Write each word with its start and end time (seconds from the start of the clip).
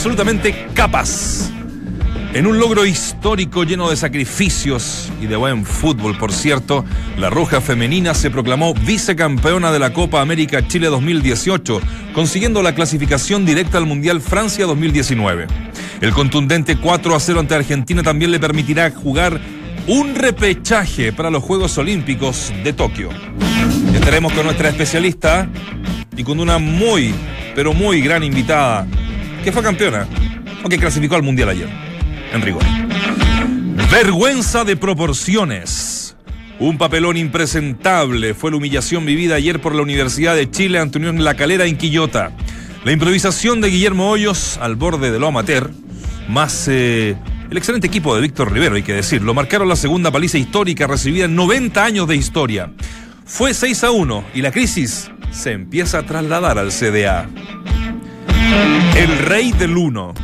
Absolutamente 0.00 0.66
capas. 0.72 1.52
En 2.32 2.46
un 2.46 2.58
logro 2.58 2.86
histórico 2.86 3.64
lleno 3.64 3.90
de 3.90 3.96
sacrificios 3.96 5.12
y 5.20 5.26
de 5.26 5.36
buen 5.36 5.66
fútbol, 5.66 6.16
por 6.16 6.32
cierto, 6.32 6.86
la 7.18 7.28
Roja 7.28 7.60
Femenina 7.60 8.14
se 8.14 8.30
proclamó 8.30 8.72
vicecampeona 8.72 9.70
de 9.70 9.78
la 9.78 9.92
Copa 9.92 10.22
América 10.22 10.66
Chile 10.66 10.86
2018, 10.86 11.82
consiguiendo 12.14 12.62
la 12.62 12.74
clasificación 12.74 13.44
directa 13.44 13.76
al 13.76 13.84
Mundial 13.84 14.22
Francia 14.22 14.64
2019. 14.64 15.46
El 16.00 16.12
contundente 16.14 16.78
4 16.78 17.14
a 17.14 17.20
0 17.20 17.40
ante 17.40 17.54
Argentina 17.56 18.02
también 18.02 18.30
le 18.30 18.40
permitirá 18.40 18.90
jugar 18.90 19.38
un 19.86 20.14
repechaje 20.14 21.12
para 21.12 21.28
los 21.28 21.42
Juegos 21.42 21.76
Olímpicos 21.76 22.54
de 22.64 22.72
Tokio. 22.72 23.10
Estaremos 23.92 24.32
con 24.32 24.46
nuestra 24.46 24.70
especialista 24.70 25.46
y 26.16 26.24
con 26.24 26.40
una 26.40 26.56
muy, 26.56 27.14
pero 27.54 27.74
muy 27.74 28.00
gran 28.00 28.24
invitada, 28.24 28.86
que 29.42 29.52
fue 29.52 29.62
campeona, 29.62 30.06
o 30.62 30.68
que 30.68 30.78
clasificó 30.78 31.16
al 31.16 31.22
Mundial 31.22 31.48
ayer 31.48 31.68
en 32.32 32.42
rigor. 32.42 32.62
Vergüenza 33.90 34.64
de 34.64 34.76
proporciones. 34.76 36.16
Un 36.58 36.76
papelón 36.76 37.16
impresentable 37.16 38.34
fue 38.34 38.50
la 38.50 38.58
humillación 38.58 39.06
vivida 39.06 39.36
ayer 39.36 39.60
por 39.60 39.74
la 39.74 39.82
Universidad 39.82 40.36
de 40.36 40.50
Chile 40.50 40.78
ante 40.78 40.98
Unión 40.98 41.24
La 41.24 41.34
Calera 41.34 41.64
en 41.64 41.76
Quillota. 41.76 42.32
La 42.84 42.92
improvisación 42.92 43.60
de 43.60 43.68
Guillermo 43.68 44.10
Hoyos 44.10 44.58
al 44.58 44.76
borde 44.76 45.10
de 45.10 45.18
lo 45.18 45.28
amateur, 45.28 45.70
más 46.28 46.68
eh, 46.68 47.16
el 47.50 47.56
excelente 47.56 47.86
equipo 47.86 48.14
de 48.14 48.20
Víctor 48.20 48.52
Rivero, 48.52 48.76
hay 48.76 48.82
que 48.82 48.94
decirlo, 48.94 49.34
marcaron 49.34 49.68
la 49.68 49.76
segunda 49.76 50.10
paliza 50.10 50.38
histórica 50.38 50.86
recibida 50.86 51.24
en 51.24 51.34
90 51.34 51.84
años 51.84 52.06
de 52.06 52.16
historia. 52.16 52.72
Fue 53.24 53.54
6 53.54 53.84
a 53.84 53.90
1 53.90 54.24
y 54.34 54.42
la 54.42 54.52
crisis 54.52 55.10
se 55.30 55.52
empieza 55.52 55.98
a 55.98 56.02
trasladar 56.02 56.58
al 56.58 56.70
CDA. 56.70 57.28
El 58.96 59.18
rey 59.18 59.52
del 59.52 59.76
uno 59.76 60.14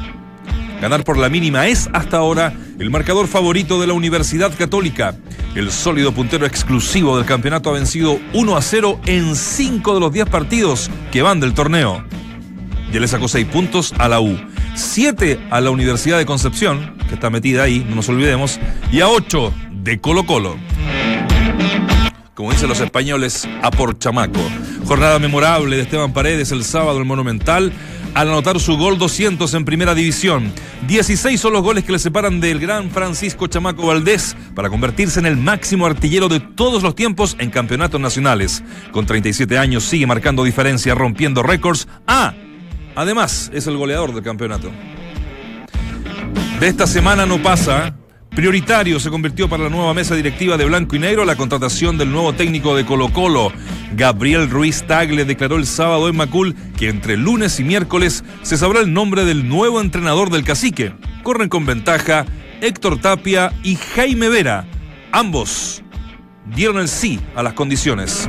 Ganar 0.80 1.04
por 1.04 1.16
la 1.16 1.28
mínima 1.28 1.66
es 1.66 1.88
hasta 1.92 2.18
ahora 2.18 2.52
el 2.78 2.90
marcador 2.90 3.28
favorito 3.28 3.80
de 3.80 3.86
la 3.86 3.94
Universidad 3.94 4.52
Católica. 4.56 5.16
El 5.54 5.70
sólido 5.70 6.12
puntero 6.12 6.44
exclusivo 6.44 7.16
del 7.16 7.24
campeonato 7.24 7.70
ha 7.70 7.74
vencido 7.74 8.20
1 8.34 8.56
a 8.56 8.62
0 8.62 9.00
en 9.06 9.34
5 9.34 9.94
de 9.94 10.00
los 10.00 10.12
10 10.12 10.28
partidos 10.28 10.90
que 11.10 11.22
van 11.22 11.40
del 11.40 11.54
torneo. 11.54 12.04
Ya 12.92 13.00
le 13.00 13.08
sacó 13.08 13.26
6 13.26 13.46
puntos 13.46 13.94
a 13.98 14.08
la 14.08 14.20
U, 14.20 14.38
7 14.74 15.40
a 15.50 15.60
la 15.62 15.70
Universidad 15.70 16.18
de 16.18 16.26
Concepción, 16.26 16.94
que 17.08 17.14
está 17.14 17.30
metida 17.30 17.62
ahí, 17.62 17.84
no 17.88 17.96
nos 17.96 18.08
olvidemos, 18.10 18.60
y 18.92 19.00
a 19.00 19.08
8 19.08 19.52
de 19.72 19.98
Colo 19.98 20.26
Colo. 20.26 20.56
Como 22.34 22.52
dicen 22.52 22.68
los 22.68 22.80
españoles, 22.80 23.48
a 23.62 23.70
por 23.70 23.98
chamaco. 23.98 24.40
Jornada 24.84 25.18
memorable 25.18 25.76
de 25.76 25.82
Esteban 25.82 26.12
Paredes 26.12 26.52
el 26.52 26.64
sábado 26.64 27.00
en 27.00 27.06
Monumental 27.06 27.72
al 28.16 28.28
anotar 28.30 28.58
su 28.58 28.78
gol 28.78 28.96
200 28.96 29.52
en 29.52 29.66
primera 29.66 29.94
división. 29.94 30.50
16 30.88 31.38
son 31.38 31.52
los 31.52 31.62
goles 31.62 31.84
que 31.84 31.92
le 31.92 31.98
separan 31.98 32.40
del 32.40 32.58
gran 32.58 32.90
Francisco 32.90 33.46
Chamaco 33.46 33.86
Valdés 33.86 34.34
para 34.54 34.70
convertirse 34.70 35.20
en 35.20 35.26
el 35.26 35.36
máximo 35.36 35.84
artillero 35.84 36.30
de 36.30 36.40
todos 36.40 36.82
los 36.82 36.94
tiempos 36.94 37.36
en 37.38 37.50
campeonatos 37.50 38.00
nacionales. 38.00 38.64
Con 38.90 39.04
37 39.04 39.58
años 39.58 39.84
sigue 39.84 40.06
marcando 40.06 40.44
diferencia, 40.44 40.94
rompiendo 40.94 41.42
récords. 41.42 41.88
Ah, 42.06 42.32
además 42.94 43.50
es 43.52 43.66
el 43.66 43.76
goleador 43.76 44.14
del 44.14 44.24
campeonato. 44.24 44.70
De 46.58 46.68
esta 46.68 46.86
semana 46.86 47.26
no 47.26 47.42
pasa 47.42 47.98
Prioritario 48.36 49.00
se 49.00 49.08
convirtió 49.08 49.48
para 49.48 49.64
la 49.64 49.70
nueva 49.70 49.94
mesa 49.94 50.14
directiva 50.14 50.58
de 50.58 50.66
Blanco 50.66 50.94
y 50.94 50.98
Negro 50.98 51.24
la 51.24 51.36
contratación 51.36 51.96
del 51.96 52.12
nuevo 52.12 52.34
técnico 52.34 52.76
de 52.76 52.84
Colo 52.84 53.10
Colo. 53.10 53.50
Gabriel 53.94 54.50
Ruiz 54.50 54.84
Tagle 54.86 55.24
declaró 55.24 55.56
el 55.56 55.64
sábado 55.64 56.10
en 56.10 56.16
Macul 56.16 56.54
que 56.76 56.90
entre 56.90 57.16
lunes 57.16 57.58
y 57.60 57.64
miércoles 57.64 58.24
se 58.42 58.58
sabrá 58.58 58.80
el 58.80 58.92
nombre 58.92 59.24
del 59.24 59.48
nuevo 59.48 59.80
entrenador 59.80 60.28
del 60.28 60.44
cacique. 60.44 60.92
Corren 61.22 61.48
con 61.48 61.64
ventaja 61.64 62.26
Héctor 62.60 63.00
Tapia 63.00 63.54
y 63.62 63.76
Jaime 63.76 64.28
Vera, 64.28 64.66
ambos 65.12 65.82
dieron 66.54 66.78
el 66.78 66.88
sí 66.88 67.18
a 67.34 67.42
las 67.42 67.54
condiciones. 67.54 68.28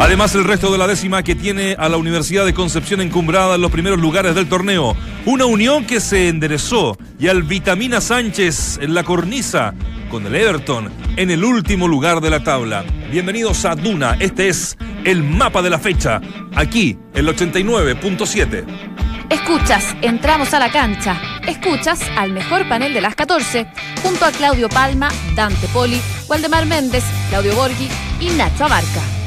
Además, 0.00 0.34
el 0.34 0.44
resto 0.44 0.72
de 0.72 0.78
la 0.78 0.86
décima 0.86 1.22
que 1.22 1.34
tiene 1.34 1.76
a 1.78 1.90
la 1.90 1.98
Universidad 1.98 2.46
de 2.46 2.54
Concepción 2.54 3.02
encumbrada 3.02 3.56
en 3.56 3.60
los 3.60 3.70
primeros 3.70 4.00
lugares 4.00 4.34
del 4.34 4.48
torneo. 4.48 4.96
Una 5.26 5.44
unión 5.44 5.84
que 5.84 6.00
se 6.00 6.28
enderezó 6.28 6.96
y 7.18 7.28
al 7.28 7.42
Vitamina 7.42 8.00
Sánchez 8.00 8.78
en 8.80 8.94
la 8.94 9.04
cornisa 9.04 9.74
con 10.10 10.24
el 10.24 10.34
Everton 10.34 10.90
en 11.16 11.30
el 11.30 11.44
último 11.44 11.86
lugar 11.86 12.22
de 12.22 12.30
la 12.30 12.42
tabla. 12.42 12.82
Bienvenidos 13.10 13.66
a 13.66 13.74
Duna, 13.74 14.16
este 14.20 14.48
es 14.48 14.78
el 15.04 15.22
mapa 15.22 15.60
de 15.60 15.68
la 15.68 15.78
fecha, 15.78 16.22
aquí, 16.56 16.96
el 17.12 17.28
89.7. 17.28 18.64
Escuchas, 19.28 19.84
entramos 20.00 20.54
a 20.54 20.60
la 20.60 20.72
cancha. 20.72 21.20
Escuchas 21.46 22.00
al 22.16 22.32
mejor 22.32 22.66
panel 22.70 22.94
de 22.94 23.02
las 23.02 23.14
14, 23.14 23.66
junto 24.02 24.24
a 24.24 24.32
Claudio 24.32 24.70
Palma, 24.70 25.10
Dante 25.34 25.68
Poli, 25.68 26.00
Waldemar 26.26 26.64
Méndez, 26.64 27.04
Claudio 27.28 27.54
Borghi 27.54 27.90
y 28.18 28.30
Nacho 28.30 28.64
Abarca. 28.64 29.19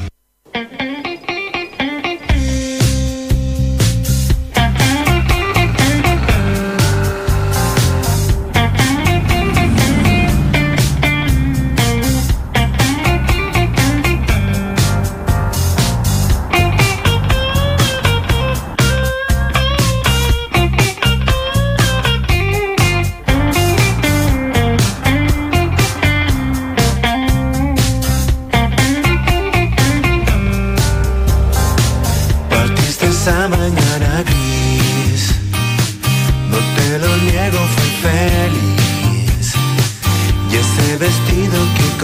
Mm-hmm. 0.56 0.93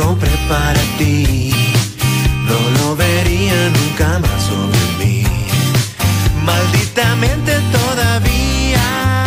compré 0.02 0.32
para 0.48 0.80
ti. 0.98 1.54
No 2.48 2.60
lo 2.80 2.96
vería 2.96 3.70
nunca 3.78 4.20
más 4.20 4.44
sobre 4.44 4.80
mí. 5.00 5.24
Malditamente 6.44 7.54
todavía. 7.72 9.19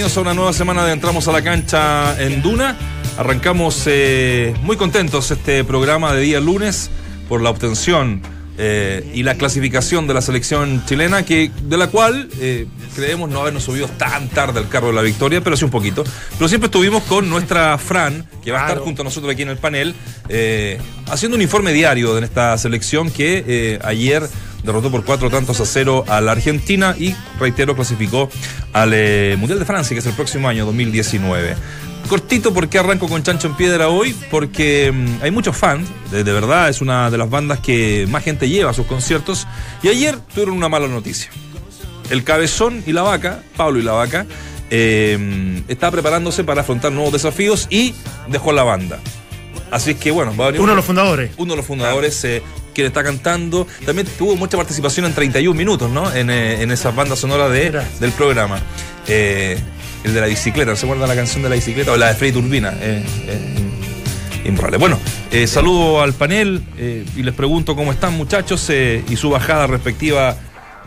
A 0.00 0.20
una 0.20 0.32
nueva 0.32 0.54
semana 0.54 0.86
de 0.86 0.94
Entramos 0.94 1.28
a 1.28 1.32
la 1.32 1.42
Cancha 1.42 2.18
en 2.22 2.40
Duna. 2.40 2.74
Arrancamos 3.18 3.82
eh, 3.84 4.54
muy 4.62 4.78
contentos 4.78 5.30
este 5.30 5.62
programa 5.62 6.14
de 6.14 6.22
día 6.22 6.40
lunes 6.40 6.90
por 7.28 7.42
la 7.42 7.50
obtención 7.50 8.22
eh, 8.56 9.10
y 9.12 9.22
la 9.24 9.34
clasificación 9.34 10.06
de 10.06 10.14
la 10.14 10.22
selección 10.22 10.82
chilena, 10.86 11.26
que, 11.26 11.50
de 11.64 11.76
la 11.76 11.88
cual 11.88 12.30
eh, 12.40 12.66
creemos 12.96 13.28
no 13.28 13.42
habernos 13.42 13.64
subido 13.64 13.88
tan 13.88 14.28
tarde 14.28 14.60
al 14.60 14.70
carro 14.70 14.86
de 14.86 14.94
la 14.94 15.02
victoria, 15.02 15.42
pero 15.42 15.54
sí 15.54 15.66
un 15.66 15.70
poquito. 15.70 16.02
Pero 16.38 16.48
siempre 16.48 16.68
estuvimos 16.68 17.02
con 17.02 17.28
nuestra 17.28 17.76
Fran, 17.76 18.26
que 18.42 18.52
va 18.52 18.60
a 18.60 18.68
estar 18.68 18.78
junto 18.78 19.02
a 19.02 19.04
nosotros 19.04 19.30
aquí 19.30 19.42
en 19.42 19.50
el 19.50 19.58
panel, 19.58 19.94
haciendo 21.10 21.36
un 21.36 21.42
informe 21.42 21.74
diario 21.74 22.14
de 22.14 22.24
esta 22.24 22.56
selección 22.56 23.10
que 23.10 23.78
ayer 23.84 24.26
derrotó 24.62 24.90
por 24.90 25.04
cuatro 25.04 25.30
tantos 25.30 25.60
a 25.60 25.66
cero 25.66 26.04
a 26.08 26.20
la 26.20 26.32
Argentina 26.32 26.94
y, 26.98 27.14
reitero, 27.38 27.74
clasificó 27.74 28.28
al 28.72 28.92
eh, 28.94 29.36
Mundial 29.38 29.58
de 29.58 29.64
Francia, 29.64 29.94
que 29.94 30.00
es 30.00 30.06
el 30.06 30.14
próximo 30.14 30.48
año, 30.48 30.66
2019. 30.66 31.56
Cortito, 32.08 32.52
¿por 32.52 32.68
qué 32.68 32.78
arranco 32.78 33.08
con 33.08 33.22
Chancho 33.22 33.46
en 33.46 33.54
Piedra 33.54 33.88
hoy? 33.88 34.16
Porque 34.30 34.90
mm, 34.92 35.22
hay 35.22 35.30
muchos 35.30 35.56
fans, 35.56 35.88
de, 36.10 36.22
verdad, 36.24 36.68
es 36.68 36.80
una 36.80 37.10
de 37.10 37.18
las 37.18 37.30
bandas 37.30 37.60
que 37.60 38.06
más 38.10 38.24
gente 38.24 38.48
lleva 38.48 38.70
a 38.70 38.74
sus 38.74 38.86
conciertos. 38.86 39.46
Y 39.82 39.88
ayer 39.88 40.18
tuvieron 40.34 40.56
una 40.56 40.68
mala 40.68 40.88
noticia. 40.88 41.30
El 42.10 42.24
Cabezón 42.24 42.82
y 42.86 42.92
la 42.92 43.02
Vaca, 43.02 43.42
Pablo 43.56 43.78
y 43.78 43.82
la 43.82 43.92
Vaca, 43.92 44.26
eh, 44.70 45.62
está 45.68 45.90
preparándose 45.90 46.42
para 46.42 46.62
afrontar 46.62 46.90
nuevos 46.90 47.12
desafíos 47.12 47.68
y 47.70 47.94
dejó 48.28 48.52
la 48.52 48.64
banda. 48.64 48.98
Así 49.70 49.92
es 49.92 49.96
que 49.98 50.10
bueno, 50.10 50.34
va 50.36 50.46
a 50.46 50.48
venir 50.48 50.60
Uno 50.62 50.72
de 50.72 50.76
los 50.76 50.84
fundadores. 50.84 51.30
Uno 51.36 51.52
de 51.52 51.56
los 51.58 51.66
fundadores 51.66 52.24
eh, 52.24 52.42
quien 52.74 52.86
está 52.86 53.02
cantando. 53.02 53.66
También 53.84 54.06
tuvo 54.18 54.36
mucha 54.36 54.56
participación 54.56 55.06
en 55.06 55.14
31 55.14 55.56
minutos, 55.56 55.90
¿no? 55.90 56.12
En, 56.14 56.30
eh, 56.30 56.62
en 56.62 56.70
esa 56.70 56.90
banda 56.90 57.16
sonora 57.16 57.48
de, 57.48 57.82
del 58.00 58.12
programa. 58.12 58.58
Eh, 59.06 59.58
el 60.04 60.14
de 60.14 60.20
la 60.20 60.26
bicicleta, 60.26 60.74
¿se 60.76 60.86
acuerdan 60.86 61.08
la 61.08 61.14
canción 61.14 61.42
de 61.42 61.48
la 61.50 61.54
bicicleta? 61.56 61.92
O 61.92 61.96
la 61.96 62.08
de 62.08 62.14
Freddy 62.14 62.32
Turbina. 62.32 62.72
Eh, 62.80 63.02
improbable. 64.44 64.78
Bueno, 64.78 64.98
eh, 65.30 65.46
saludo 65.46 66.00
al 66.00 66.12
panel 66.14 66.62
eh, 66.76 67.04
y 67.16 67.22
les 67.22 67.34
pregunto 67.34 67.76
cómo 67.76 67.92
están 67.92 68.14
muchachos 68.14 68.68
eh, 68.70 69.04
y 69.08 69.16
su 69.16 69.30
bajada 69.30 69.66
respectiva, 69.66 70.36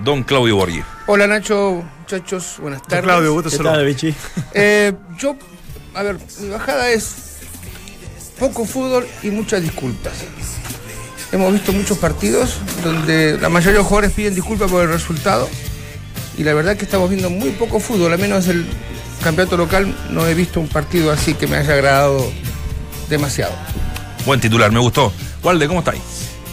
don 0.04 0.24
Claudio 0.24 0.56
Borghi. 0.56 0.84
Hola 1.08 1.28
Nacho, 1.28 1.84
muchachos, 2.00 2.56
buenas 2.60 2.82
tardes. 2.84 3.04
Claudio, 3.04 3.34
gusto 3.34 3.50
¿Qué 3.50 3.58
saludar. 3.58 3.86
Eh, 4.54 4.94
yo, 5.18 5.36
a 5.94 6.04
ver, 6.04 6.18
mi 6.40 6.50
bajada 6.50 6.90
es 6.92 7.16
poco 8.40 8.66
fútbol 8.66 9.08
y 9.22 9.28
muchas 9.28 9.62
disculpas. 9.62 10.14
Hemos 11.34 11.52
visto 11.52 11.74
muchos 11.74 11.98
partidos 11.98 12.60
donde 12.84 13.40
la 13.42 13.50
mayoría 13.50 13.72
de 13.74 13.78
los 13.80 13.88
jugadores 13.88 14.12
piden 14.12 14.36
disculpas 14.36 14.70
por 14.70 14.84
el 14.84 14.90
resultado 14.90 15.50
y 16.38 16.44
la 16.44 16.54
verdad 16.54 16.78
que 16.78 16.86
estamos 16.86 17.10
viendo 17.10 17.32
muy 17.32 17.50
poco 17.50 17.80
fútbol, 17.80 18.14
al 18.14 18.20
menos 18.20 18.48
el 18.48 18.64
campeonato 19.24 19.58
local 19.58 19.96
no 20.12 20.28
he 20.28 20.36
visto 20.36 20.60
un 20.60 20.68
partido 20.68 21.12
así 21.12 21.34
que 21.34 21.48
me 21.48 21.58
haya 21.58 21.74
agradado 21.74 22.32
demasiado. 23.10 23.52
Buen 24.28 24.40
titular, 24.40 24.72
me 24.72 24.80
gustó. 24.80 25.12
Walde, 25.44 25.68
¿cómo 25.68 25.80
estáis? 25.80 26.02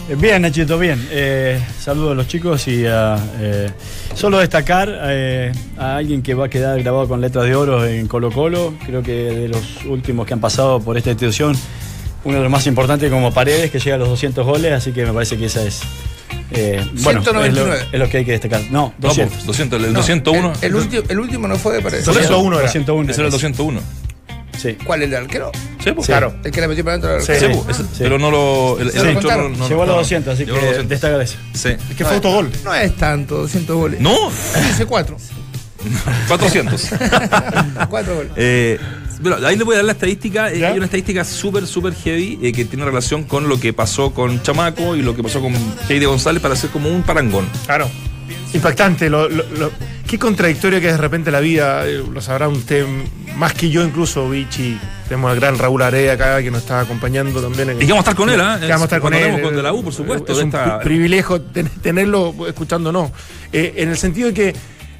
Eh, 0.09 0.15
Bien, 0.15 0.41
Nachito, 0.41 0.79
bien. 0.79 1.07
Eh, 1.11 1.63
saludos 1.79 2.13
a 2.13 2.15
los 2.15 2.27
chicos 2.27 2.67
y 2.67 2.83
a, 2.87 3.19
eh, 3.39 3.69
solo 4.15 4.39
destacar 4.39 4.89
eh, 5.03 5.51
a 5.77 5.97
alguien 5.97 6.23
que 6.23 6.33
va 6.33 6.47
a 6.47 6.49
quedar 6.49 6.81
grabado 6.81 7.07
con 7.07 7.21
letras 7.21 7.45
de 7.45 7.55
oro 7.55 7.85
en 7.85 8.07
Colo 8.07 8.31
Colo. 8.31 8.73
Creo 8.83 9.03
que 9.03 9.11
de 9.11 9.47
los 9.47 9.85
últimos 9.85 10.25
que 10.25 10.33
han 10.33 10.41
pasado 10.41 10.81
por 10.81 10.97
esta 10.97 11.11
institución, 11.11 11.55
uno 12.23 12.37
de 12.37 12.43
los 12.43 12.51
más 12.51 12.65
importantes 12.67 13.09
como 13.11 13.33
Paredes, 13.33 13.71
que 13.71 13.79
llega 13.79 13.95
a 13.95 13.99
los 13.99 14.09
200 14.09 14.45
goles, 14.45 14.71
así 14.73 14.91
que 14.91 15.05
me 15.05 15.13
parece 15.13 15.37
que 15.37 15.45
esa 15.45 15.63
es... 15.63 15.81
eh, 16.51 16.85
bueno, 17.01 17.19
es 17.21 17.25
lo, 17.27 17.31
199. 17.41 17.85
es 17.91 17.99
lo 17.99 18.09
que 18.09 18.17
hay 18.17 18.25
que 18.25 18.31
destacar. 18.33 18.61
No, 18.69 18.93
No, 18.99 19.07
200. 19.07 19.33
pues, 19.35 19.45
200, 19.47 19.83
el 19.83 19.93
No, 19.93 19.99
201. 19.99 20.53
El, 20.61 20.67
el 20.67 20.75
último, 20.75 21.03
el 21.09 21.19
último 21.19 21.47
no 21.47 21.55
fue 21.57 21.75
de 21.75 21.81
parecer. 21.81 22.05
201 22.05 22.55
era. 22.57 22.65
201. 22.67 23.11
Ese 23.11 23.21
era 23.21 23.25
el 23.27 23.31
201. 23.31 23.81
Sí. 24.57 24.77
¿Cuál? 24.83 25.01
¿El 25.01 25.09
del 25.09 25.23
arquero? 25.23 25.51
Sí, 25.83 25.91
pues. 25.93 26.05
Claro. 26.05 26.35
El 26.43 26.51
que 26.51 26.61
le 26.61 26.67
metió 26.67 26.83
para 26.83 26.97
adentro 26.97 27.09
del 27.11 27.21
arquero. 27.21 27.53
Sí, 27.53 27.61
pues, 27.65 27.77
Sí. 27.77 27.83
Pero 27.97 28.19
no 28.19 28.29
lo. 28.29 28.77
El, 28.79 28.87
el 28.87 28.93
Sí. 28.93 28.99
árbitro 28.99 29.21
contaron. 29.21 29.51
no- 29.53 29.57
no- 29.57 29.67
Llegó 29.69 29.83
a 29.83 29.85
los 29.87 29.95
200, 29.95 30.33
así 30.35 30.45
que 30.45 30.51
200. 30.51 30.87
destaca 30.89 31.23
eso. 31.23 31.37
Sí. 31.53 31.69
Es 31.69 31.95
que 31.95 32.03
fue 32.05 32.13
autogol. 32.15 32.51
No 32.63 32.75
es 32.75 32.95
tanto, 32.95 33.37
200 33.37 33.75
goles. 33.75 33.99
No, 34.01 34.15
Dice 34.67 34.85
4. 34.85 35.17
400. 36.27 36.89
4 37.89 38.15
goles. 38.15 38.31
Eh, 38.35 38.79
bueno, 39.21 39.45
ahí 39.47 39.55
le 39.55 39.63
voy 39.63 39.73
a 39.73 39.77
dar 39.77 39.85
la 39.85 39.91
estadística. 39.93 40.51
eh, 40.51 40.59
¿Ya? 40.59 40.69
hay 40.69 40.77
una 40.77 40.85
estadística 40.85 41.23
súper, 41.23 41.65
súper 41.67 41.93
heavy 41.95 42.39
eh, 42.41 42.51
que 42.51 42.65
tiene 42.65 42.83
relación 42.85 43.23
con 43.23 43.47
lo 43.47 43.59
que 43.59 43.73
pasó 43.73 44.13
con 44.13 44.41
Chamaco 44.43 44.95
y 44.95 45.01
lo 45.01 45.15
que 45.15 45.23
pasó 45.23 45.41
con 45.41 45.53
Heidi 45.89 46.05
González 46.05 46.41
para 46.41 46.53
hacer 46.55 46.69
como 46.69 46.89
un 46.89 47.03
parangón. 47.03 47.47
Claro. 47.65 47.89
Impactante. 48.53 49.09
Lo, 49.09 49.29
lo- 49.29 49.45
lo- 49.57 49.71
qué 50.07 50.19
contradictorio 50.19 50.79
que 50.81 50.87
es 50.87 50.93
de 50.93 50.97
repente 50.97 51.31
la 51.31 51.39
vida. 51.39 51.87
eh, 51.87 52.03
Lo 52.11 52.21
sabrá 52.21 52.47
usted 52.49 52.85
más 53.37 53.53
que 53.53 53.69
yo, 53.69 53.83
incluso, 53.83 54.29
Vichy. 54.29 54.77
Tenemos 55.07 55.31
al 55.31 55.39
gran 55.39 55.57
Raúl 55.57 55.81
Area 55.81 56.13
acá 56.13 56.41
que 56.41 56.51
nos 56.51 56.61
está 56.61 56.81
acompañando 56.81 57.41
también. 57.41 57.69
en- 57.71 57.77
Y 57.81 57.85
que 57.85 57.91
vamos 57.91 57.99
a 58.07 58.11
estar 58.11 58.15
con 58.15 58.29
él, 58.29 58.39
¿ah? 58.41 58.57
Que 58.59 58.67
vamos 58.67 58.81
a 58.81 58.85
estar 58.85 58.99
con 59.01 59.13
él. 59.13 59.41
con 59.41 59.55
de 59.55 59.61
la 59.63 59.73
U, 59.73 59.83
por 59.83 59.93
supuesto. 59.93 60.31
Es 60.33 60.39
un 60.39 60.45
esta- 60.47 60.79
privilegio 60.79 61.41
ten- 61.41 61.69
tenerlo 61.81 62.33
escuchándonos. 62.47 63.11
Eh, 63.53 63.73
en 63.77 63.89
el 63.89 63.97
sentido 63.97 64.27
de 64.29 64.33
que 64.33 64.55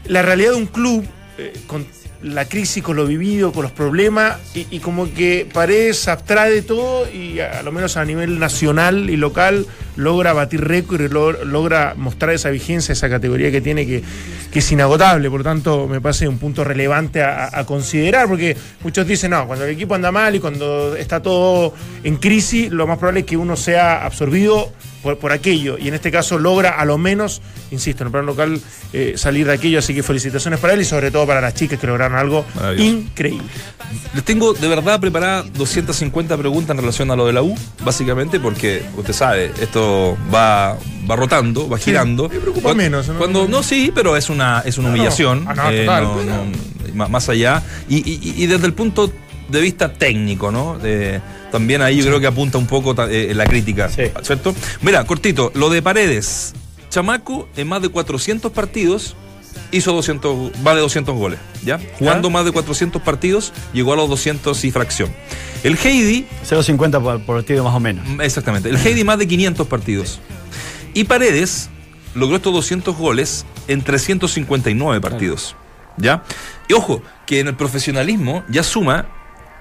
la 0.08 0.22
realidad 0.22 0.52
de 0.52 0.58
un 0.58 0.66
club, 0.68 1.06
eh, 1.38 1.54
con 1.68 1.86
la 2.24 2.46
crisis, 2.46 2.84
con 2.84 2.96
lo 2.96 3.06
vivido, 3.08 3.52
con 3.52 3.64
los 3.64 3.72
problemas, 3.72 4.38
y, 4.54 4.80
como 4.80 5.12
que 5.14 5.48
Paredes 5.52 6.08
abstrae 6.08 6.52
de 6.52 6.62
todo 6.62 7.10
y 7.12 7.40
a, 7.40 7.64
lo 7.64 7.72
menos 7.72 7.98
a 7.98 8.06
nivel 8.06 8.38
nacional 8.40 9.10
y 9.10 9.18
local 9.18 9.66
logra 9.96 10.32
batir 10.34 10.62
récord 10.64 11.02
y 11.02 11.10
lo- 11.10 11.32
logra 11.46 11.94
mostrar 11.98 12.34
esa 12.34 12.50
vigencia, 12.50 12.94
esa 12.94 13.10
categoría 13.10 13.52
que 13.52 13.60
tiene 13.62 13.86
que, 13.88 14.04
que 14.52 14.60
es 14.60 14.72
inagotable. 14.72 15.30
Por 15.30 15.40
lo 15.40 15.44
tanto, 15.44 15.88
me 15.88 16.00
parece 16.00 16.28
un 16.28 16.38
punto 16.38 16.64
relevante 16.64 17.24
a- 17.24 17.50
a 17.52 17.66
considerar, 17.66 18.28
porque 18.28 18.56
muchos 18.84 19.08
dicen, 19.08 19.32
no, 19.32 19.48
cuando 19.48 19.66
el 19.66 19.72
equipo 19.72 19.96
anda 19.96 20.12
mal 20.12 20.36
y 20.36 20.40
cuando 20.40 20.96
está 20.96 21.22
todo 21.22 21.74
en 22.04 22.18
crisis, 22.18 22.72
lo 22.72 22.86
más 22.88 22.98
probable 23.00 23.22
es 23.22 23.26
que 23.26 23.38
uno 23.38 23.56
sea 23.56 24.06
absorbido 24.06 24.72
por, 25.04 25.18
por 25.18 25.32
aquello. 25.32 25.78
Y 25.78 25.88
en 25.88 25.94
este 25.94 26.12
caso 26.12 26.38
logra 26.38 26.72
a 26.80 26.86
lo 26.86 26.98
menos, 26.98 27.42
insisto, 27.72 28.04
en 28.04 28.08
el 28.08 28.12
plano 28.12 28.28
local 28.28 28.62
eh, 28.94 29.14
salir 29.18 29.48
de 29.48 29.54
aquello. 29.54 29.80
Así 29.80 29.94
que 29.94 30.04
felicitaciones 30.04 30.60
para 30.60 30.74
él 30.74 30.82
y 30.82 30.86
sobre 30.86 31.12
todo 31.12 31.26
para 31.28 31.42
las 31.42 31.54
chicas 31.54 31.80
que 31.80 31.88
lograron 31.88 32.18
algo 32.18 32.46
increíble. 32.78 33.44
Les 34.14 34.24
tengo 34.24 34.54
de 34.54 34.68
verdad 34.68 35.00
preparadas 35.00 35.52
250 35.54 36.38
preguntas 36.38 36.72
en 36.72 36.78
relación 36.78 37.12
a 37.12 37.16
lo 37.16 37.26
de 37.28 37.34
la 37.34 37.42
U, 37.44 37.56
básicamente 37.84 38.40
porque 38.40 38.84
usted 38.98 39.14
sabe, 39.14 39.52
esto 39.60 40.18
va, 40.34 40.78
va 41.10 41.16
rotando, 41.16 41.68
va 41.68 41.78
girando. 41.78 42.30
me 42.30 42.40
preocupa 42.40 42.62
Cuando- 42.64 42.84
menos, 42.84 43.08
¿no? 43.10 43.18
Cuando, 43.18 43.48
no, 43.48 43.64
sí, 43.64 43.92
pero 43.94 44.16
es 44.16 44.30
una, 44.30 44.62
es 44.66 44.78
una 44.78 44.90
No, 44.90 44.96
no. 44.96 45.02
humillación. 45.02 45.46
Ah, 45.48 45.54
no, 45.56 45.70
eh, 45.72 45.86
total, 45.86 47.10
más 47.10 47.30
allá. 47.30 47.62
Y, 47.90 47.98
y- 47.98 48.44
y 48.44 48.48
desde 48.48 48.66
el 48.68 48.74
punto 48.74 49.12
de 49.50 49.62
vista 49.62 49.92
técnico, 49.94 50.52
¿no? 50.52 50.78
Eh, 50.84 51.20
también 51.52 51.82
ahí 51.82 51.98
yo 51.98 52.06
creo 52.06 52.20
que 52.20 52.28
apunta 52.28 52.58
un 52.58 52.68
poco 52.68 52.96
eh, 53.10 53.34
la 53.36 53.46
crítica, 53.46 53.90
Sí. 53.90 54.04
¿cierto? 54.24 54.56
Mira, 54.82 55.04
cortito, 55.06 55.52
lo 55.56 55.70
de 55.70 55.82
Paredes. 55.82 56.54
Chamaco 56.90 57.48
en 57.56 57.68
más 57.70 57.82
de 57.82 57.90
400 57.90 58.52
partidos 58.52 59.16
hizo 59.72 59.94
200, 59.94 60.60
más 60.62 60.76
de 60.76 60.82
200 60.82 61.16
goles, 61.16 61.40
¿ya? 61.64 61.80
Jugando 62.00 62.30
más 62.30 62.44
de 62.46 62.52
400 62.52 63.02
partidos, 63.02 63.54
llegó 63.74 63.94
a 63.94 63.96
los 63.96 64.10
200 64.10 64.64
y 64.66 64.72
fracción. 64.72 65.10
El 65.64 65.78
Heidi, 65.78 66.26
0.50 66.50 67.02
por 67.02 67.22
por 67.22 67.36
partido 67.38 67.64
más 67.64 67.74
o 67.76 67.80
menos. 67.80 68.06
exactamente, 68.22 68.70
el 68.70 68.76
Heidi 68.78 69.04
más 69.04 69.18
de 69.20 69.28
500 69.28 69.68
partidos. 69.68 70.20
Y 70.94 71.06
Paredes 71.06 71.70
logró 72.16 72.36
estos 72.38 72.54
200 72.54 72.96
goles 72.98 73.46
en 73.70 73.82
359 73.82 75.00
partidos, 75.00 75.56
¿ya? 75.98 76.24
Y 76.68 76.74
ojo, 76.74 77.02
que 77.26 77.40
en 77.40 77.48
el 77.48 77.56
profesionalismo 77.56 78.44
ya 78.50 78.64
suma 78.64 79.06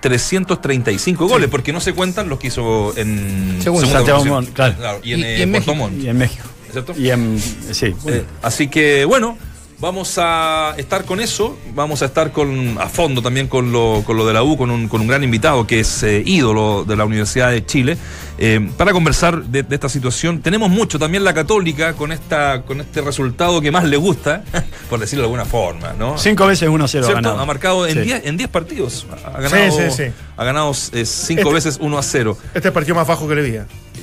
335 0.00 1.28
goles, 1.28 1.48
porque 1.50 1.72
no 1.72 1.80
se 1.80 1.92
cuentan 1.92 2.28
los 2.28 2.38
que 2.38 2.48
hizo 2.48 2.96
en 2.96 3.58
Segunda. 3.62 3.88
Santiago 3.88 4.22
claro. 4.54 5.00
y 5.02 5.12
en, 5.12 5.20
Y- 5.20 5.22
eh, 5.24 5.38
y 5.38 5.42
en 5.42 5.50
Puerto 5.52 5.74
México. 5.74 5.88
Montt, 5.90 6.02
Y 6.04 6.08
en 6.08 6.18
México. 6.18 6.48
¿cierto? 6.72 6.94
Y 6.96 7.10
en. 7.10 7.40
Sí. 7.72 7.94
Eh, 8.08 8.24
así 8.42 8.68
que 8.68 9.04
bueno, 9.04 9.36
vamos 9.80 10.16
a 10.18 10.74
estar 10.76 11.04
con 11.04 11.20
eso, 11.20 11.56
vamos 11.74 12.02
a 12.02 12.04
estar 12.06 12.32
con 12.32 12.76
a 12.78 12.88
fondo 12.88 13.22
también 13.22 13.48
con 13.48 13.72
lo, 13.72 14.02
con 14.04 14.16
lo 14.16 14.26
de 14.26 14.32
la 14.34 14.42
U, 14.42 14.56
con 14.56 14.70
un, 14.70 14.88
con 14.88 15.00
un 15.00 15.06
gran 15.06 15.24
invitado 15.24 15.66
que 15.66 15.80
es 15.80 16.02
eh, 16.02 16.22
ídolo 16.24 16.84
de 16.86 16.96
la 16.96 17.04
Universidad 17.04 17.50
de 17.50 17.64
Chile, 17.64 17.96
eh, 18.38 18.70
para 18.76 18.92
conversar 18.92 19.42
de, 19.44 19.62
de 19.62 19.74
esta 19.74 19.88
situación. 19.88 20.40
Tenemos 20.40 20.70
mucho 20.70 20.98
también 20.98 21.24
la 21.24 21.32
católica 21.34 21.94
con 21.94 22.12
esta 22.12 22.62
con 22.62 22.80
este 22.80 23.00
resultado 23.00 23.60
que 23.60 23.70
más 23.70 23.84
le 23.84 23.96
gusta, 23.96 24.42
por 24.90 25.00
decirlo 25.00 25.22
de 25.22 25.26
alguna 25.26 25.44
forma, 25.44 25.92
¿no? 25.98 26.18
Cinco 26.18 26.46
veces 26.46 26.68
1-0 26.68 26.88
¿Cierto? 26.88 27.12
ganado. 27.14 27.38
Ha 27.40 27.46
marcado 27.46 27.86
en 27.86 27.94
Sí. 27.94 28.00
10 28.02 28.26
en 28.26 28.36
10 28.36 28.48
partidos. 28.50 29.06
Ha 29.24 29.40
ganado, 29.40 29.70
Sí, 29.70 29.82
sí, 29.90 30.04
sí. 30.06 30.12
Ha 30.36 30.44
ganado 30.44 30.72
5 30.74 30.96
Este- 30.96 31.44
veces 31.52 31.78
1 31.80 31.98
a 31.98 32.02
0. 32.02 32.36
Este 32.48 32.58
es 32.60 32.64
el 32.66 32.72
partido 32.72 32.94
más 32.94 33.06
bajo 33.06 33.26
que 33.28 33.34
le 33.34 33.42
vi. 33.42 33.58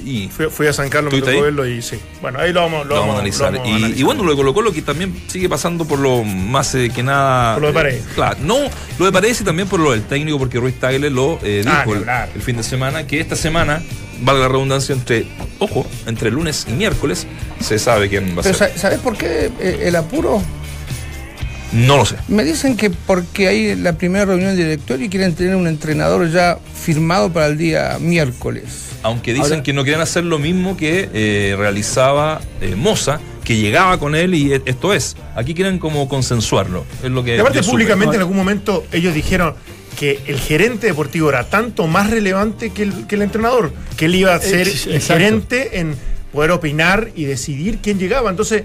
Y 0.05 0.29
Fui, 0.29 0.47
fui 0.49 0.67
a 0.67 0.73
San 0.73 0.89
Carlos, 0.89 1.11
me 1.11 1.19
¿Estuviste 1.19 1.37
tocó 1.37 1.45
ahí? 1.47 1.53
verlo 1.53 1.67
y 1.67 1.81
sí. 1.81 1.97
Bueno, 2.21 2.39
ahí 2.39 2.53
lo 2.53 2.61
vamos, 2.61 2.85
lo 2.87 2.95
vamos 2.95 3.09
a 3.15 3.19
analizar. 3.19 3.51
lo 3.51 3.59
vamos 3.59 3.67
a 3.67 3.71
y, 3.71 3.75
analizar. 3.77 3.99
y 3.99 4.03
bueno, 4.03 4.23
lo 4.23 4.31
de 4.31 4.35
Colo 4.37 4.53
Colo 4.53 4.71
que 4.71 4.81
también 4.81 5.13
sigue 5.27 5.49
pasando 5.49 5.85
por 5.85 5.99
lo 5.99 6.23
más 6.23 6.73
eh, 6.75 6.89
que 6.93 7.03
nada. 7.03 7.53
Por 7.55 7.61
lo 7.63 7.67
de 7.69 7.73
Paredes. 7.73 8.01
eh, 8.05 8.09
claro, 8.15 8.37
no, 8.41 8.55
lo 8.99 9.05
de 9.05 9.11
Paredes 9.11 9.41
y 9.41 9.43
también 9.43 9.67
por 9.67 9.79
lo 9.79 9.91
del 9.91 10.03
técnico, 10.03 10.39
porque 10.39 10.59
Ruiz 10.59 10.79
Tagle 10.79 11.09
lo 11.09 11.39
eh, 11.43 11.63
Ah, 11.67 11.83
dijo 11.85 11.95
el, 12.35 12.41
fin 12.41 12.57
de 12.57 12.63
semana, 12.63 13.05
que 13.07 13.19
esta 13.19 13.35
semana, 13.35 13.81
valga 14.21 14.43
la 14.43 14.47
redundancia, 14.49 14.93
entre, 14.95 15.25
ojo, 15.59 15.85
entre 16.05 16.31
lunes 16.31 16.65
y 16.69 16.71
miércoles, 16.73 17.27
se 17.59 17.77
sabe 17.79 18.07
quién 18.09 18.35
va 18.35 18.41
a 18.41 18.43
Pero 18.43 18.57
ser. 18.57 18.71
sa- 18.73 18.77
¿sabes 18.77 18.99
por 18.99 19.17
qué 19.17 19.51
eh, 19.59 19.79
el 19.83 19.95
apuro? 19.95 20.41
No 21.73 21.97
lo 21.97 22.05
sé. 22.05 22.15
Me 22.27 22.43
dicen 22.43 22.77
que 22.77 22.89
porque 22.89 23.47
hay 23.47 23.75
la 23.75 23.93
primera 23.93 24.25
reunión 24.25 24.55
de 24.55 24.63
directorio 24.63 25.05
y 25.05 25.09
quieren 25.09 25.35
tener 25.35 25.55
un 25.55 25.67
entrenador 25.67 26.29
ya 26.31 26.57
firmado 26.73 27.31
para 27.31 27.47
el 27.47 27.57
día 27.57 27.97
miércoles. 27.99 28.63
Aunque 29.03 29.33
dicen 29.33 29.51
Ahora- 29.53 29.63
que 29.63 29.73
no 29.73 29.83
quieren 29.83 30.01
hacer 30.01 30.23
lo 30.23 30.39
mismo 30.39 30.75
que 30.77 31.09
eh, 31.13 31.55
realizaba 31.57 32.41
eh, 32.61 32.75
Moza, 32.75 33.19
que 33.43 33.55
llegaba 33.57 33.99
con 33.99 34.15
él 34.15 34.33
y 34.33 34.53
e- 34.53 34.61
esto 34.65 34.93
es. 34.93 35.15
Aquí 35.35 35.53
quieren 35.53 35.77
como 35.79 36.07
consensuarlo. 36.09 36.85
Es 37.03 37.11
lo 37.11 37.23
que. 37.23 37.35
Y 37.35 37.39
aparte, 37.39 37.61
públicamente 37.63 38.15
en 38.15 38.21
algún 38.21 38.37
momento 38.37 38.85
ellos 38.91 39.13
dijeron 39.13 39.53
que 39.99 40.19
el 40.27 40.39
gerente 40.39 40.87
deportivo 40.87 41.29
era 41.29 41.43
tanto 41.49 41.87
más 41.87 42.09
relevante 42.09 42.69
que 42.71 42.83
el, 42.83 43.07
que 43.07 43.15
el 43.15 43.21
entrenador, 43.23 43.71
que 43.97 44.05
él 44.05 44.15
iba 44.15 44.33
a 44.35 44.39
ser 44.39 44.67
Ex- 44.67 44.87
el 44.87 44.95
exacto. 44.95 45.13
gerente 45.23 45.79
en 45.79 45.95
poder 46.31 46.51
opinar 46.51 47.09
y 47.15 47.25
decidir 47.25 47.79
quién 47.81 47.97
llegaba. 47.99 48.29
Entonces, 48.29 48.63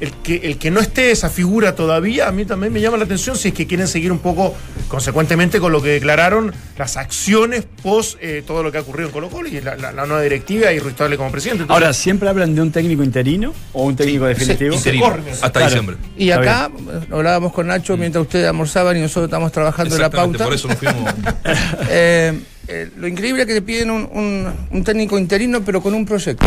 el 0.00 0.12
que, 0.12 0.36
el 0.36 0.58
que 0.58 0.70
no 0.70 0.80
esté 0.80 1.10
esa 1.10 1.30
figura 1.30 1.74
todavía, 1.74 2.28
a 2.28 2.32
mí 2.32 2.44
también 2.44 2.72
me 2.72 2.80
llama 2.80 2.96
la 2.96 3.04
atención 3.04 3.36
si 3.36 3.48
es 3.48 3.54
que 3.54 3.66
quieren 3.66 3.86
seguir 3.88 4.10
un 4.12 4.18
poco 4.18 4.54
consecuentemente 4.88 5.60
con 5.60 5.72
lo 5.72 5.80
que 5.82 5.90
declararon 5.90 6.52
las 6.76 6.96
acciones 6.96 7.64
post 7.82 8.18
eh, 8.20 8.42
todo 8.46 8.62
lo 8.62 8.70
que 8.72 8.78
ha 8.78 8.80
ocurrido 8.82 9.08
en 9.08 9.12
Colo 9.12 9.28
Colo 9.30 9.48
y 9.48 9.60
la, 9.60 9.76
la- 9.76 9.92
la 9.92 10.06
nueva 10.06 10.22
directiva 10.22 10.72
y 10.72 10.78
Ruiz 10.78 10.96
Tagle 10.96 11.16
como 11.16 11.30
presidente. 11.30 11.62
Entonces, 11.62 11.82
Ahora, 11.82 11.92
¿siempre 11.94 12.28
hablan 12.28 12.54
de 12.54 12.62
un 12.62 12.72
técnico 12.72 13.02
interino 13.02 13.54
o 13.72 13.84
un 13.84 13.96
técnico 13.96 14.26
definitivo? 14.26 14.74
Interino, 14.74 15.04
corre. 15.04 15.30
hasta 15.30 15.50
Claro. 15.50 15.66
diciembre. 15.66 15.96
Y 16.16 16.30
acá 16.30 16.70
eh, 16.76 17.06
hablábamos 17.12 17.52
con 17.52 17.66
Nacho 17.68 17.96
mientras 17.96 18.22
ustedes 18.22 18.46
almorzaban 18.48 18.96
y 18.96 19.00
nosotros 19.00 19.26
estamos 19.26 19.52
trabajando 19.52 19.94
en 19.94 20.00
la 20.00 20.06
Exactamente, 20.08 20.38
pauta. 20.38 20.44
por 20.44 20.54
eso 20.54 20.68
nos 20.68 20.78
fuimos. 20.78 21.14
Eh, 21.90 22.40
eh, 22.66 22.90
lo 22.96 23.06
increíble 23.06 23.42
es 23.42 23.48
que 23.48 23.54
te 23.54 23.62
piden 23.62 23.90
un, 23.90 24.08
un- 24.12 24.52
un 24.70 24.84
técnico 24.84 25.18
interino, 25.18 25.62
pero 25.64 25.82
con 25.82 25.94
un 25.94 26.04
proyecto. 26.06 26.46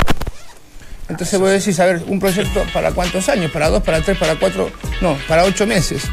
Entonces 1.09 1.39
vos 1.39 1.49
decís, 1.49 1.79
a 1.79 1.85
ver, 1.85 2.03
un 2.07 2.19
proyecto 2.19 2.63
para 2.73 2.91
cuántos 2.91 3.29
años, 3.29 3.49
para 3.51 3.69
dos, 3.69 3.81
para 3.83 4.01
tres, 4.01 4.17
para 4.17 4.35
cuatro, 4.35 4.69
no, 5.01 5.17
para 5.27 5.43
ocho 5.45 5.65
meses. 5.65 6.03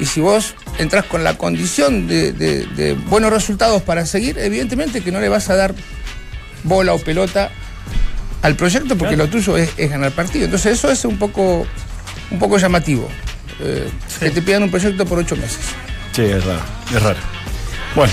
Y 0.00 0.06
si 0.06 0.20
vos 0.20 0.54
entras 0.78 1.04
con 1.04 1.22
la 1.22 1.36
condición 1.36 2.08
de, 2.08 2.32
de- 2.32 2.66
de 2.66 2.94
buenos 2.94 3.32
resultados 3.32 3.82
para 3.82 4.06
seguir, 4.06 4.38
evidentemente 4.38 5.02
que 5.02 5.12
no 5.12 5.20
le 5.20 5.28
vas 5.28 5.50
a 5.50 5.56
dar 5.56 5.74
bola 6.64 6.94
o 6.94 6.98
pelota 6.98 7.50
al 8.42 8.56
proyecto 8.56 8.96
porque 8.96 9.14
Claro. 9.14 9.26
lo 9.30 9.30
tuyo 9.30 9.56
es, 9.56 9.70
es 9.76 9.90
ganar 9.90 10.10
partido. 10.12 10.46
Entonces 10.46 10.72
eso 10.72 10.90
es 10.90 11.04
un 11.04 11.18
poco, 11.18 11.66
un 12.30 12.38
poco 12.38 12.58
llamativo. 12.58 13.08
eh, 13.60 13.88
Que 14.18 14.30
te 14.30 14.40
pidan 14.42 14.62
un 14.64 14.70
proyecto 14.70 15.04
por 15.06 15.18
ocho 15.18 15.36
meses. 15.36 15.60
Sí, 16.12 16.22
es 16.22 16.44
raro, 16.44 16.60
es 16.94 17.02
raro. 17.02 17.18
Bueno, 17.94 18.12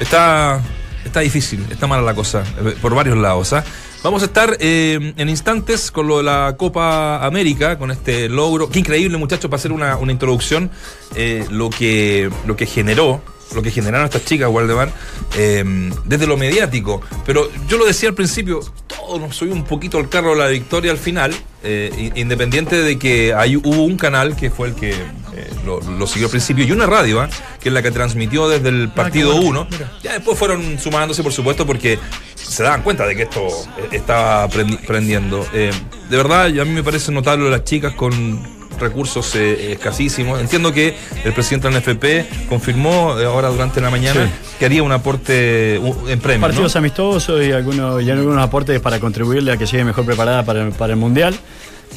Está, 0.00 0.60
está 1.04 1.20
difícil, 1.20 1.66
está 1.70 1.86
mala 1.88 2.02
la 2.02 2.14
cosa, 2.14 2.44
eh, 2.64 2.76
por 2.80 2.94
varios 2.94 3.18
lados. 3.18 3.52
¿ah? 3.52 3.64
Vamos 4.02 4.22
a 4.22 4.26
estar 4.26 4.56
eh, 4.60 5.12
en 5.16 5.28
instantes 5.28 5.90
con 5.90 6.06
lo 6.06 6.18
de 6.18 6.22
la 6.22 6.54
Copa 6.56 7.24
América, 7.26 7.78
con 7.78 7.90
este 7.90 8.28
logro. 8.28 8.68
Qué 8.68 8.78
increíble, 8.78 9.18
muchachos, 9.18 9.50
para 9.50 9.58
hacer 9.58 9.72
una, 9.72 9.96
una 9.96 10.12
introducción, 10.12 10.70
eh, 11.16 11.44
lo, 11.50 11.68
que, 11.68 12.30
lo 12.46 12.54
que 12.54 12.64
generó, 12.66 13.20
lo 13.54 13.60
que 13.60 13.72
generaron 13.72 14.06
estas 14.06 14.24
chicas, 14.24 14.48
Waldemar, 14.50 14.92
eh, 15.36 15.64
desde 16.04 16.28
lo 16.28 16.36
mediático. 16.36 17.00
Pero 17.26 17.50
yo 17.66 17.76
lo 17.76 17.86
decía 17.86 18.08
al 18.08 18.14
principio, 18.14 18.60
todos 18.86 19.20
nos 19.20 19.34
subimos 19.34 19.58
un 19.58 19.64
poquito 19.64 19.98
al 19.98 20.08
carro 20.08 20.30
de 20.30 20.36
la 20.36 20.46
victoria 20.46 20.92
al 20.92 20.98
final, 20.98 21.34
eh, 21.64 22.12
independiente 22.14 22.76
de 22.80 23.00
que 23.00 23.34
hay, 23.34 23.56
hubo 23.56 23.82
un 23.82 23.96
canal 23.96 24.36
que 24.36 24.50
fue 24.50 24.68
el 24.68 24.74
que 24.76 24.94
eh, 25.38 25.50
lo, 25.64 25.80
lo 25.80 26.06
siguió 26.06 26.26
al 26.26 26.30
principio 26.30 26.64
y 26.64 26.72
una 26.72 26.86
radio, 26.86 27.20
¿ah? 27.20 27.28
que 27.60 27.68
es 27.68 27.72
la 27.72 27.82
que 27.82 27.90
transmitió 27.90 28.48
desde 28.48 28.68
el 28.68 28.88
partido 28.90 29.36
1. 29.36 29.68
Ya 30.02 30.12
después 30.14 30.38
fueron 30.38 30.78
sumándose, 30.78 31.22
por 31.22 31.32
supuesto, 31.32 31.66
porque 31.66 31.98
se 32.34 32.62
daban 32.62 32.82
cuenta 32.82 33.06
de 33.06 33.14
que 33.16 33.22
esto 33.22 33.46
eh, 33.78 33.88
estaba 33.92 34.48
prendi- 34.48 34.78
prendiendo. 34.86 35.46
Eh, 35.52 35.70
de 36.10 36.16
verdad, 36.16 36.46
a 36.46 36.64
mí 36.64 36.70
me 36.70 36.82
parece 36.82 37.12
notable 37.12 37.50
las 37.50 37.64
chicas 37.64 37.92
con 37.94 38.58
recursos 38.78 39.34
eh, 39.34 39.72
escasísimos. 39.72 40.40
Entiendo 40.40 40.72
que 40.72 40.94
el 41.24 41.32
presidente 41.32 41.68
de 41.68 41.74
la 41.74 41.80
NFP 41.80 42.48
confirmó 42.48 43.18
eh, 43.18 43.24
ahora 43.24 43.48
durante 43.48 43.80
la 43.80 43.90
mañana 43.90 44.26
Sí. 44.26 44.30
que 44.60 44.66
haría 44.66 44.82
un 44.84 44.92
aporte 44.92 45.74
en 45.76 46.20
premio. 46.20 46.40
partidos 46.42 46.74
¿no? 46.74 46.78
amistosos 46.78 47.44
y 47.44 47.50
algunos, 47.50 48.00
y 48.02 48.08
algunos 48.10 48.38
aportes 48.42 48.80
para 48.80 49.00
contribuirle 49.00 49.50
a 49.52 49.56
que 49.56 49.66
llegue 49.66 49.84
mejor 49.84 50.04
preparada 50.04 50.44
para, 50.44 50.62
el- 50.62 50.72
para 50.72 50.92
el 50.92 50.98
Mundial. 50.98 51.34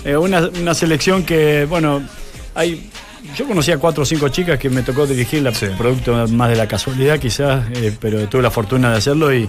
Eh, 0.03 0.17
una, 0.17 0.49
una 0.59 0.73
selección 0.73 1.23
que, 1.23 1.65
bueno, 1.69 2.01
hay. 2.55 2.89
Yo 3.35 3.47
conocía 3.47 3.77
cuatro 3.77 4.03
o 4.03 4.05
cinco 4.05 4.29
chicas 4.29 4.57
que 4.59 4.69
me 4.69 4.81
tocó 4.81 5.05
dirigirla, 5.07 5.53
Sí. 5.53 5.67
producto 5.77 6.27
más 6.29 6.49
de 6.49 6.55
la 6.55 6.67
casualidad 6.67 7.19
quizás, 7.19 7.65
eh, 7.75 7.95
pero 7.99 8.27
tuve 8.27 8.41
la 8.41 8.51
fortuna 8.51 8.91
de 8.91 8.97
hacerlo 8.97 9.33
y, 9.33 9.47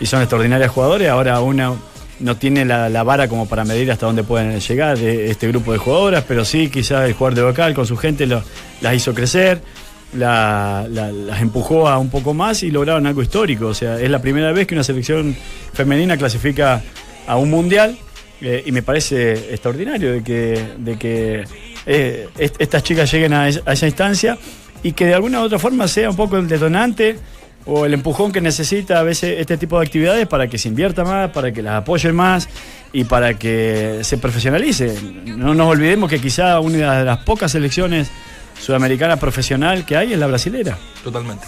y 0.00 0.06
son 0.06 0.20
extraordinarias 0.20 0.70
jugadores. 0.70 1.08
Ahora 1.08 1.40
una 1.40 1.72
no 2.20 2.36
tiene 2.36 2.64
la, 2.64 2.88
la 2.88 3.02
vara 3.02 3.28
como 3.28 3.48
para 3.48 3.64
medir 3.64 3.90
hasta 3.90 4.06
dónde 4.06 4.22
pueden 4.22 4.58
llegar 4.60 4.98
eh, 4.98 5.30
este 5.30 5.48
grupo 5.48 5.72
de 5.72 5.78
jugadoras, 5.78 6.24
pero 6.26 6.44
sí 6.44 6.68
quizás 6.68 7.06
el 7.06 7.14
jugador 7.14 7.34
de 7.36 7.42
local 7.42 7.74
con 7.74 7.86
su 7.86 7.96
gente 7.96 8.26
lo- 8.26 8.42
las 8.80 8.94
hizo 8.94 9.14
crecer 9.14 9.60
la- 10.14 10.86
la- 10.90 11.10
las 11.10 11.40
empujó 11.40 11.88
a 11.88 11.98
un 11.98 12.10
poco 12.10 12.34
más 12.34 12.62
y 12.62 12.70
lograron 12.70 13.06
algo 13.06 13.22
histórico. 13.22 13.66
O 13.68 13.74
sea, 13.74 13.98
es 14.00 14.10
la 14.10 14.20
primera 14.20 14.52
vez 14.52 14.66
que 14.66 14.74
una 14.74 14.84
selección 14.84 15.34
femenina 15.72 16.16
clasifica 16.16 16.82
a 17.26 17.36
un 17.36 17.50
mundial 17.50 17.96
eh, 18.40 18.62
y 18.66 18.72
me 18.72 18.82
parece 18.82 19.32
extraordinario 19.52 20.12
de 20.12 20.22
que, 20.22 20.64
de 20.78 20.98
que 20.98 21.44
eh, 21.86 22.28
est- 22.38 22.56
estas 22.60 22.82
chicas 22.82 23.10
lleguen 23.12 23.32
a, 23.32 23.48
es- 23.48 23.62
a 23.66 23.72
esa 23.72 23.86
instancia 23.86 24.38
y 24.82 24.92
que 24.92 25.06
de 25.06 25.14
alguna 25.14 25.40
u 25.40 25.44
otra 25.44 25.58
forma 25.58 25.86
sea 25.88 26.10
un 26.10 26.16
poco 26.16 26.36
el 26.36 26.48
detonante 26.48 27.18
o 27.64 27.86
el 27.86 27.94
empujón 27.94 28.32
que 28.32 28.40
necesita 28.40 28.98
a 28.98 29.02
veces 29.04 29.38
este 29.38 29.56
tipo 29.56 29.78
de 29.78 29.86
actividades 29.86 30.26
para 30.26 30.48
que 30.48 30.58
se 30.58 30.68
invierta 30.68 31.04
más, 31.04 31.30
para 31.30 31.52
que 31.52 31.62
las 31.62 31.74
apoyen 31.74 32.14
más 32.16 32.48
y 32.92 33.04
para 33.04 33.34
que 33.34 34.00
se 34.02 34.18
profesionalice. 34.18 34.94
No 35.26 35.54
nos 35.54 35.68
olvidemos 35.68 36.10
que 36.10 36.20
quizá 36.20 36.58
una 36.58 36.98
de 36.98 37.04
las 37.04 37.18
pocas 37.18 37.52
selecciones 37.52 38.10
sudamericana 38.60 39.16
profesional 39.16 39.84
que 39.86 39.96
hay 39.96 40.12
es 40.12 40.18
la 40.18 40.26
brasilera. 40.26 40.76
Totalmente. 41.04 41.46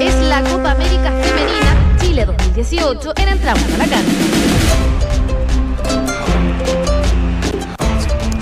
Es 0.00 0.14
la 0.22 0.42
Copa 0.42 0.72
América 0.72 1.12
Femenina 1.22 1.96
Chile 2.00 2.24
2018 2.26 3.12
en 3.16 3.28
Entramos 3.28 3.64
a 3.64 3.78
la 3.78 3.84
Cancha. 3.86 4.12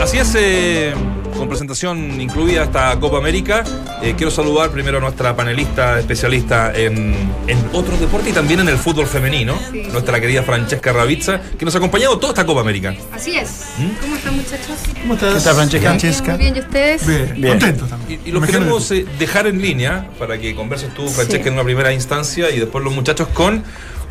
Así 0.03 0.19
es, 0.19 0.35
eh, 0.37 0.93
con 1.39 1.49
presentación 1.49 2.21
incluida 2.21 2.65
esta 2.65 2.99
Copa 2.99 3.19
América. 3.19 3.63
Eh, 4.03 4.15
quiero 4.17 4.33
saludar 4.33 4.71
primero 4.71 4.99
a 4.99 5.01
nuestra 5.01 5.37
panelista 5.37 5.99
especialista 6.01 6.73
en, 6.75 7.15
en 7.47 7.59
otros 7.73 8.01
deportes 8.01 8.31
y 8.31 8.33
también 8.33 8.59
en 8.61 8.69
el 8.69 8.79
fútbol 8.79 9.07
femenino, 9.07 9.57
nuestra 9.93 10.21
querida 10.21 10.43
Francesca 10.43 10.93
Ravizza, 10.93 11.41
que 11.57 11.65
nos 11.65 11.75
ha 11.77 11.79
acompañado 11.79 12.19
toda 12.19 12.33
esta 12.33 12.45
Copa 12.45 12.63
América. 12.63 12.93
Así 13.13 13.37
es. 13.37 13.67
¿Mm? 13.79 14.01
¿Cómo 14.01 14.17
están 14.17 14.37
muchachos? 14.37 14.77
¿Cómo 15.03 15.15
estás? 15.15 15.35
¿Qué 15.35 15.45
tal, 15.45 15.55
Francesca? 15.81 16.31
Muy 16.33 16.39
bien, 16.41 16.57
¿y 16.57 16.61
ustedes? 16.61 17.07
Bien, 17.07 17.35
Bien. 17.37 17.53
contento 17.59 17.87
también. 17.87 18.21
Y, 18.25 18.29
y 18.29 18.33
los 18.33 18.39
Imagínate 18.39 18.59
queremos 18.65 18.91
eh, 18.91 19.07
dejar 19.21 19.47
en 19.47 19.63
línea 19.63 20.09
para 20.19 20.37
que 20.37 20.53
converses 20.57 20.93
tú, 20.95 21.09
Francesca, 21.09 21.45
Sí. 21.45 21.49
en 21.49 21.55
una 21.55 21.65
primera 21.65 21.93
instancia 21.93 22.51
y 22.51 22.59
después 22.59 22.83
los 22.83 22.93
muchachos 22.93 23.29
con 23.29 23.63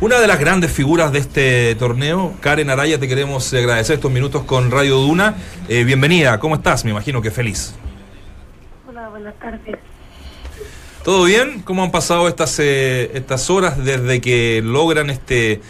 una 0.02 0.18
de 0.18 0.26
las 0.26 0.40
grandes 0.40 0.72
figuras 0.72 1.12
de 1.12 1.20
este 1.20 1.74
torneo. 1.76 2.34
Karen 2.40 2.70
Araya, 2.70 2.98
te 2.98 3.06
queremos 3.06 3.54
agradecer 3.54 3.94
estos 3.94 4.10
minutos 4.10 4.42
con 4.42 4.70
Radio 4.72 4.96
Duna. 4.96 5.36
Eh, 5.68 5.84
bienvenida, 5.84 6.40
¿cómo 6.40 6.56
estás? 6.56 6.84
Me 6.84 6.90
imagino 6.90 7.22
que 7.22 7.30
feliz. 7.30 7.76
Hola, 8.88 9.08
buenas 9.10 9.34
tardes. 9.38 9.76
¿Todo 11.04 11.24
bien? 11.24 11.62
¿Cómo 11.62 11.84
han 11.84 11.92
pasado 11.92 12.26
estas, 12.26 12.58
eh, 12.58 13.12
estas 13.14 13.48
horas 13.48 13.84
desde 13.84 14.20
que 14.20 14.60
logran 14.64 15.08
este, 15.08 15.60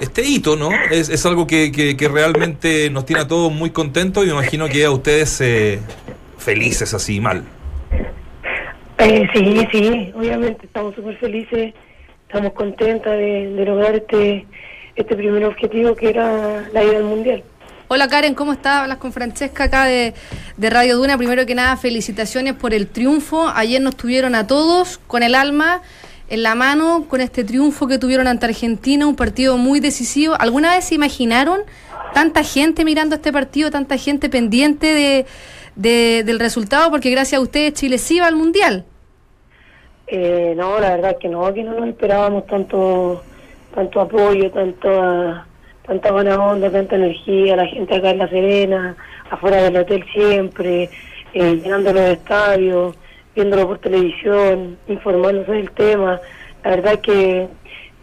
este 0.00 0.22
hito, 0.28 0.54
no? 0.54 0.70
Es, 0.92 1.08
es 1.08 1.26
algo 1.26 1.48
que, 1.48 1.72
que- 1.72 1.96
que 1.96 2.08
realmente 2.08 2.88
nos 2.90 3.04
tiene 3.04 3.22
a 3.22 3.26
todos 3.28 3.52
muy 3.52 3.70
contentos 3.70 4.22
y 4.22 4.28
me 4.28 4.32
imagino 4.34 4.68
que 4.68 4.84
a 4.84 4.92
ustedes 4.92 5.40
eh, 5.40 5.80
felices 6.38 6.94
así, 6.94 7.18
mal. 7.20 7.42
Eh, 8.98 9.26
sí, 9.34 9.66
sí, 9.72 10.12
obviamente 10.14 10.66
estamos 10.66 10.94
súper 10.94 11.16
felices, 11.18 11.74
estamos 12.32 12.54
contentas 12.54 13.12
de, 13.12 13.62
lograr 13.66 13.94
este, 13.94 14.46
este 14.96 15.14
primer 15.16 15.44
objetivo 15.44 15.94
que 15.94 16.08
era 16.08 16.66
la 16.72 16.82
ida 16.82 16.96
al 16.96 17.04
mundial. 17.04 17.42
Hola 17.88 18.08
Karen, 18.08 18.32
¿cómo 18.32 18.54
estás? 18.54 18.80
Hablas 18.80 18.96
con 18.96 19.12
Francesca 19.12 19.64
acá 19.64 19.84
de, 19.84 20.14
de 20.56 20.70
Radio 20.70 20.96
Duna. 20.96 21.18
Primero 21.18 21.44
que 21.44 21.54
nada, 21.54 21.76
felicitaciones 21.76 22.54
por 22.54 22.72
el 22.72 22.86
triunfo. 22.86 23.48
Ayer 23.54 23.82
nos 23.82 23.96
tuvieron 23.96 24.34
a 24.34 24.46
todos 24.46 24.96
con 25.06 25.22
el 25.22 25.34
alma 25.34 25.82
en 26.30 26.42
la 26.42 26.54
mano 26.54 27.04
con 27.06 27.20
este 27.20 27.44
triunfo 27.44 27.86
que 27.86 27.98
tuvieron 27.98 28.26
ante 28.26 28.46
Argentina, 28.46 29.06
un 29.06 29.14
partido 29.14 29.58
muy 29.58 29.80
decisivo. 29.80 30.34
¿Alguna 30.38 30.74
vez 30.74 30.86
se 30.86 30.94
imaginaron 30.94 31.60
tanta 32.14 32.42
gente 32.44 32.86
mirando 32.86 33.16
este 33.16 33.30
partido, 33.30 33.70
tanta 33.70 33.98
gente 33.98 34.30
pendiente 34.30 34.86
de, 34.86 35.26
de- 35.76 36.22
del 36.24 36.40
resultado? 36.40 36.90
Porque 36.90 37.10
gracias 37.10 37.38
a 37.38 37.42
ustedes 37.42 37.74
Chile 37.74 37.98
sí 37.98 38.20
va 38.20 38.26
al 38.28 38.36
mundial. 38.36 38.86
Eh, 40.14 40.52
no, 40.54 40.78
la 40.78 40.90
verdad 40.90 41.16
que 41.18 41.26
no, 41.26 41.54
que 41.54 41.64
no 41.64 41.72
nos 41.72 41.88
esperábamos 41.88 42.46
tanto, 42.46 43.22
tanto 43.74 43.98
apoyo, 43.98 44.50
tanto, 44.50 45.42
tanta 45.86 46.12
buena 46.12 46.36
onda, 46.38 46.70
tanta 46.70 46.96
energía, 46.96 47.56
la 47.56 47.64
gente 47.64 47.94
acá 47.96 48.10
en 48.10 48.18
La 48.18 48.28
Serena, 48.28 48.94
afuera 49.30 49.62
del 49.62 49.78
hotel 49.78 50.04
siempre, 50.12 50.90
eh, 51.32 51.54
llenando 51.54 51.94
los 51.94 52.02
estadios, 52.02 52.94
viéndolo 53.34 53.66
por 53.66 53.78
televisión, 53.78 54.76
informándose 54.86 55.52
del 55.52 55.70
tema. 55.70 56.20
La 56.62 56.70
verdad 56.72 57.00
que, 57.00 57.48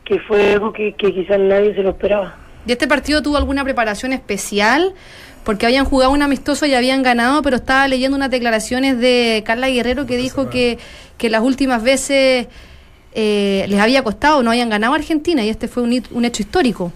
que 0.03 0.19
fue 0.21 0.53
algo 0.53 0.73
que, 0.73 0.93
que 0.93 1.13
quizás 1.13 1.37
nadie 1.39 1.75
se 1.75 1.83
lo 1.83 1.91
esperaba. 1.91 2.35
¿Y 2.65 2.71
este 2.71 2.87
partido 2.87 3.21
tuvo 3.21 3.37
alguna 3.37 3.63
preparación 3.63 4.13
especial? 4.13 4.95
Porque 5.43 5.65
habían 5.65 5.85
jugado 5.85 6.11
un 6.11 6.21
amistoso 6.21 6.65
y 6.65 6.73
habían 6.73 7.01
ganado, 7.01 7.41
pero 7.41 7.57
estaba 7.57 7.87
leyendo 7.87 8.15
unas 8.15 8.29
declaraciones 8.29 8.99
de 8.99 9.43
Carla 9.45 9.69
Guerrero 9.69 10.05
que 10.05 10.17
dijo 10.17 10.49
que, 10.49 10.77
que 11.17 11.29
las 11.29 11.41
últimas 11.41 11.81
veces 11.81 12.47
eh, 13.13 13.65
les 13.67 13.79
había 13.79 14.03
costado, 14.03 14.43
no 14.43 14.51
habían 14.51 14.69
ganado 14.69 14.93
a 14.93 14.97
Argentina 14.97 15.43
y 15.43 15.49
este 15.49 15.67
fue 15.67 15.83
un, 15.83 16.03
un 16.11 16.25
hecho 16.25 16.43
histórico. 16.43 16.91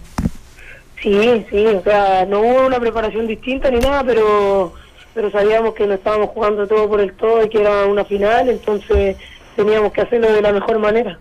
Sí, 1.02 1.44
sí, 1.50 1.66
o 1.66 1.82
sea, 1.82 2.24
no 2.26 2.40
hubo 2.40 2.66
una 2.66 2.80
preparación 2.80 3.26
distinta 3.26 3.70
ni 3.70 3.78
nada, 3.78 4.04
pero 4.04 4.72
pero 5.14 5.30
sabíamos 5.30 5.74
que 5.74 5.86
no 5.86 5.94
estábamos 5.94 6.30
jugando 6.30 6.66
todo 6.66 6.88
por 6.88 7.00
el 7.00 7.12
todo 7.14 7.44
y 7.44 7.48
que 7.48 7.60
era 7.60 7.86
una 7.86 8.04
final, 8.04 8.48
entonces 8.48 9.16
teníamos 9.54 9.92
que 9.92 10.00
hacerlo 10.00 10.32
de 10.32 10.42
la 10.42 10.52
mejor 10.52 10.78
manera. 10.80 11.18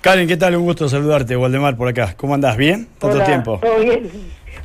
Karen, 0.00 0.28
¿qué 0.28 0.36
tal? 0.36 0.56
Un 0.56 0.64
gusto 0.64 0.88
saludarte, 0.88 1.36
Waldemar, 1.36 1.76
por 1.76 1.88
acá. 1.88 2.14
¿Cómo 2.16 2.34
andás? 2.34 2.56
¿Bien? 2.56 2.88
¿Tanto 2.98 3.16
Hola, 3.16 3.24
tiempo? 3.24 3.60
Todo 3.62 3.78
bien. 3.78 4.10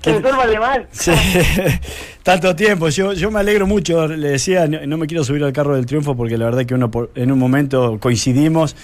¿Qué- 0.01 0.11
Profesor 0.11 0.37
Valdemar. 0.37 0.87
Sí, 0.91 1.11
tanto 2.23 2.55
tiempo. 2.55 2.89
Yo, 2.89 3.13
yo 3.13 3.31
me 3.31 3.39
alegro 3.39 3.67
mucho. 3.67 4.07
Le 4.07 4.29
decía, 4.29 4.67
no, 4.67 4.85
no 4.85 4.97
me 4.97 5.07
quiero 5.07 5.23
subir 5.23 5.43
al 5.43 5.53
carro 5.53 5.75
del 5.75 5.85
triunfo 5.85 6.15
porque 6.15 6.37
la 6.37 6.45
verdad 6.45 6.65
que 6.65 6.73
uno 6.73 6.89
por- 6.89 7.11
en 7.15 7.31
un 7.31 7.39
momento 7.39 7.97
coincidimos 7.99 8.75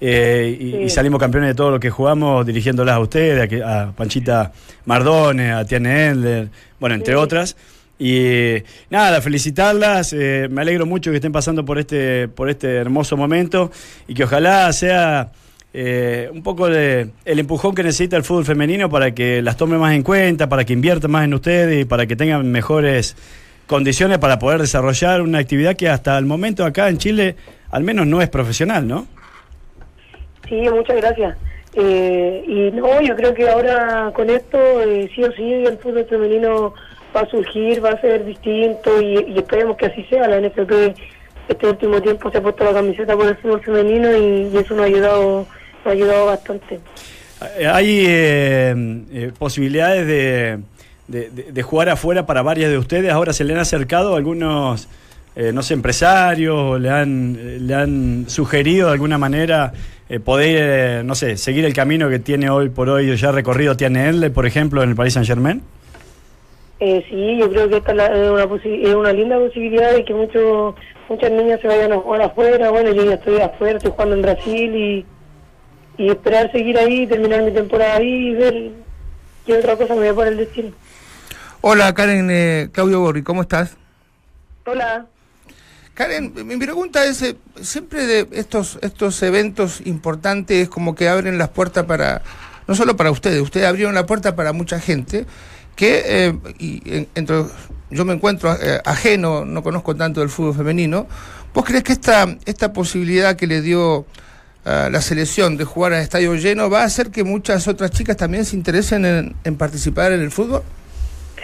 eh, 0.00 0.56
y, 0.60 0.70
Sí. 0.72 0.76
y 0.84 0.88
salimos 0.90 1.20
campeones 1.20 1.50
de 1.50 1.54
todo 1.54 1.70
lo 1.70 1.78
que 1.80 1.90
jugamos, 1.90 2.44
dirigiéndolas 2.46 2.96
a 2.96 3.00
ustedes, 3.00 3.62
a, 3.62 3.92
Panchita 3.96 4.52
Mardone, 4.86 5.52
a 5.52 5.64
Tiane 5.64 6.06
Endler, 6.06 6.48
bueno, 6.80 6.94
entre 6.96 7.14
otras. 7.14 7.56
Y 7.98 8.54
nada, 8.90 9.20
felicitarlas. 9.20 10.12
eh, 10.12 10.48
me 10.50 10.62
alegro 10.62 10.86
mucho 10.86 11.10
que 11.12 11.16
estén 11.18 11.30
pasando 11.30 11.64
por 11.64 11.78
este, 11.78 12.26
por 12.26 12.50
este 12.50 12.74
hermoso 12.76 13.16
momento 13.16 13.70
y 14.08 14.14
que 14.14 14.24
ojalá 14.24 14.72
sea 14.72 15.30
eh, 15.74 16.28
un 16.32 16.42
poco 16.42 16.68
de, 16.68 17.10
el 17.24 17.38
empujón 17.38 17.74
que 17.74 17.82
necesita 17.82 18.16
el 18.16 18.24
fútbol 18.24 18.44
femenino 18.44 18.90
para 18.90 19.12
que 19.12 19.42
las 19.42 19.56
tome 19.56 19.78
más 19.78 19.94
en 19.94 20.02
cuenta, 20.02 20.48
para 20.48 20.64
que 20.64 20.72
invierta 20.72 21.08
más 21.08 21.24
en 21.24 21.34
ustedes 21.34 21.82
y 21.82 21.84
para 21.84 22.06
que 22.06 22.16
tengan 22.16 22.50
mejores 22.50 23.16
condiciones 23.66 24.18
para 24.18 24.38
poder 24.38 24.60
desarrollar 24.60 25.22
una 25.22 25.38
actividad 25.38 25.76
que 25.76 25.88
hasta 25.88 26.18
el 26.18 26.26
momento 26.26 26.64
acá 26.64 26.88
en 26.88 26.98
Chile 26.98 27.36
al 27.70 27.82
menos 27.84 28.06
no 28.06 28.20
es 28.20 28.28
profesional, 28.28 28.86
¿no? 28.86 29.06
Sí, 30.48 30.60
muchas 30.70 30.96
gracias. 30.96 31.36
Eh, 31.74 32.44
y 32.46 32.70
no, 32.76 33.00
yo 33.00 33.16
creo 33.16 33.32
que 33.32 33.48
ahora 33.48 34.12
con 34.14 34.28
esto, 34.28 34.58
eh, 34.82 35.10
sí 35.14 35.24
o 35.24 35.32
sí, 35.32 35.52
el 35.52 35.78
fútbol 35.78 36.04
femenino 36.04 36.74
va 37.16 37.22
a 37.22 37.30
surgir, 37.30 37.82
va 37.82 37.90
a 37.90 38.00
ser 38.00 38.24
distinto 38.24 39.00
y, 39.00 39.38
esperemos 39.38 39.76
que 39.76 39.86
así 39.86 40.04
sea. 40.04 40.28
La 40.28 40.40
NFP 40.40 40.94
este 41.48 41.66
último 41.66 42.00
tiempo 42.00 42.30
se 42.30 42.38
ha 42.38 42.42
puesto 42.42 42.64
la 42.64 42.74
camiseta 42.74 43.16
por 43.16 43.26
el 43.26 43.36
fútbol 43.36 43.62
femenino 43.62 44.14
y, 44.16 44.56
eso 44.56 44.74
nos 44.74 44.84
ha 44.84 44.88
ayudado, 44.88 45.46
ha 45.88 45.92
ayudado 45.92 46.26
bastante. 46.26 46.80
Hay 47.72 48.04
eh, 48.06 48.74
eh, 49.12 49.32
posibilidades 49.38 50.06
de, 50.06 50.58
de- 51.08 51.30
de- 51.30 51.52
de 51.52 51.62
jugar 51.62 51.88
afuera 51.88 52.24
para 52.26 52.42
varias 52.42 52.70
de 52.70 52.78
ustedes. 52.78 53.10
Ahora 53.12 53.32
se 53.32 53.42
le 53.44 53.52
han 53.54 53.58
acercado 53.60 54.14
algunos, 54.14 54.88
eh, 55.34 55.50
no 55.52 55.62
sé, 55.62 55.74
empresarios, 55.74 56.80
le 56.80 56.88
han, 56.90 57.66
le 57.66 57.74
han 57.74 58.24
sugerido 58.28 58.86
de 58.88 58.92
alguna 58.92 59.18
manera 59.18 59.72
eh, 60.08 60.20
poder, 60.20 61.00
eh, 61.00 61.02
no 61.04 61.14
sé, 61.16 61.36
seguir 61.36 61.64
el 61.64 61.72
camino 61.74 62.08
que 62.08 62.18
tiene 62.20 62.48
hoy 62.48 62.68
por 62.68 62.88
hoy 62.88 63.16
ya 63.16 63.32
recorrido 63.32 63.76
tiene 63.76 64.08
él, 64.08 64.30
por 64.30 64.46
ejemplo, 64.46 64.82
en 64.82 64.90
el 64.90 64.94
Paris 64.94 65.14
Saint 65.14 65.26
Germain. 65.26 65.62
Eh, 66.80 67.04
sí, 67.08 67.38
yo 67.38 67.48
creo 67.50 67.68
que 67.68 67.76
esta 67.76 67.92
una, 67.92 68.42
es 68.44 68.94
una 68.94 69.12
linda 69.12 69.38
posibilidad 69.38 69.92
de 69.94 70.04
que 70.04 70.14
muchos 70.14 70.74
muchas 71.08 71.30
niñas 71.30 71.60
se 71.60 71.68
vayan 71.68 71.92
a 71.92 71.96
jugar 71.98 72.22
afuera. 72.22 72.70
Bueno, 72.70 72.92
yo 72.92 73.04
ya 73.04 73.14
estoy 73.14 73.38
afuera, 73.40 73.76
estoy 73.78 73.92
jugando 73.92 74.16
en 74.16 74.22
Brasil 74.22 74.74
y, 74.76 75.06
y 75.98 76.10
esperar 76.10 76.50
seguir 76.52 76.78
ahí, 76.78 77.06
terminar 77.06 77.42
mi 77.42 77.52
temporada 77.52 77.96
ahí 77.96 78.28
y 78.28 78.34
ver 78.34 78.70
qué 79.46 79.54
otra 79.58 79.76
cosa 79.76 79.94
me 79.94 80.10
va 80.10 80.16
para 80.16 80.30
el 80.30 80.36
destino. 80.38 80.70
Hola 81.60 81.92
Karen, 81.94 82.28
eh, 82.30 82.68
Claudio 82.72 83.00
Borri, 83.00 83.22
¿cómo 83.22 83.42
estás? 83.42 83.76
Hola. 84.66 85.06
Karen, 85.94 86.32
mi 86.46 86.56
pregunta 86.56 87.04
es, 87.04 87.20
eh, 87.22 87.36
siempre 87.60 88.06
de 88.06 88.26
estos, 88.32 88.78
estos 88.82 89.22
eventos 89.22 89.80
importantes 89.84 90.68
como 90.68 90.94
que 90.94 91.08
abren 91.08 91.36
las 91.38 91.50
puertas 91.50 91.84
para, 91.84 92.22
no 92.66 92.74
solo 92.74 92.96
para 92.96 93.10
ustedes, 93.10 93.40
ustedes 93.42 93.66
abrieron 93.66 93.94
la 93.94 94.06
puerta 94.06 94.34
para 94.34 94.52
mucha 94.52 94.80
gente 94.80 95.26
que, 95.76 96.02
eh, 96.04 96.38
y 96.58 96.82
en- 96.96 97.08
entre, 97.14 97.44
yo 97.90 98.04
me 98.06 98.14
encuentro 98.14 98.54
eh, 98.60 98.80
ajeno, 98.84 99.44
no 99.44 99.62
conozco 99.62 99.94
tanto 99.94 100.20
del 100.20 100.30
fútbol 100.30 100.54
femenino, 100.54 101.06
¿vos 101.52 101.64
crees 101.64 101.82
que 101.84 101.92
esta, 101.92 102.36
esta 102.46 102.72
posibilidad 102.72 103.36
que 103.36 103.46
le 103.46 103.60
dio 103.60 104.06
a 104.64 104.88
la 104.90 105.00
selección 105.00 105.56
de 105.56 105.64
jugar 105.64 105.92
a 105.92 106.00
estadio 106.00 106.34
lleno 106.34 106.70
va 106.70 106.82
a 106.82 106.84
hacer 106.84 107.10
que 107.10 107.24
muchas 107.24 107.66
otras 107.66 107.90
chicas 107.90 108.16
también 108.16 108.44
se 108.44 108.56
interesen 108.56 109.34
en, 109.44 109.56
participar 109.56 110.12
en 110.12 110.20
el 110.20 110.30
fútbol? 110.30 110.62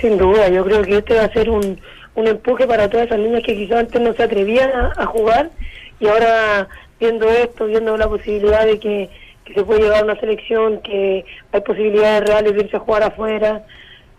Sin 0.00 0.16
duda, 0.16 0.48
yo 0.48 0.64
creo 0.64 0.82
que 0.82 0.98
este 0.98 1.14
va 1.14 1.24
a 1.24 1.32
ser 1.32 1.50
un, 1.50 1.80
un 2.14 2.26
empuje 2.28 2.66
para 2.66 2.88
todas 2.88 3.06
esas 3.06 3.18
niñas 3.18 3.42
que 3.44 3.56
quizás 3.56 3.80
antes 3.80 4.00
no 4.00 4.12
se 4.14 4.22
atrevían 4.22 4.70
a, 4.96 5.06
jugar 5.06 5.50
y 5.98 6.06
ahora 6.06 6.68
viendo 7.00 7.28
esto, 7.28 7.66
viendo 7.66 7.96
la 7.96 8.08
posibilidad 8.08 8.64
de 8.64 8.78
que, 8.78 9.10
se 9.54 9.64
puede 9.64 9.80
llevar 9.80 10.02
a 10.02 10.04
una 10.04 10.20
selección, 10.20 10.82
que 10.82 11.24
hay 11.52 11.60
posibilidades 11.62 12.28
reales 12.28 12.52
de 12.52 12.60
irse 12.64 12.76
a 12.76 12.80
jugar 12.80 13.02
afuera. 13.02 13.64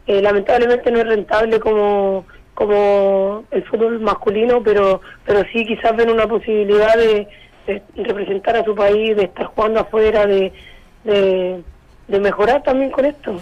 Eh, 0.08 0.24
lamentablemente 0.24 0.90
no 0.90 0.98
es 0.98 1.06
rentable 1.06 1.60
como 1.60 2.26
como 2.56 3.46
el 3.52 3.64
fútbol 3.66 4.00
masculino, 4.00 4.64
pero 4.64 5.02
pero 5.26 5.44
sí 5.54 5.66
quizás 5.68 5.96
ven 5.96 6.10
una 6.10 6.28
posibilidad 6.28 6.98
de, 6.98 7.28
de 7.70 8.04
representar 8.04 8.58
a 8.58 8.64
su 8.64 8.76
país, 8.76 9.16
de 9.16 9.24
estar 9.24 9.46
jugando 9.48 9.82
afuera, 9.82 10.26
de, 10.26 10.52
de, 11.04 12.20
mejorar 12.20 12.64
también 12.64 12.92
con 12.92 13.06
esto. 13.06 13.40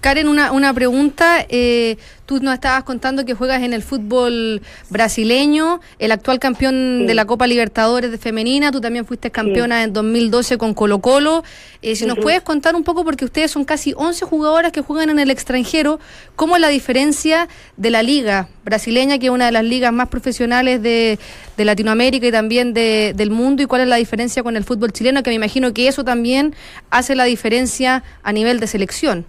Karen, 0.00 0.28
una, 0.28 0.52
una 0.52 0.72
pregunta. 0.72 1.44
Eh, 1.48 1.96
tú 2.24 2.38
nos 2.40 2.54
estabas 2.54 2.84
contando 2.84 3.24
que 3.24 3.34
juegas 3.34 3.62
en 3.62 3.72
el 3.74 3.82
fútbol 3.82 4.62
brasileño, 4.88 5.80
el 5.98 6.12
actual 6.12 6.38
campeón 6.38 6.98
Sí. 7.00 7.06
de 7.06 7.14
la 7.14 7.24
Copa 7.24 7.46
Libertadores 7.46 8.10
de 8.10 8.18
Femenina. 8.18 8.70
Tú 8.70 8.80
también 8.80 9.04
fuiste 9.04 9.30
campeona 9.30 9.82
en 9.82 9.92
2012 9.92 10.56
con 10.56 10.72
Colo 10.74 11.00
Colo. 11.00 11.42
Eh, 11.82 11.96
si 11.96 12.06
nos 12.06 12.18
puedes 12.18 12.40
contar 12.42 12.74
un 12.76 12.84
poco, 12.84 13.04
porque 13.04 13.24
ustedes 13.24 13.50
son 13.50 13.64
casi 13.64 13.92
11 13.96 14.24
jugadoras 14.24 14.70
que 14.72 14.80
juegan 14.80 15.10
en 15.10 15.18
el 15.18 15.30
extranjero, 15.30 15.98
¿cómo 16.36 16.54
es 16.56 16.60
la 16.62 16.68
diferencia 16.68 17.48
de 17.76 17.90
la 17.90 18.02
liga 18.02 18.48
brasileña, 18.64 19.18
que 19.18 19.26
es 19.26 19.32
una 19.32 19.46
de 19.46 19.52
las 19.52 19.64
ligas 19.64 19.92
más 19.92 20.08
profesionales 20.08 20.82
de, 20.82 21.18
de 21.56 21.64
Latinoamérica 21.64 22.26
y 22.26 22.32
también 22.32 22.72
de- 22.74 23.12
del 23.16 23.30
mundo, 23.30 23.62
y 23.62 23.66
cuál 23.66 23.82
es 23.82 23.88
la 23.88 23.96
diferencia 23.96 24.42
con 24.42 24.56
el 24.56 24.64
fútbol 24.64 24.92
chileno, 24.92 25.22
que 25.22 25.30
me 25.30 25.36
imagino 25.36 25.74
que 25.74 25.88
eso 25.88 26.04
también 26.04 26.54
hace 26.90 27.14
la 27.16 27.24
diferencia 27.24 28.02
a 28.22 28.32
nivel 28.32 28.60
de 28.60 28.66
selección? 28.66 29.26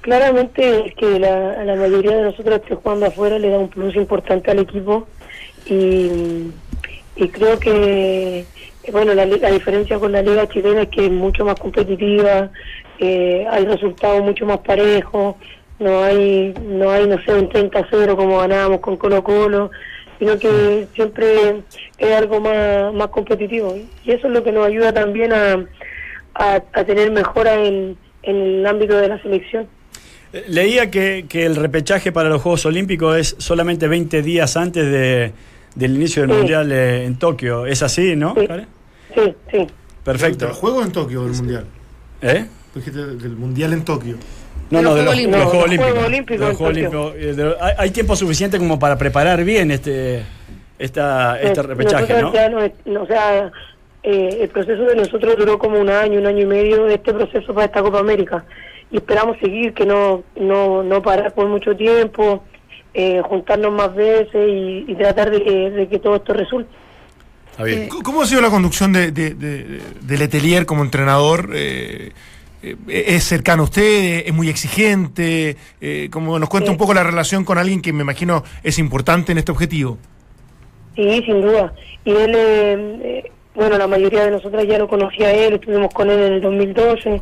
Claramente 0.00 0.86
es 0.86 0.94
que 0.94 1.18
la, 1.18 1.64
la 1.64 1.74
mayoría 1.74 2.16
de 2.16 2.22
nosotros 2.22 2.60
que 2.66 2.74
jugando 2.74 3.06
afuera 3.06 3.38
le 3.38 3.50
da 3.50 3.58
un 3.58 3.68
plus 3.68 3.96
importante 3.96 4.50
al 4.50 4.60
equipo 4.60 5.08
y, 5.66 6.50
creo 7.32 7.58
que 7.58 8.44
bueno 8.92 9.12
la, 9.12 9.26
la 9.26 9.50
diferencia 9.50 9.98
con 9.98 10.12
la 10.12 10.22
liga 10.22 10.48
chilena 10.48 10.82
es 10.82 10.88
que 10.88 11.06
es 11.06 11.10
mucho 11.10 11.44
más 11.44 11.58
competitiva, 11.58 12.50
eh, 13.00 13.44
hay 13.50 13.64
resultados 13.66 14.22
mucho 14.22 14.46
más 14.46 14.58
parejos, 14.58 15.34
no 15.80 16.02
hay 16.04 16.54
no 16.62 16.90
hay 16.90 17.06
no 17.06 17.20
sé 17.22 17.34
un 17.34 17.48
30-0 17.48 18.16
como 18.16 18.38
ganábamos 18.38 18.80
con 18.80 18.96
Colo 18.96 19.22
Colo, 19.24 19.70
sino 20.18 20.38
que 20.38 20.86
siempre 20.94 21.62
es 21.98 22.16
algo 22.16 22.40
más, 22.40 22.94
más 22.94 23.08
competitivo 23.08 23.76
y 24.04 24.12
eso 24.12 24.28
es 24.28 24.32
lo 24.32 24.44
que 24.44 24.52
nos 24.52 24.66
ayuda 24.66 24.92
también 24.92 25.32
a, 25.32 25.66
a, 26.34 26.62
a 26.72 26.84
tener 26.84 27.10
mejora 27.10 27.54
en, 27.54 27.96
en 28.22 28.36
el 28.36 28.66
ámbito 28.66 28.96
de 28.96 29.08
la 29.08 29.20
selección. 29.22 29.68
Leía 30.48 30.90
que, 30.90 31.24
que 31.28 31.46
el 31.46 31.56
repechaje 31.56 32.12
para 32.12 32.28
los 32.28 32.42
Juegos 32.42 32.66
Olímpicos 32.66 33.16
es 33.16 33.36
solamente 33.38 33.88
20 33.88 34.20
días 34.22 34.56
antes 34.56 34.84
de, 34.84 35.32
del 35.74 35.94
inicio 35.96 36.22
del 36.22 36.30
Sí. 36.32 36.36
Mundial 36.36 36.70
eh, 36.72 37.04
en 37.06 37.18
Tokio. 37.18 37.64
¿Es 37.66 37.82
así, 37.82 38.14
no? 38.14 38.34
Sí. 38.38 38.46
Sí, 39.14 39.34
sí. 39.50 39.66
Perfecto. 40.04 40.46
¿El 40.46 40.52
juego 40.52 40.82
en 40.82 40.92
Tokio 40.92 41.24
del 41.24 41.32
Mundial? 41.34 41.64
¿Eh? 42.22 42.44
Dijiste 42.74 42.98
del 43.06 43.36
Mundial 43.36 43.72
en 43.72 43.84
Tokio. 43.84 44.16
No, 44.70 44.78
De 44.78 44.84
no, 44.84 44.90
los 44.90 44.98
de 44.98 45.04
los, 45.04 45.14
Juegos 45.14 45.70
de 45.70 45.76
los 45.76 46.56
Juegos 46.56 46.60
Olímpicos. 46.60 47.56
Hay, 47.78 47.90
tiempo 47.90 48.14
suficiente 48.14 48.58
como 48.58 48.78
para 48.78 48.98
preparar 48.98 49.42
bien 49.44 49.70
este 49.70 50.24
esta, 50.78 51.40
este 51.40 51.56
Nos- 51.56 51.66
repechaje, 51.66 52.20
¿no? 52.22 52.32
ya 52.34 52.48
no 52.50 52.62
es- 52.62 52.72
no, 52.84 53.02
o 53.02 53.06
sea, 53.06 53.50
eh, 54.02 54.38
el 54.42 54.48
proceso 54.50 54.82
de 54.84 54.94
nosotros 54.94 55.36
duró 55.38 55.58
como 55.58 55.80
un 55.80 55.88
año, 55.88 56.20
un 56.20 56.26
año 56.26 56.42
y 56.42 56.46
medio 56.46 56.84
de 56.84 56.94
este 56.94 57.12
proceso 57.14 57.52
para 57.54 57.66
esta 57.66 57.80
Copa 57.82 57.98
América. 57.98 58.44
Y 58.90 58.96
esperamos 58.96 59.36
seguir, 59.38 59.74
que 59.74 59.84
no, 59.84 60.22
no, 60.40 60.82
no 60.82 61.02
parar 61.02 61.34
por 61.34 61.46
mucho 61.48 61.76
tiempo, 61.76 62.42
eh, 62.94 63.20
juntarnos 63.24 63.72
más 63.72 63.94
veces 63.94 64.34
y, 64.48 64.84
y 64.90 64.94
tratar 64.96 65.30
de 65.30 65.42
que, 65.42 65.70
de 65.70 65.88
que 65.88 65.98
todo 65.98 66.16
esto 66.16 66.32
resulte. 66.32 66.70
Está 67.50 67.64
bien. 67.64 67.82
Eh, 67.82 67.88
¿Cómo- 67.88 68.02
¿Cómo 68.02 68.22
ha 68.22 68.26
sido 68.26 68.40
la 68.40 68.50
conducción 68.50 68.92
de, 68.92 69.10
de, 69.12 69.34
de- 69.34 69.80
de 70.00 70.18
Letelier 70.18 70.64
como 70.64 70.82
entrenador? 70.84 71.50
Eh, 71.54 72.12
eh, 72.62 72.76
¿Es 72.88 73.24
cercano 73.24 73.62
a 73.62 73.64
usted? 73.66 74.22
¿Es 74.26 74.32
muy 74.32 74.48
exigente? 74.48 75.56
Eh, 75.80 76.08
como 76.10 76.38
nos 76.38 76.48
cuenta 76.48 76.70
un 76.70 76.76
poco 76.78 76.94
la 76.94 77.04
relación 77.04 77.44
con 77.44 77.58
alguien 77.58 77.82
que 77.82 77.92
me 77.92 78.02
imagino 78.02 78.42
es 78.64 78.78
importante 78.78 79.32
en 79.32 79.38
este 79.38 79.52
objetivo. 79.52 79.98
Sí, 80.96 81.22
sin 81.26 81.40
duda. 81.42 81.72
Y 82.04 82.10
él, 82.10 82.32
eh, 82.34 82.98
eh, 83.04 83.30
bueno, 83.54 83.76
la 83.78 83.86
mayoría 83.86 84.24
de 84.24 84.30
nosotras 84.32 84.66
ya 84.66 84.78
lo 84.78 84.88
conocía 84.88 85.28
a 85.28 85.32
él, 85.32 85.54
estuvimos 85.54 85.92
con 85.94 86.10
él 86.10 86.18
en 86.20 86.32
el 86.34 86.40
2012, 86.40 87.20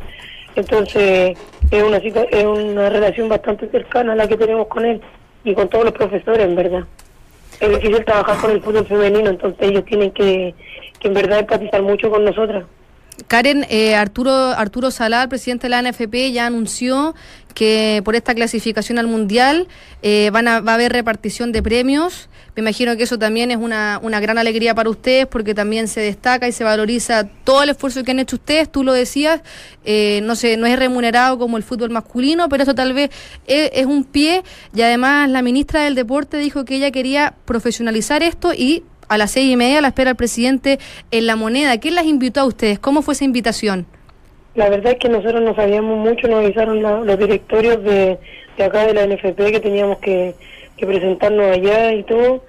entonces 0.59 1.37
es 1.71 1.83
una, 1.83 1.97
es 1.97 2.45
una 2.45 2.89
relación 2.89 3.29
bastante 3.29 3.67
cercana 3.69 4.15
la 4.15 4.27
que 4.27 4.37
tenemos 4.37 4.67
con 4.67 4.85
él 4.85 5.01
y 5.43 5.53
con 5.53 5.67
todos 5.69 5.85
los 5.85 5.93
profesores, 5.93 6.45
en 6.45 6.55
verdad. 6.55 6.83
Es 7.59 7.69
difícil 7.69 8.05
trabajar 8.05 8.37
con 8.37 8.51
el 8.51 8.61
fútbol 8.61 8.85
femenino, 8.85 9.29
entonces 9.29 9.69
ellos 9.69 9.85
tienen 9.85 10.11
que, 10.11 10.53
que 10.99 11.07
en 11.07 11.13
verdad 11.13 11.39
empatizar 11.39 11.81
mucho 11.81 12.09
con 12.09 12.23
nosotras. 12.23 12.65
Karen, 13.27 13.65
eh, 13.69 13.95
Arturo, 13.95 14.31
Arturo 14.31 14.91
Salar, 14.91 15.27
presidente 15.29 15.67
de 15.67 15.69
la 15.69 15.81
NFP, 15.81 16.31
ya 16.31 16.45
anunció 16.45 17.15
que 17.57 18.01
por 18.05 18.15
esta 18.15 18.35
clasificación 18.35 18.99
al 18.99 19.07
Mundial 19.07 19.67
eh, 20.03 20.29
van 20.31 20.47
a, 20.47 20.59
va 20.59 20.73
a 20.73 20.75
haber 20.75 20.91
repartición 20.91 21.51
de 21.51 21.63
premios. 21.63 22.29
Me 22.55 22.61
imagino 22.61 22.95
que 22.95 23.03
eso 23.03 23.17
también 23.17 23.49
es 23.49 23.57
una, 23.57 23.99
una 24.03 24.19
gran 24.19 24.37
alegría 24.37 24.75
para 24.75 24.91
ustedes 24.91 25.25
porque 25.25 25.55
también 25.55 25.87
se 25.87 26.01
destaca 26.01 26.47
y 26.47 26.51
se 26.51 26.63
valoriza 26.63 27.27
todo 27.43 27.63
el 27.63 27.69
esfuerzo 27.69 28.03
que 28.03 28.11
han 28.11 28.19
hecho 28.19 28.35
ustedes. 28.35 28.71
Tú 28.71 28.83
lo 28.83 28.93
decías, 28.93 29.41
eh, 29.85 30.21
no, 30.23 30.35
sé, 30.35 30.55
no 30.55 30.67
es 30.67 30.77
remunerado 30.77 31.39
como 31.39 31.57
el 31.57 31.63
fútbol 31.63 31.89
masculino, 31.89 32.47
pero 32.47 32.61
eso 32.61 32.75
tal 32.75 32.93
vez 32.93 33.09
es, 33.47 33.71
es 33.73 33.87
un 33.87 34.03
pie. 34.03 34.43
Y 34.75 34.83
además 34.83 35.27
la 35.27 35.41
ministra 35.41 35.81
del 35.81 35.95
Deporte 35.95 36.37
dijo 36.37 36.63
que 36.63 36.75
ella 36.75 36.91
quería 36.91 37.33
profesionalizar 37.45 38.21
esto 38.21 38.53
y 38.53 38.83
a 39.07 39.17
las 39.17 39.31
seis 39.31 39.51
y 39.51 39.55
media 39.55 39.81
la 39.81 39.89
espera 39.89 40.11
el 40.11 40.15
presidente 40.15 40.79
en 41.11 41.27
la 41.27 41.35
moneda. 41.35 41.79
¿Quién 41.79 41.95
las 41.95 42.05
invitó 42.05 42.41
a 42.41 42.45
ustedes? 42.45 42.79
¿Cómo 42.79 43.01
fue 43.01 43.13
esa 43.13 43.25
invitación? 43.25 43.85
La 44.55 44.69
verdad 44.69 44.93
es 44.93 44.99
que 44.99 45.09
nosotros 45.09 45.41
no 45.41 45.55
sabíamos 45.55 45.97
mucho, 45.97 46.27
nos 46.27 46.43
avisaron 46.43 46.81
los 46.81 47.19
directorios 47.19 47.83
de, 47.83 48.17
de 48.57 48.63
acá 48.63 48.87
de 48.87 48.93
la 48.93 49.05
NFP 49.05 49.51
que 49.51 49.59
teníamos 49.59 49.99
que, 49.99 50.33
que 50.77 50.85
presentarnos 50.85 51.55
allá 51.55 51.93
y 51.93 52.03
todo. 52.03 52.43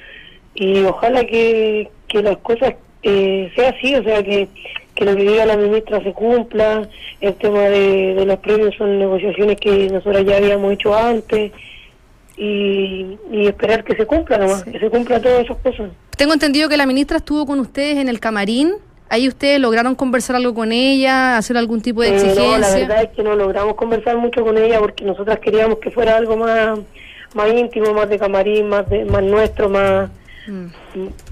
Y 0.55 0.83
ojalá 0.85 1.25
que, 1.25 1.91
que 2.09 2.23
las 2.23 2.39
cosas 2.39 2.75
eh, 3.03 3.53
sea 3.55 3.71
así, 3.71 3.95
o 3.95 4.03
sea, 4.03 4.23
que, 4.23 4.49
que 4.95 5.05
lo 5.05 5.15
que 5.15 5.23
diga 5.23 5.47
la 5.47 5.57
ministra 5.57 6.03
se 6.03 6.13
cumpla. 6.13 6.89
El 7.21 7.35
tema 7.35 7.61
de, 7.61 8.15
de 8.15 8.25
los 8.25 8.39
premios 8.39 8.75
son 8.77 8.99
negociaciones 8.99 9.59
que 9.61 9.89
nosotros 9.89 10.25
ya 10.25 10.39
habíamos 10.39 10.73
hecho 10.73 10.95
antes. 10.97 11.53
Y, 12.39 13.19
y 13.33 13.47
esperar 13.49 13.83
que 13.85 13.97
se 13.97 14.07
cumpla 14.07 14.39
nomás, 14.39 14.63
que 14.63 14.79
se 14.79 14.89
cumpla 14.91 15.21
todas 15.21 15.45
esas 15.45 15.57
cosas. 15.59 15.91
Tengo 16.17 16.33
entendido 16.33 16.69
que 16.69 16.77
la 16.77 16.87
ministra 16.87 17.17
estuvo 17.19 17.45
con 17.47 17.59
ustedes 17.61 17.97
en 17.99 18.09
el 18.09 18.21
camarín 18.21 18.75
Ahí 19.11 19.27
ustedes 19.27 19.59
lograron 19.59 19.95
conversar 19.95 20.37
algo 20.37 20.53
con 20.53 20.71
ella, 20.71 21.39
hacer 21.39 21.57
algún 21.57 21.81
tipo 21.81 22.03
de 22.03 22.09
Eh, 22.11 22.15
exigencia. 22.17 22.45
no, 22.45 22.59
la 22.59 22.71
verdad 22.75 23.03
es 23.05 23.09
que 23.17 23.23
no 23.23 23.35
logramos 23.37 23.75
conversar 23.75 24.19
mucho 24.19 24.45
con 24.45 24.59
ella 24.59 24.79
porque 24.81 25.03
nosotras 25.03 25.39
queríamos 25.39 25.79
que 25.79 25.91
fuera 25.91 26.19
algo 26.19 26.37
más, 26.37 26.79
más 27.35 27.49
íntimo, 27.55 27.95
más 27.95 28.07
de 28.11 28.19
camarín, 28.19 28.69
más, 28.69 28.87
de, 28.91 29.07
más 29.07 29.23
nuestro, 29.23 29.71
más, 29.71 30.11
m- 30.47 30.69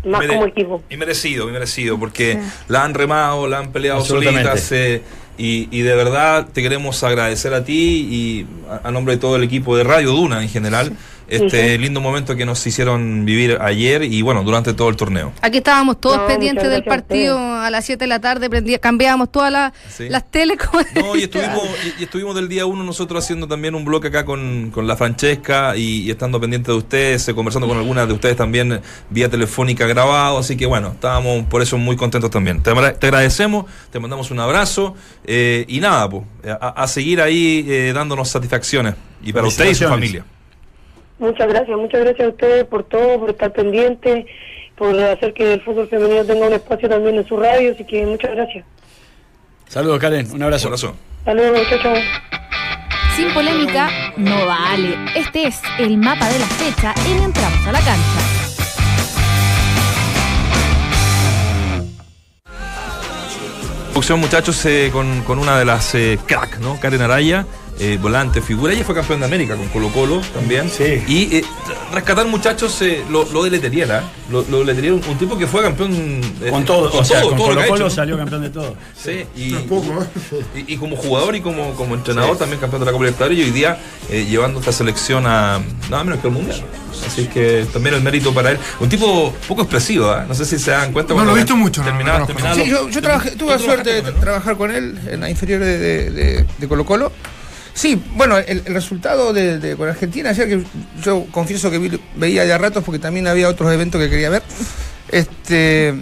más 0.07 0.21
Mere- 0.23 0.29
como 0.37 0.47
equipo. 0.47 0.83
Y 0.89 0.97
merecido, 0.97 1.51
y 1.51 1.53
merecido, 1.53 1.99
porque 1.99 2.39
la 2.69 2.83
han 2.83 2.95
remado, 2.95 3.47
la 3.47 3.59
han 3.59 3.71
peleado 3.73 4.01
solitas. 4.01 4.73
eh, 4.73 5.03
y, 5.39 5.69
y 5.71 5.83
de 5.83 5.95
verdad 5.95 6.47
te 6.53 6.63
queremos 6.63 7.03
agradecer 7.03 7.55
a 7.55 7.65
ti 7.65 7.75
y 8.11 8.47
a, 8.71 8.89
a 8.89 8.91
nombre 8.91 9.15
de 9.15 9.21
todo 9.21 9.37
el 9.37 9.43
equipo 9.43 9.77
de 9.77 9.85
Radio 9.85 10.13
Duna 10.13 10.43
en 10.43 10.49
general, 10.49 10.93
este 11.29 11.73
Sí. 11.73 11.79
lindo 11.79 12.01
momento 12.01 12.37
que 12.37 12.45
nos 12.47 12.65
hicieron 12.67 13.25
vivir 13.25 13.59
ayer 13.61 14.03
y 14.05 14.23
bueno, 14.23 14.43
durante 14.45 14.75
todo 14.75 14.89
el 14.89 14.97
torneo. 14.97 15.33
Aquí 15.43 15.59
estábamos 15.59 16.01
todos 16.01 16.19
No, 16.19 16.27
pendientes 16.27 16.69
del 16.71 16.83
a 16.83 16.85
partido 16.85 17.39
a 17.39 17.71
las 17.71 17.85
7 17.85 18.05
de 18.05 18.09
la 18.09 18.21
tarde, 18.21 18.49
prendía- 18.49 18.79
cambiábamos 18.79 19.33
todas 19.33 19.51
las, 19.53 19.73
Sí. 19.89 20.09
las 20.09 20.31
teles. 20.31 20.59
No, 20.95 21.17
y 21.17 21.23
estuvimos, 21.25 21.63
y, 21.99 22.01
y 22.01 22.05
estuvimos 22.05 22.35
del 22.35 22.49
día 22.49 22.67
uno 22.67 22.85
nosotros 22.85 23.25
haciendo 23.25 23.49
también 23.49 23.75
un 23.75 23.85
bloque 23.85 24.09
acá 24.09 24.25
con, 24.25 24.71
con 24.73 24.87
la 24.87 24.97
Francesca 24.97 25.77
y, 25.77 26.03
y 26.03 26.11
estando 26.11 26.41
pendiente 26.41 26.71
de 26.71 26.79
ustedes, 26.79 27.27
eh, 27.29 27.35
conversando 27.35 27.67
con 27.69 27.77
algunas 27.79 28.07
de 28.07 28.15
ustedes 28.15 28.37
también 28.37 28.73
eh, 28.73 28.81
vía 29.11 29.29
telefónica 29.29 29.87
grabado, 29.87 30.39
así 30.39 30.57
que 30.57 30.67
bueno, 30.67 30.93
estábamos 30.93 31.45
por 31.47 31.63
eso 31.63 31.77
muy 31.79 31.97
contentos 31.97 32.31
también. 32.31 32.63
Te, 32.63 32.71
agra- 32.71 32.95
te 32.99 33.07
agradecemos, 33.07 33.67
te 33.91 33.99
mandamos 33.99 34.31
un 34.31 34.39
abrazo 34.41 34.95
eh, 35.25 35.65
y 35.69 35.81
nada, 35.81 36.09
pues, 36.09 36.25
a, 36.61 36.69
a 36.83 36.87
seguir 36.89 37.21
ahí 37.21 37.65
eh, 37.69 37.93
dándonos 37.95 38.29
satisfacciones 38.29 38.95
y 39.25 39.33
para 39.33 39.47
usted 39.49 39.69
y 39.71 39.75
su 39.75 39.85
familia. 39.89 40.25
Muchas 41.19 41.49
gracias, 41.49 41.77
muchas 41.79 42.01
gracias 42.03 42.27
a 42.27 42.31
ustedes 42.31 42.65
por 42.65 42.85
todo, 42.85 43.21
por 43.21 43.31
estar 43.31 43.53
pendientes, 43.53 44.27
por 44.77 44.99
hacer 44.99 45.33
que 45.33 45.55
el 45.55 45.63
fútbol 45.63 45.89
femenino 45.89 46.25
tenga 46.25 46.47
un 46.47 46.53
espacio 46.53 46.89
también 46.89 47.17
en 47.17 47.27
su 47.27 47.37
radio, 47.37 47.73
así 47.73 47.85
que 47.85 48.05
muchas 48.05 48.33
gracias. 48.33 48.65
Saludos, 49.69 49.99
Karen. 49.99 50.31
Un 50.31 50.43
abrazo. 50.43 50.69
Un 50.69 50.75
abrazo. 50.75 50.95
Hasta 51.21 51.35
luego, 51.35 51.59
muchachos. 51.59 51.99
Sin 53.17 53.33
polémica, 53.33 53.89
no 54.19 54.47
vale. 54.47 54.95
Este 55.17 55.47
es 55.47 55.61
el 55.79 55.97
mapa 55.97 56.29
de 56.29 56.39
la 56.39 56.47
fecha 56.47 56.95
en 57.09 57.23
Entramos 57.23 57.67
a 57.67 57.73
la 57.73 57.81
Cancha. 57.81 58.47
Producción, 63.91 64.21
muchachos, 64.21 64.67
eh, 64.67 64.91
con, 64.93 65.23
con 65.23 65.39
una 65.39 65.59
de 65.59 65.65
las 65.65 65.95
eh, 65.95 66.19
crack, 66.27 66.59
¿no? 66.59 66.79
Karen 66.79 67.01
Araya, 67.01 67.47
eh, 67.79 67.99
volante, 68.01 68.41
figura. 68.41 68.73
Ella 68.73 68.85
fue 68.85 68.95
campeón 68.95 69.21
de 69.21 69.27
América 69.27 69.57
con 69.57 69.69
Colo 69.69 69.89
Colo 69.91 70.21
también. 70.35 70.71
Sí. 70.71 71.03
Y 71.07 71.37
eh, 71.37 71.45
rescatar, 71.93 72.27
muchachos, 72.27 72.81
eh, 72.83 73.03
lo, 73.11 73.25
lo 73.33 73.45
de. 73.45 73.57
Lo, 74.31 74.43
lo 74.49 74.65
de 74.65 74.93
un, 74.93 75.03
un 75.09 75.19
tipo 75.19 75.37
que 75.39 75.47
fue 75.47 75.63
campeón. 75.63 75.93
eh, 76.43 76.51
Con 76.51 76.65
todo, 76.65 76.91
con 76.91 77.01
o 77.01 77.05
sea, 77.05 77.21
todo, 77.21 77.31
con 77.31 77.39
todo 77.39 77.49
lo 77.51 77.55
Colo 77.57 77.69
Colo 77.69 77.87
hecho. 77.87 77.95
salió 77.95 78.17
campeón 78.17 78.43
de 78.43 78.51
todo. 78.51 78.75
Sí, 78.97 79.25
y, 79.37 79.53
Tampoco, 79.53 80.03
¿eh? 80.03 80.43
y, 80.67 80.75
y 80.75 80.77
como 80.77 80.97
jugador 80.97 81.37
y 81.37 81.41
como, 81.41 81.75
como 81.75 81.95
entrenador 81.95 82.37
también 82.37 82.61
campeón 82.61 82.81
de 82.81 82.87
la 82.87 82.93
Copa 82.93 83.05
Libertadores 83.05 83.39
y 83.39 83.43
hoy 83.43 83.51
día 83.51 83.79
eh, 84.11 84.25
llevando 84.29 84.59
esta 84.61 84.73
selección 84.73 85.27
a 85.27 85.61
nada 85.91 86.05
menos 86.05 86.21
que 86.21 86.29
al 86.29 86.33
Mundial. 86.35 86.63
Así 87.07 87.27
que 87.27 87.67
también 87.73 87.95
el 87.95 88.03
mérito 88.03 88.33
para 88.33 88.53
él. 88.53 88.59
Un 88.81 88.89
tipo 88.89 89.33
poco 89.47 89.63
expresivo, 89.63 90.11
¿ah? 90.11 90.25
no 90.27 90.35
sé 90.35 90.45
si 90.45 90.59
se 90.59 90.71
dan 90.71 90.93
cuenta. 90.93 91.13
No 91.15 91.25
lo 91.25 91.33
he 91.33 91.37
visto 91.37 91.57
mucho, 91.57 91.83
no, 91.83 91.89
terminaba- 91.89 92.21
no 92.21 92.27
terminaba 92.27 92.55
Sí, 92.55 92.69
yo, 92.69 92.89
yo 92.89 93.03
trabajé, 93.03 93.33
tuve 93.33 93.51
la 93.51 93.59
suerte 93.59 94.03
de 94.03 94.13
trabajar 94.13 94.57
con 94.57 94.71
él 94.71 94.99
en 95.11 95.21
la 95.21 95.29
inferior 95.31 95.61
de, 95.61 95.79
de, 95.79 96.11
de- 96.11 96.47
de 96.59 96.69
Colo 96.69 96.85
Colo. 96.85 97.13
Sí, 97.77 98.03
bueno, 98.17 98.39
el, 98.39 98.63
el 98.65 98.73
resultado 98.75 99.35
de, 99.35 99.59
de- 99.59 99.77
con 99.77 99.87
Argentina 99.87 100.31
ayer, 100.31 100.49
que 100.49 100.65
yo 101.03 101.27
confieso 101.31 101.71
que 101.71 101.77
vi- 101.79 102.01
veía 102.17 102.45
ya 102.47 102.57
ratos 102.57 102.83
porque 102.83 102.99
también 102.99 103.27
había 103.29 103.51
otros 103.51 103.71
eventos 103.71 104.01
que 104.01 104.09
quería 104.09 104.31
ver, 104.31 104.43
este 105.11 105.95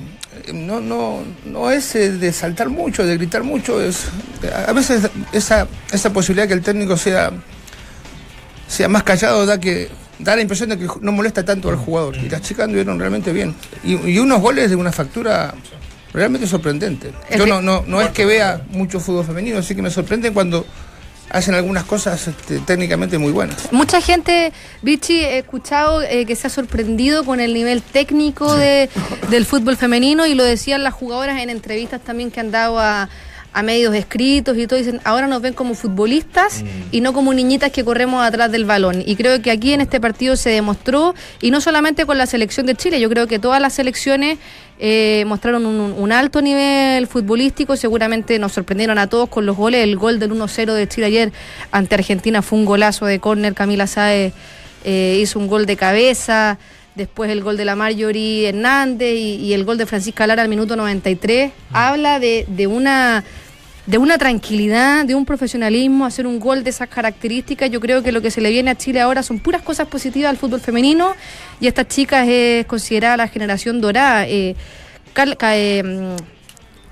no, 0.53 0.81
no, 0.81 1.23
no 1.45 1.71
es 1.73 1.95
eh, 1.97 2.13
de 2.13 2.33
saltar 2.33 2.69
mucho, 2.69 3.05
de 3.05 3.17
gritar 3.17 3.43
mucho, 3.43 3.81
es 3.83 4.05
a 4.69 4.73
veces 4.73 5.11
esa, 5.33 5.67
esa 5.91 6.13
posibilidad 6.13 6.47
que 6.47 6.55
el 6.55 6.63
técnico 6.63 6.97
sea, 6.97 7.33
sea 8.69 8.89
más 8.89 9.03
callado 9.03 9.45
da 9.45 9.59
que 9.59 9.89
da 10.21 10.37
la 10.37 10.43
impresión 10.43 10.69
de 10.69 10.79
que 10.79 10.87
no 11.01 11.11
molesta 11.13 11.45
tanto 11.45 11.69
al 11.71 11.77
jugador. 11.77 12.17
Y 12.17 12.29
las 12.29 12.41
chicas 12.43 12.65
anduvieron 12.67 12.99
realmente 13.01 13.33
bien. 13.33 13.53
Y, 13.83 13.95
y 14.11 14.19
unos 14.21 14.41
goles 14.41 14.71
de 14.71 14.77
una 14.77 14.93
factura 14.93 15.53
realmente 16.13 16.47
sorprendente. 16.47 17.11
Yo 17.37 17.47
no, 17.47 17.61
no, 17.61 17.83
no 17.87 18.01
es 18.01 18.11
que 18.11 18.25
vea 18.25 18.63
mucho 18.71 19.01
fútbol 19.01 19.25
femenino, 19.27 19.59
así 19.59 19.75
que 19.75 19.83
me 19.83 19.91
sorprende 19.91 20.33
cuando 20.33 20.65
hacen 21.31 21.55
algunas 21.55 21.85
cosas 21.85 22.27
este, 22.29 22.61
técnicamente 22.61 23.19
muy 23.19 23.33
buenas. 23.33 23.73
Mucha 23.73 24.01
gente, 24.01 24.53
Vichy, 24.83 25.21
he 25.21 25.39
escuchado 25.39 26.03
eh, 26.03 26.27
que 26.27 26.37
se 26.37 26.47
ha 26.47 26.51
sorprendido 26.51 27.25
con 27.25 27.41
el 27.41 27.55
nivel 27.55 27.83
técnico 27.83 28.55
de, 28.55 28.89
del 29.31 29.45
fútbol 29.45 29.77
femenino 29.77 30.27
y 30.27 30.35
lo 30.35 30.45
decían 30.45 30.83
las 30.83 30.95
jugadoras 30.95 31.41
en 31.41 31.51
entrevistas 31.51 32.01
también 32.01 32.31
que 32.31 32.41
han 32.41 32.51
dado 32.51 32.79
a, 32.79 33.09
a 33.55 33.63
medios 33.63 33.95
escritos 33.95 34.59
y 34.59 34.67
todo. 34.67 34.79
Dicen, 34.79 35.01
ahora 35.05 35.27
nos 35.29 35.41
ven 35.41 35.55
como 35.55 35.75
futbolistas 35.75 36.65
y 36.91 37.01
no 37.01 37.13
como 37.13 37.33
niñitas 37.33 37.71
que 37.71 37.85
corremos 37.85 38.23
atrás 38.23 38.51
del 38.51 38.65
balón. 38.65 39.03
Y 39.07 39.17
creo 39.17 39.41
que 39.41 39.51
aquí 39.51 39.73
en 39.73 39.81
este 39.81 40.01
partido 40.01 40.37
se 40.37 40.51
demostró, 40.51 41.15
y 41.41 41.51
no 41.51 41.61
solamente 41.61 42.05
con 42.05 42.19
la 42.19 42.27
selección 42.27 42.67
de 42.67 42.75
Chile, 42.75 43.01
yo 43.01 43.09
creo 43.09 43.27
que 43.27 43.39
todas 43.39 43.63
las 43.63 43.73
selecciones 43.75 44.39
eh, 44.79 45.25
mostraron 45.27 45.67
un, 45.67 45.81
un 45.97 46.13
alto 46.13 46.43
nivel 46.43 47.07
futbolístico, 47.07 47.77
seguramente 47.77 48.39
nos 48.39 48.53
sorprendieron 48.53 48.99
a 48.99 49.07
todos 49.09 49.29
con 49.29 49.47
los 49.47 49.57
goles, 49.57 49.85
el 49.85 49.97
gol 49.97 50.19
del 50.19 50.33
1-0 50.33 50.73
de 50.73 50.89
Chile 50.89 51.07
ayer 51.07 51.33
ante 51.71 51.95
Argentina 51.95 52.43
fue 52.43 52.59
un 52.59 52.65
golazo 52.65 53.07
de 53.07 53.21
córner, 53.21 53.55
Camila 53.55 53.87
Sáez 53.87 54.33
eh, 54.85 55.19
hizo 55.21 55.39
un 55.39 55.47
gol 55.47 55.67
de 55.67 55.77
cabeza, 55.77 56.59
después 56.95 57.31
el 57.31 57.43
gol 57.43 57.57
de 57.57 57.65
la 57.65 57.77
Marjorie 57.77 58.49
Hernández 58.49 59.15
y, 59.15 59.37
y 59.37 59.53
el 59.53 59.65
gol 59.65 59.79
de 59.79 59.87
Francisca 59.87 60.27
Lara 60.27 60.43
al 60.43 60.49
minuto 60.49 60.77
93, 60.77 61.53
habla 61.73 62.19
de, 62.19 62.45
de 62.49 62.67
una 62.67 63.25
de 63.87 63.99
una 63.99 64.17
tranquilidad, 64.17 65.05
de 65.05 65.15
un 65.15 65.27
profesionalismo, 65.27 66.07
hacer 66.07 66.27
un 66.27 66.41
gol 66.41 66.65
de 66.65 66.71
esas 66.71 66.89
características. 66.89 67.71
Yo 67.71 67.81
creo 67.81 68.03
que 68.03 68.13
lo 68.13 68.23
que 68.23 68.31
se 68.31 68.41
le 68.41 68.51
viene 68.51 68.71
a 68.71 68.77
Chile 68.77 69.01
ahora 69.01 69.23
son 69.23 69.39
puras 69.39 69.61
cosas 69.63 69.89
positivas 69.89 70.31
al 70.31 70.37
fútbol 70.39 70.61
femenino 70.61 71.15
y 71.61 71.67
esta 71.67 71.87
chica 71.87 72.25
es 72.27 72.65
considerada 72.67 73.17
la 73.19 73.29
generación 73.29 73.81
dorada. 73.81 74.27
Eh, 74.27 74.57
Car- 75.13 75.37
eh, 75.53 75.83
mm, 75.85 76.17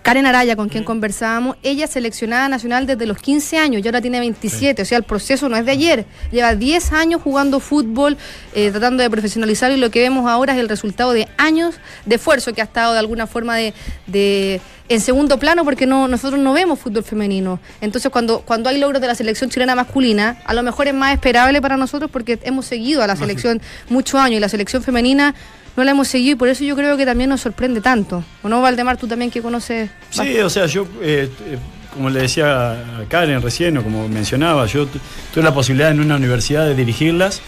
Karen 0.03 0.27
Araya, 0.27 0.57
con 0.57 0.69
quien 0.69 0.83
conversábamos, 0.83 1.57
ella 1.63 1.85
es 1.85 1.91
seleccionada 1.93 2.49
nacional 2.49 2.87
desde 2.89 3.07
los 3.07 3.19
15 3.19 3.57
años 3.57 3.83
y 3.85 3.87
ahora 3.87 4.01
tiene 4.01 4.19
27, 4.19 4.83
o 4.83 4.85
sea, 4.85 4.99
el 4.99 5.05
proceso 5.05 5.49
no 5.49 5.57
es 5.57 5.65
de 5.65 5.71
ayer. 5.71 6.07
Lleva 6.33 6.57
10 6.57 6.93
años 6.93 7.23
jugando 7.23 7.61
fútbol, 7.61 8.17
eh, 8.53 8.71
tratando 8.73 9.03
de 9.05 9.09
profesionalizarlo 9.11 9.77
y 9.77 9.81
lo 9.81 9.91
que 9.93 10.01
vemos 10.01 10.29
ahora 10.29 10.55
es 10.55 10.59
el 10.59 10.69
resultado 10.69 11.13
de 11.13 11.29
años 11.39 11.77
de 12.05 12.17
esfuerzo 12.17 12.53
que 12.53 12.61
ha 12.61 12.65
estado 12.65 12.93
de 12.95 12.99
alguna 12.99 13.29
forma 13.29 13.57
de, 13.57 13.75
de- 14.09 14.61
en 14.89 15.01
segundo 15.01 15.39
plano 15.39 15.65
porque 15.65 15.87
no 15.87 16.09
nosotros 16.09 16.41
no 16.41 16.53
vemos 16.53 16.79
fútbol 16.79 17.05
femenino. 17.05 17.61
Entonces, 17.81 18.11
cuando, 18.11 18.41
cuando 18.41 18.69
hay 18.69 18.79
logros 18.79 19.01
de 19.01 19.07
la 19.07 19.15
selección 19.15 19.49
chilena 19.51 19.75
masculina, 19.75 20.39
a 20.45 20.53
lo 20.55 20.63
mejor 20.63 20.89
es 20.89 20.95
más 20.95 21.15
esperable 21.15 21.61
para 21.63 21.77
nosotros 21.77 22.11
porque 22.11 22.39
hemos 22.43 22.67
seguido 22.67 23.03
a 23.03 23.07
la 23.07 23.17
selección 23.17 23.61
muchos 23.89 24.21
años 24.21 24.37
y 24.39 24.41
la 24.41 24.49
selección 24.49 24.83
femenina 24.83 25.35
no 25.77 25.85
la 25.85 25.93
hemos 25.93 26.09
seguido 26.09 26.33
y 26.33 26.37
por 26.37 26.49
eso 26.49 26.65
yo 26.65 26.77
creo 26.77 26.97
que 26.99 27.07
también 27.07 27.31
nos 27.31 27.41
sorprende 27.41 27.81
tanto. 27.81 28.23
¿O 28.43 28.49
no, 28.49 28.61
Valdemar, 28.61 28.97
tú 28.99 29.07
también 29.07 29.31
que 29.31 29.41
conoces? 29.41 29.89
Sí, 30.11 30.39
o 30.41 30.51
sea, 30.51 30.67
yo, 30.67 30.87
eh, 31.01 31.31
eh, 31.47 31.59
como 31.95 32.11
le 32.11 32.21
decía 32.21 32.73
a 32.73 33.05
Karen 33.09 33.41
recién, 33.41 33.79
o 33.79 33.83
como 33.83 34.07
mencionaba, 34.09 34.67
yo 34.67 34.87
tu- 34.87 34.99
tuve 35.33 35.45
la 35.45 35.55
posibilidad 35.55 35.91
en 35.91 36.01
una 36.01 36.17
universidad 36.17 36.67
de 36.67 36.75
dirigirlas 36.75 37.41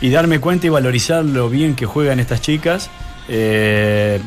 y 0.00 0.10
darme 0.10 0.38
cuenta 0.38 0.66
y 0.66 0.70
valorizar 0.70 1.24
lo 1.24 1.48
bien 1.48 1.74
que 1.74 1.86
juegan 1.86 2.20
estas 2.20 2.40
chicas. 2.40 2.88
Eh, 3.28 4.20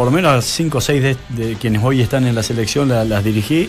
por 0.00 0.06
lo 0.06 0.12
menos 0.12 0.46
cinco 0.46 0.78
o 0.78 0.80
seis 0.80 1.02
de, 1.02 1.14
de 1.28 1.56
quienes 1.56 1.82
hoy 1.84 2.00
están 2.00 2.26
en 2.26 2.34
la 2.34 2.42
selección 2.42 2.88
la- 2.88 3.04
las 3.04 3.22
dirigí 3.22 3.68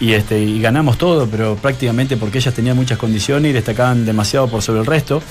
y, 0.00 0.12
este, 0.12 0.42
y 0.42 0.60
ganamos 0.60 0.98
todo, 0.98 1.28
pero 1.28 1.54
prácticamente 1.54 2.16
porque 2.16 2.38
ellas 2.38 2.52
tenían 2.52 2.74
muchas 2.76 2.98
condiciones 2.98 3.50
y 3.50 3.52
destacaban 3.52 4.04
demasiado 4.04 4.48
por 4.48 4.60
sobre 4.60 4.80
el 4.80 4.86
resto. 4.86 5.22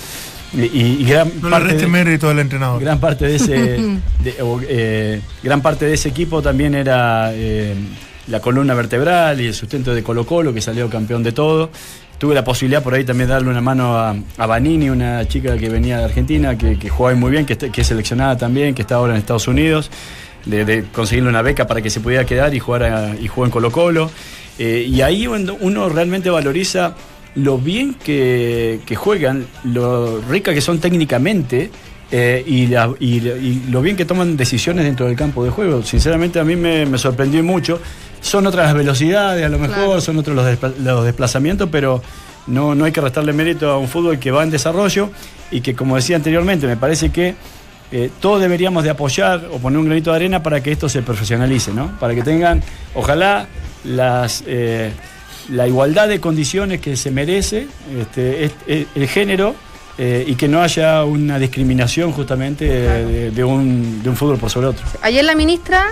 Y, 0.54 0.62
y- 0.62 0.98
y 1.02 1.04
gran 1.04 1.30
No 1.42 1.50
le 1.50 1.52
parte 1.52 1.68
reste 1.68 1.82
de- 1.82 1.88
mérito 1.92 2.30
al 2.30 2.40
entrenador. 2.40 2.80
Gran 2.82 2.98
parte 2.98 3.26
de 3.26 3.36
ese, 3.36 3.54
de- 4.24 4.42
o, 4.42 4.62
eh, 4.64 5.20
gran 5.44 5.62
parte 5.62 5.84
de 5.86 5.96
ese 5.96 6.08
equipo 6.08 6.42
también 6.42 6.76
era 6.76 7.32
eh, 7.34 7.76
la 8.28 8.40
columna 8.40 8.74
vertebral 8.74 9.42
y 9.42 9.48
el 9.48 9.54
sustento 9.54 9.94
de 9.94 10.02
Colo 10.02 10.26
Colo, 10.26 10.54
que 10.54 10.62
salió 10.62 10.90
campeón 10.90 11.24
de 11.24 11.34
todo. 11.34 11.70
Tuve 12.18 12.34
la 12.34 12.46
posibilidad 12.46 12.82
por 12.82 12.94
ahí 12.94 13.04
también 13.04 13.28
de 13.28 13.34
darle 13.34 13.50
una 13.50 13.62
mano 13.62 13.98
a, 13.98 14.16
a 14.38 14.46
Vanini, 14.48 14.90
una 14.90 15.28
chica 15.28 15.58
que 15.58 15.68
venía 15.70 15.98
de 15.98 16.06
Argentina, 16.06 16.58
que, 16.58 16.80
que 16.80 16.88
juega 16.90 17.20
muy 17.20 17.32
bien, 17.32 17.46
que, 17.46 17.52
está- 17.54 17.70
que 17.70 17.82
es 17.82 17.88
seleccionada 17.88 18.38
también, 18.38 18.74
que 18.74 18.82
está 18.84 18.96
ahora 18.96 19.12
en 19.14 19.20
Estados 19.20 19.48
Unidos, 19.50 19.92
de, 20.50 20.66
de 20.66 20.84
conseguirle 20.92 21.30
una 21.30 21.42
beca 21.42 21.68
para 21.68 21.82
que 21.82 21.90
se 21.90 22.00
pudiera 22.00 22.26
quedar 22.26 22.54
y 22.56 22.60
jugar 22.60 22.84
a- 22.84 23.16
y 23.20 23.28
jugar 23.28 23.48
en 23.48 23.52
Colo 23.52 23.72
Colo. 23.72 24.10
Eh, 24.60 24.88
y 24.90 25.02
ahí 25.02 25.28
uno 25.28 25.56
uno 25.60 25.90
realmente 25.90 26.30
valoriza 26.30 26.96
lo 27.36 27.60
bien 27.60 27.94
que, 27.94 28.80
que 28.86 28.96
juegan, 28.96 29.46
lo 29.64 30.20
rica 30.22 30.54
que 30.54 30.62
son 30.62 30.80
técnicamente 30.80 31.70
eh, 32.12 32.44
y, 32.48 32.68
la- 32.68 32.90
y- 33.00 33.18
y 33.20 33.64
lo 33.70 33.82
bien 33.82 33.96
que 33.96 34.06
toman 34.06 34.36
decisiones 34.38 34.86
dentro 34.86 35.06
del 35.06 35.16
campo 35.16 35.44
de 35.44 35.52
juego. 35.52 35.84
Sinceramente 35.84 36.40
a 36.40 36.44
mí 36.44 36.56
me, 36.56 36.86
me 36.86 36.98
sorprendió 36.98 37.44
mucho. 37.44 37.80
Son 38.22 38.48
otras 38.48 38.66
las 38.66 38.74
velocidades, 38.76 39.46
a 39.46 39.50
lo 39.50 39.60
mejor, 39.60 39.76
Claro. 39.76 40.02
son 40.02 40.18
otros 40.18 40.36
los, 40.36 40.46
despla- 40.46 40.74
los 40.80 41.06
desplazamientos, 41.06 41.70
pero 41.72 42.02
no, 42.48 42.74
no 42.74 42.86
hay 42.86 42.92
que 42.92 43.02
restarle 43.02 43.34
mérito 43.34 43.70
a 43.70 43.78
un 43.78 43.88
fútbol 43.88 44.18
que 44.18 44.32
va 44.32 44.42
en 44.44 44.50
desarrollo 44.50 45.12
y 45.52 45.62
que, 45.62 45.76
como 45.76 45.96
decía 45.98 46.16
anteriormente, 46.16 46.66
me 46.66 46.78
parece 46.78 47.12
que 47.12 47.36
eh, 47.92 48.10
todos 48.20 48.42
deberíamos 48.42 48.84
de 48.84 48.90
apoyar 48.90 49.46
o 49.52 49.58
poner 49.60 49.80
un 49.80 49.86
granito 49.86 50.10
de 50.12 50.16
arena 50.18 50.44
para 50.44 50.62
que 50.62 50.72
esto 50.72 50.90
se 50.90 51.02
profesionalice, 51.02 51.72
¿no? 51.74 51.98
Para 52.00 52.14
que 52.16 52.22
tengan, 52.24 52.62
ojalá, 52.96 53.48
las, 53.86 54.44
eh, 54.48 54.92
la 55.50 55.68
igualdad 55.68 56.08
de 56.10 56.20
condiciones 56.20 56.82
que 56.82 56.98
se 56.98 57.12
merece 57.12 57.68
este, 58.00 58.46
es- 58.46 58.52
es- 58.68 58.88
el 58.96 59.08
género 59.08 59.56
eh, 59.98 60.26
y 60.28 60.36
que 60.36 60.48
no 60.48 60.62
haya 60.62 61.04
una 61.06 61.40
discriminación 61.40 62.12
justamente 62.12 62.66
de 63.32 63.44
un, 63.44 64.04
de 64.04 64.10
un 64.10 64.16
fútbol 64.16 64.38
por 64.38 64.50
sobre 64.50 64.68
otro. 64.68 64.86
Ayer 65.02 65.24
la 65.26 65.34
ministra, 65.36 65.86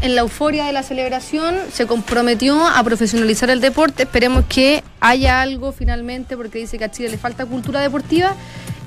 en 0.00 0.16
la 0.16 0.22
euforia 0.22 0.64
de 0.64 0.72
la 0.72 0.82
celebración, 0.82 1.54
se 1.72 1.86
comprometió 1.86 2.66
a 2.66 2.82
profesionalizar 2.82 3.50
el 3.50 3.60
deporte. 3.60 4.02
Esperemos 4.02 4.46
que 4.48 4.82
haya 4.98 5.42
algo 5.42 5.70
finalmente, 5.70 6.36
porque 6.36 6.58
dice 6.58 6.76
que 6.76 6.84
a 6.84 6.90
Chile 6.90 7.08
le 7.10 7.18
falta 7.18 7.46
cultura 7.46 7.80
deportiva. 7.80 8.34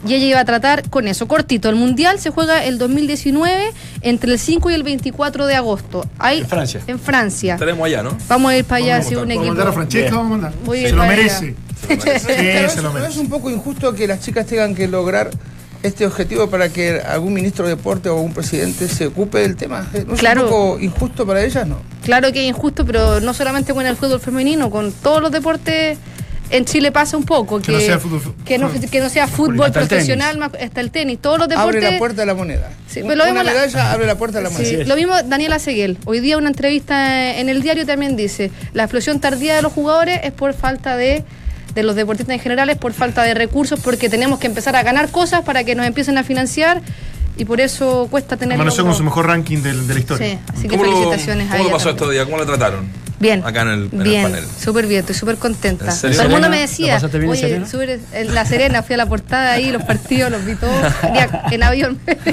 Y 0.07 0.13
ella 0.13 0.25
iba 0.25 0.39
a 0.39 0.45
tratar 0.45 0.89
con 0.89 1.07
eso. 1.07 1.27
Cortito, 1.27 1.69
el 1.69 1.75
Mundial 1.75 2.19
se 2.19 2.29
juega 2.29 2.63
el 2.65 2.77
2019 2.77 3.71
entre 4.01 4.31
el 4.33 4.39
5 4.39 4.69
y 4.71 4.73
el 4.75 4.83
24 4.83 5.45
de 5.47 5.55
agosto. 5.55 6.05
Hay, 6.19 6.39
En 6.39 6.47
Francia. 6.47 6.81
En 6.87 6.99
Francia. 6.99 7.53
Estaremos 7.55 7.85
allá, 7.85 8.03
¿no? 8.03 8.17
Vamos 8.27 8.51
a 8.51 8.57
ir 8.57 8.65
para 8.65 8.83
allá, 8.83 9.01
si 9.01 9.15
un 9.15 9.21
votar. 9.21 9.27
Vamos 9.27 9.29
a 9.29 9.33
equipo. 9.33 9.47
mandar 9.47 9.67
a 9.67 9.73
Francesca, 9.73 10.15
vamos 10.15 10.25
a 10.25 10.29
mandar. 10.29 10.53
Voy 10.65 10.77
a 10.77 10.81
ir 10.81 10.87
Se 10.89 10.91
lo 10.93 10.97
para 10.99 11.11
allá. 11.11 11.21
merece. 11.21 11.55
Pero 11.87 12.01
Sí, 12.01 12.09
es, 12.09 12.21
se 12.21 12.27
lo 12.29 12.35
pero 12.37 12.67
es 12.67 12.93
merece. 12.93 13.19
un 13.19 13.29
poco 13.29 13.49
injusto 13.49 13.93
que 13.93 14.07
las 14.07 14.19
chicas 14.21 14.45
tengan 14.45 14.73
que 14.75 14.87
lograr 14.87 15.29
este 15.83 16.05
objetivo 16.07 16.49
para 16.49 16.69
que 16.69 16.99
algún 16.99 17.33
ministro 17.33 17.65
de 17.67 17.75
deporte 17.75 18.09
o 18.09 18.15
un 18.19 18.33
presidente 18.33 18.87
se 18.87 19.07
ocupe 19.07 19.39
del 19.39 19.55
tema. 19.55 19.87
¿No 20.07 20.13
es 20.15 20.19
Claro. 20.19 20.43
un 20.45 20.49
poco 20.49 20.79
injusto 20.79 21.27
para 21.27 21.43
ellas? 21.43 21.67
No. 21.67 21.77
Claro 22.03 22.31
que 22.31 22.41
es 22.43 22.49
injusto, 22.49 22.85
pero 22.85 23.19
no 23.19 23.33
solamente 23.35 23.71
con 23.73 23.85
el 23.85 23.95
fútbol 23.95 24.19
femenino, 24.19 24.71
con 24.71 24.91
todos 24.91 25.21
los 25.21 25.31
deportes 25.31 25.97
en 26.49 26.65
Chile 26.65 26.91
pasa 26.91 27.17
un 27.17 27.23
poco. 27.25 27.59
Que, 27.59 27.67
Que 27.67 27.71
no 27.73 27.79
sea 27.79 27.99
fútbol- 27.99 28.33
que 28.45 28.57
no, 28.57 28.71
que 28.71 28.99
no 28.99 29.09
sea 29.09 29.27
fútbol 29.27 29.65
Hasta 29.67 29.81
el 29.81 29.87
profesional, 29.87 30.37
más- 30.37 30.51
hasta 30.61 30.81
el 30.81 30.91
tenis. 30.91 31.19
Todos 31.21 31.39
los 31.39 31.47
deportes. 31.47 31.75
Abre 31.83 31.91
la 31.91 31.97
puerta 31.97 32.21
de 32.21 32.25
la 32.27 32.33
moneda. 32.35 32.69
Sí, 32.87 32.99
lo 33.01 33.05
una 33.07 33.25
vimos 33.25 33.43
la- 33.45 33.51
medalla 33.53 33.91
abre 33.91 34.05
la 34.05 34.15
puerta 34.17 34.37
de 34.37 34.43
la 34.43 34.49
moneda. 34.49 34.69
Sí, 34.69 34.83
lo 34.83 34.95
mismo 34.95 35.13
Daniela 35.23 35.59
Seguel. 35.59 35.97
Hoy 36.05 36.19
día 36.19 36.37
una 36.37 36.49
entrevista 36.49 37.35
en 37.37 37.49
el 37.49 37.61
diario 37.61 37.85
también 37.85 38.15
dice, 38.15 38.51
la 38.73 38.83
explosión 38.83 39.19
tardía 39.19 39.55
de 39.55 39.61
los 39.61 39.73
jugadores 39.73 40.19
es 40.23 40.31
por 40.31 40.53
falta 40.53 40.95
de 40.97 41.23
de 41.73 41.83
los 41.83 41.97
deportistas 41.97 42.33
en 42.33 42.39
general 42.39 42.69
es 42.69 42.77
por 42.77 42.93
falta 42.93 43.21
de 43.23 43.33
recursos 43.33 43.81
porque 43.81 44.07
tenemos 44.07 44.39
que 44.39 44.47
empezar 44.47 44.77
a 44.77 44.83
ganar 44.83 45.09
cosas 45.09 45.41
para 45.41 45.65
que 45.65 45.75
nos 45.75 45.85
empiecen 45.85 46.17
a 46.17 46.23
financiar 46.23 46.81
y 47.35 47.43
por 47.43 47.59
eso 47.59 48.07
cuesta 48.09 48.37
tener 48.37 48.55
Amaneció 48.55 48.85
con 48.85 48.95
su 48.95 49.03
mejor 49.03 49.27
ranking 49.27 49.57
de 49.57 49.73
la 49.73 49.99
historia. 49.99 50.25
Sí, 50.25 50.39
así 50.53 50.61
que 50.61 50.69
¿Cómo 50.69 50.85
lo, 50.85 50.91
felicitaciones 50.93 51.51
a 51.51 51.57
lo 51.57 51.69
pasó 51.71 51.89
también. 51.93 52.11
días? 52.11 52.25
¿Cómo 52.25 52.37
la 52.37 52.45
trataron? 52.45 52.87
Bien. 53.25 53.41
Acá 53.45 53.61
en 53.63 53.67
el, 53.69 53.89
en 53.91 54.01
el 54.01 54.07
bien, 54.07 54.23
panel. 54.23 54.43
súper 54.63 54.85
bien, 54.87 54.99
estoy 55.01 55.15
súper 55.15 55.37
contenta. 55.37 55.85
Todo 55.99 56.07
el 56.21 56.29
mundo 56.29 56.49
me 56.49 56.55
¿Lo 56.57 56.61
decía, 56.61 56.99
bien 56.99 57.29
oye, 57.29 57.65
súper- 57.65 57.99
en 58.13 58.33
La 58.35 58.45
Serena, 58.45 58.83
fui 58.83 58.93
a 58.93 58.97
la 58.97 59.05
portada 59.07 59.53
ahí, 59.53 59.71
los 59.71 59.83
partidos, 59.83 60.31
los 60.31 60.45
vi 60.45 60.55
todos, 60.55 60.93
en 61.51 61.63
avión. 61.63 61.99
¿Qué 62.05 62.15
te 62.15 62.31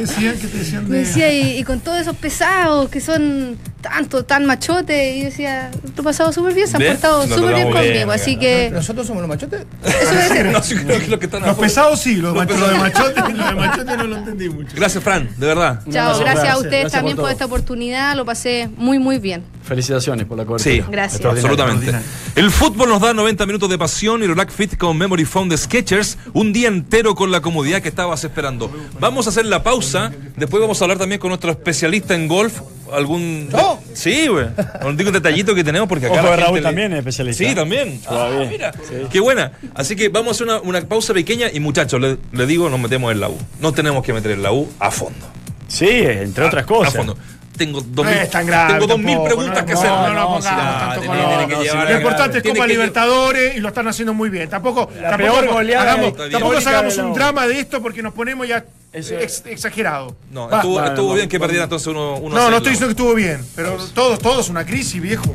decían? 0.00 0.34
¿Qué 0.40 0.46
te 0.48 0.58
decían 0.58 0.88
Me 0.88 0.96
de.? 0.96 1.04
decía, 1.04 1.32
y, 1.32 1.58
y 1.58 1.64
con 1.64 1.80
todos 1.80 2.00
esos 2.00 2.16
pesados 2.16 2.88
que 2.88 3.00
son 3.00 3.56
tanto, 3.82 4.24
tan 4.24 4.46
machotes, 4.46 5.16
y 5.16 5.24
decía, 5.24 5.70
lo 5.82 6.00
he 6.00 6.04
pasado 6.04 6.32
súper 6.32 6.54
bien, 6.54 6.66
se 6.68 6.76
han 6.76 6.82
portado 6.82 7.26
lo 7.26 7.36
súper 7.36 7.54
bien 7.54 7.72
conmigo, 7.72 8.12
así 8.12 8.36
bien. 8.36 8.40
que 8.40 8.70
¿Nosotros 8.70 9.06
somos 9.06 9.22
los 9.22 9.28
machotes? 9.28 9.66
No, 10.52 10.62
sí, 10.62 10.74
creo 10.76 10.98
que 11.00 11.06
los 11.08 11.18
que 11.18 11.26
están 11.26 11.42
Los 11.42 11.56
pesados 11.56 12.00
sí, 12.00 12.16
los, 12.16 12.34
Los 12.34 12.46
de 12.46 12.78
machote, 12.78 13.20
los 13.20 13.48
de 13.48 13.54
machote 13.54 13.96
no 13.96 14.04
lo 14.04 14.16
entendí 14.16 14.48
mucho. 14.48 14.74
Gracias, 14.74 15.02
Fran, 15.02 15.28
de 15.36 15.46
verdad. 15.46 15.80
Chao, 15.90 16.18
gracias 16.18 16.48
a 16.48 16.56
ustedes 16.56 16.80
gracias 16.82 16.92
también 16.92 17.16
por 17.16 17.30
esta 17.30 17.44
oportunidad, 17.46 18.16
lo 18.16 18.24
pasé 18.24 18.68
muy, 18.76 18.98
muy 18.98 19.18
bien. 19.18 19.42
Felicitaciones 19.62 20.26
por 20.26 20.36
la 20.36 20.44
cobertura. 20.44 20.74
Sí, 20.74 20.82
Gracias. 20.90 21.24
absolutamente. 21.24 21.92
El 22.34 22.50
fútbol 22.50 22.88
nos 22.88 23.00
da 23.00 23.14
90 23.14 23.46
minutos 23.46 23.68
de 23.70 23.78
pasión 23.78 24.22
y 24.22 24.26
Relax 24.26 24.52
Fit 24.52 24.76
con 24.76 24.96
Memory 24.98 25.24
Foam 25.24 25.48
de 25.48 25.56
Sketchers, 25.56 26.18
un 26.32 26.52
día 26.52 26.68
entero 26.68 27.14
con 27.14 27.30
la 27.30 27.40
comodidad 27.40 27.80
que 27.80 27.88
estabas 27.88 28.24
esperando. 28.24 28.70
Vamos 29.00 29.26
a 29.26 29.30
hacer 29.30 29.46
la 29.46 29.62
pausa, 29.62 30.12
después 30.36 30.60
vamos 30.60 30.80
a 30.80 30.84
hablar 30.84 30.98
también 30.98 31.20
con 31.20 31.28
nuestro 31.28 31.50
especialista 31.50 32.14
en 32.14 32.28
golf, 32.28 32.60
algún 32.92 33.48
¡Oh! 33.52 33.78
Sí, 33.94 34.26
güey. 34.28 34.46
Un 34.84 34.96
digo 34.96 35.10
detallito 35.10 35.54
que 35.54 35.64
tenemos 35.64 35.88
porque 35.88 36.06
acá 36.06 36.14
Ojo, 36.14 36.22
la 36.24 36.28
gente 36.30 36.44
Raúl 36.44 36.56
le- 36.58 36.62
también 36.62 36.92
es 36.92 36.98
especialista. 36.98 37.44
Sí, 37.48 37.54
también. 37.54 38.00
Juega 38.04 38.24
Ah, 38.26 38.30
bien. 38.30 38.48
mira, 38.48 38.72
Sí. 38.72 38.94
qué 39.10 39.20
buena. 39.20 39.52
Así 39.74 39.96
que 39.96 40.08
vamos 40.08 40.28
a 40.28 40.30
hacer 40.32 40.46
una, 40.46 40.60
una 40.60 40.80
pausa 40.88 41.12
pequeña 41.14 41.48
y 41.52 41.60
muchachos, 41.60 42.00
le, 42.00 42.18
le 42.32 42.46
digo, 42.46 42.68
nos 42.70 42.80
metemos 42.80 43.12
en 43.12 43.20
la 43.20 43.28
U. 43.28 43.36
No 43.60 43.72
tenemos 43.72 44.02
que 44.04 44.12
meter 44.12 44.32
en 44.32 44.42
la 44.42 44.52
U 44.52 44.68
a 44.78 44.90
fondo. 44.90 45.26
Sí, 45.68 45.88
entre 45.88 46.44
otras 46.44 46.64
A 46.64 46.66
cosas. 46.66 46.94
fondo. 46.94 47.16
Tengo 47.56 47.80
dos 47.82 48.04
No 48.06 48.10
mil, 48.10 48.20
es 48.20 48.30
tan 48.30 48.46
grave 48.46 48.72
tengo 48.72 48.86
dos 48.86 48.98
mil 48.98 49.18
preguntas 49.22 49.60
no, 49.60 49.66
que 49.66 49.72
hacer. 49.74 49.90
no, 49.90 50.08
no, 50.08 50.38
no, 50.38 51.48
que 51.48 51.66
No, 51.66 51.84
lo 51.84 51.96
importante 51.96 52.38
es 52.38 52.44
Copa 52.44 52.66
Libertadores 52.66 53.56
y 53.56 53.60
lo 53.60 53.68
están 53.68 53.88
haciendo 53.88 54.14
muy 54.14 54.30
bien. 54.30 54.48
Tampoco, 54.48 54.90
La 55.00 55.10
tampoco 55.10 55.40
peor 55.40 55.48
goleada 55.52 55.92
hagamos, 55.92 56.16
de 56.16 56.24
la 56.24 56.30
tampoco 56.30 56.54
histórica 56.54 56.70
hagamos 56.70 56.96
de 56.96 57.02
la 57.02 57.08
un 57.08 57.14
drama 57.14 57.46
de 57.46 57.60
esto 57.60 57.82
porque 57.82 58.02
nos 58.02 58.14
ponemos 58.14 58.48
ya 58.48 58.64
exagerado. 58.92 60.16
No, 60.30 60.48
Va. 60.48 60.58
estuvo, 60.88 61.14
bien 61.14 61.28
que 61.28 61.38
perdiera 61.38 61.64
entonces 61.64 61.88
uno, 61.88 62.16
uno 62.16 62.34
No, 62.34 62.50
no 62.50 62.56
estoy 62.56 62.72
diciendo 62.72 62.94
que 62.94 63.00
estuvo 63.02 63.14
bien, 63.14 63.44
pero 63.54 63.76
todos, 63.94 64.18
todos 64.18 64.48
una 64.48 64.64
crisis, 64.64 65.00
viejo. 65.00 65.34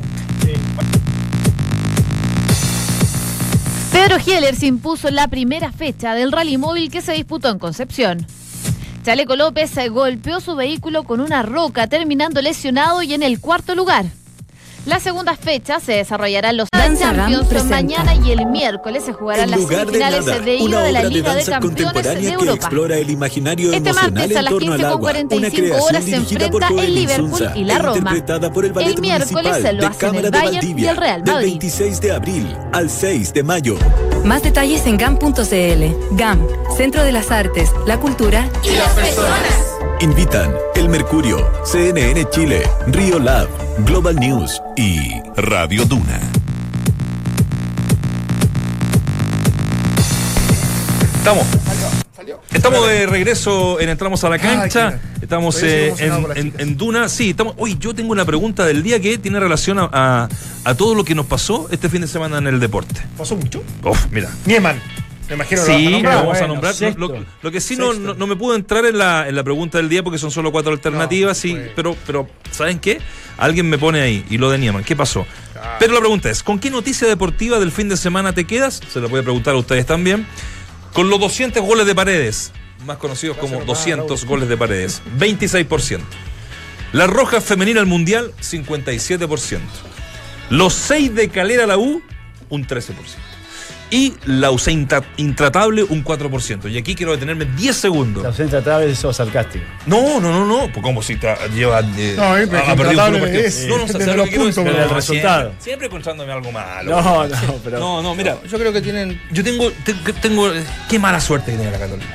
Pedro 3.92 4.16
Heller 4.24 4.54
se 4.54 4.66
impuso 4.66 5.08
en 5.08 5.16
la 5.16 5.28
primera 5.28 5.72
fecha 5.72 6.14
del 6.14 6.30
rally 6.30 6.56
móvil 6.56 6.90
que 6.90 7.00
se 7.02 7.12
disputó 7.12 7.48
en 7.48 7.58
Concepción. 7.58 8.26
Chaleco 9.08 9.36
López 9.36 9.74
eh, 9.78 9.88
golpeó 9.88 10.38
su 10.38 10.54
vehículo 10.54 11.02
con 11.04 11.20
una 11.20 11.42
roca, 11.42 11.86
terminando 11.86 12.42
lesionado 12.42 13.02
y 13.02 13.14
en 13.14 13.22
el 13.22 13.40
cuarto 13.40 13.74
lugar. 13.74 14.04
La 14.88 15.00
segunda 15.00 15.36
fecha 15.36 15.80
se 15.80 15.92
desarrollará 15.92 16.48
en 16.48 16.56
los 16.56 16.68
Danza 16.72 17.14
Champions 17.14 17.64
mañana 17.66 18.14
y 18.14 18.32
el 18.32 18.46
miércoles 18.46 19.04
se 19.04 19.12
jugarán 19.12 19.44
En 19.44 19.50
las 19.50 19.60
lugar 19.60 19.80
de 19.86 19.98
semifinales 19.98 20.26
nada, 20.26 20.40
de 20.40 20.54
ida 20.54 20.64
una 20.64 20.82
de 20.82 20.92
la 20.92 21.02
de 21.02 21.08
Liga 21.10 21.34
de 21.34 21.44
danza 21.44 21.60
Campeones 21.60 22.04
de 22.04 22.32
Europa. 22.32 22.52
explora 22.54 22.96
el 22.96 23.10
imaginario 23.10 23.70
Este 23.70 23.92
martes 23.92 24.34
a 24.34 24.42
las 24.42 24.50
torno 24.50 24.72
al 24.72 24.84
agua. 24.86 25.12
15:45 25.12 25.36
Una 25.36 25.50
creación 25.50 25.80
horas 25.82 26.04
se 26.04 26.16
enfrenta 26.16 26.68
el 26.68 26.94
Liverpool 26.94 27.50
y 27.54 27.64
la 27.64 27.74
e 27.74 27.78
Roma. 27.78 27.96
interpretada 27.98 28.50
por 28.50 28.64
el 28.64 28.98
miércoles 28.98 29.56
se 29.56 29.72
lo 29.74 29.80
de 29.80 29.86
hacen 29.88 29.92
el 29.92 29.98
Cámara 29.98 30.22
de 30.22 30.30
Bayern 30.30 30.54
y 30.54 30.56
Valdivia 30.56 30.90
el 30.92 30.96
Real 30.96 31.22
del 31.22 31.34
Madrid. 31.34 31.48
26 31.50 32.00
de 32.00 32.12
abril 32.12 32.56
al 32.72 32.88
6 32.88 33.34
de 33.34 33.42
mayo. 33.42 33.76
Más 34.24 34.42
detalles 34.42 34.86
en 34.86 34.96
GAM.cl. 34.96 36.16
GAM, 36.16 36.46
Centro 36.78 37.04
de 37.04 37.12
las 37.12 37.30
Artes, 37.30 37.72
la 37.86 38.00
Cultura 38.00 38.48
Y 38.64 38.70
las 38.70 38.88
personas. 38.94 39.77
Invitan 40.00 40.54
El 40.76 40.88
Mercurio, 40.88 41.50
CNN 41.64 42.24
Chile, 42.30 42.62
Río 42.86 43.18
Lab, 43.18 43.48
Global 43.84 44.14
News 44.16 44.60
y 44.76 45.10
Radio 45.36 45.84
Duna. 45.86 46.20
Estamos. 51.16 51.44
Estamos 52.52 52.86
de 52.88 53.06
regreso 53.06 53.80
en 53.80 53.88
Entramos 53.88 54.22
a 54.24 54.28
la 54.28 54.38
Cancha. 54.38 55.00
qué- 55.18 55.24
estamos 55.24 55.60
eh, 55.62 55.92
en, 56.58 56.76
Duna. 56.76 57.08
Sí, 57.08 57.30
estamos. 57.30 57.54
Hoy 57.58 57.76
yo 57.78 57.94
tengo 57.94 58.12
una 58.12 58.24
pregunta 58.24 58.64
del 58.66 58.82
día 58.82 59.00
que 59.00 59.18
tiene 59.18 59.40
relación 59.40 59.78
a, 59.78 59.88
a- 59.92 60.28
a 60.64 60.74
todo 60.74 60.94
lo 60.94 61.04
que 61.04 61.14
nos 61.14 61.26
pasó 61.26 61.68
este 61.70 61.88
fin 61.88 62.02
de 62.02 62.06
semana 62.08 62.38
en 62.38 62.46
el 62.46 62.60
deporte. 62.60 62.94
¿Pasó 63.16 63.36
mucho? 63.36 63.62
Uf, 63.84 64.06
mira. 64.10 64.30
Nieman. 64.46 64.80
Me 65.28 65.34
imagino 65.34 65.62
Sí, 65.62 65.84
lo 65.84 65.90
nombrar. 65.90 66.16
vamos 66.16 66.38
a 66.40 66.46
nombrar. 66.46 66.74
sexto. 66.74 66.98
Lo, 67.00 67.24
lo 67.42 67.50
que 67.50 67.60
sí 67.60 67.76
no, 67.76 67.92
no, 67.92 68.14
no 68.14 68.26
me 68.26 68.34
pudo 68.36 68.54
entrar 68.56 68.86
en 68.86 68.96
la, 68.98 69.28
en 69.28 69.34
la 69.36 69.44
pregunta 69.44 69.78
del 69.78 69.88
día 69.88 70.02
porque 70.02 70.18
son 70.18 70.30
solo 70.30 70.50
cuatro 70.52 70.72
alternativas, 70.72 71.36
No, 71.36 71.40
sí, 71.42 71.56
pero, 71.76 71.96
pero 72.06 72.28
¿saben 72.50 72.78
qué? 72.78 72.98
Alguien 73.36 73.68
me 73.68 73.76
pone 73.78 74.00
ahí 74.00 74.24
y 74.30 74.38
lo 74.38 74.50
de 74.50 74.58
Nieman. 74.58 74.84
¿Qué 74.84 74.96
pasó? 74.96 75.26
Pero 75.78 75.92
la 75.92 76.00
pregunta 76.00 76.30
es, 76.30 76.42
¿con 76.42 76.58
qué 76.58 76.70
noticia 76.70 77.06
deportiva 77.06 77.58
del 77.58 77.72
fin 77.72 77.88
de 77.88 77.96
semana 77.96 78.32
te 78.32 78.46
quedas? 78.46 78.80
Se 78.90 79.00
lo 79.00 79.08
voy 79.08 79.20
a 79.20 79.22
preguntar 79.22 79.54
a 79.54 79.58
ustedes 79.58 79.84
también. 79.86 80.26
Con 80.92 81.10
los 81.10 81.20
200 81.20 81.62
goles 81.62 81.86
de 81.86 81.94
paredes, 81.94 82.52
más 82.86 82.96
conocidos 82.96 83.36
como 83.36 83.62
200 83.64 84.24
goles 84.24 84.48
de 84.48 84.56
paredes, 84.56 85.02
26%. 85.18 86.00
La 86.92 87.06
Roja 87.06 87.40
Femenina 87.42 87.80
al 87.80 87.86
Mundial, 87.86 88.32
57%. 88.40 89.58
Los 90.50 90.72
6 90.72 91.14
de 91.14 91.28
Calera 91.28 91.64
a 91.64 91.66
la 91.66 91.76
U, 91.76 92.00
un 92.48 92.66
13%. 92.66 92.92
Y 93.90 94.12
la 94.26 94.50
intra- 94.70 95.02
intratable, 95.16 95.82
un 95.82 96.04
4%. 96.04 96.68
Y 96.70 96.76
aquí 96.76 96.94
quiero 96.94 97.12
detenerme 97.12 97.46
10 97.46 97.74
segundos. 97.74 98.22
La 98.22 98.28
ausencia 98.28 98.60
de 98.60 98.64
vez 98.78 98.98
eso 98.98 99.12
sarcástico. 99.14 99.64
No, 99.86 100.20
no, 100.20 100.30
no, 100.30 100.44
no. 100.44 100.70
Pues 100.72 100.82
como 100.82 101.02
si 101.02 101.16
te 101.16 101.34
lleva. 101.54 101.80
eh, 101.80 102.14
No, 102.16 102.36
eh, 102.36 102.42
ha- 102.44 102.46
perdido 102.76 103.06
un 103.06 103.14
intratable 103.16 103.46
es, 103.46 103.66
No, 103.66 103.78
no, 103.78 103.84
el 103.84 104.88
No, 104.88 104.94
resultado. 104.94 105.40
Siempre, 105.50 105.64
siempre 105.64 105.86
encontrándome 105.86 106.32
algo 106.32 106.52
malo. 106.52 106.90
No, 106.90 107.26
no, 107.26 107.54
pero. 107.64 107.78
No, 107.78 108.02
no, 108.02 108.14
mira. 108.14 108.36
Yo 108.46 108.58
creo 108.58 108.72
que 108.72 108.82
tienen. 108.82 109.20
Yo 109.32 109.42
tengo, 109.42 109.70
te- 109.84 109.94
tengo. 110.20 110.50
Qué 110.90 110.98
mala 110.98 111.20
suerte 111.20 111.52
que 111.52 111.56
tiene 111.56 111.72
la 111.72 111.78
Católica. 111.78 112.08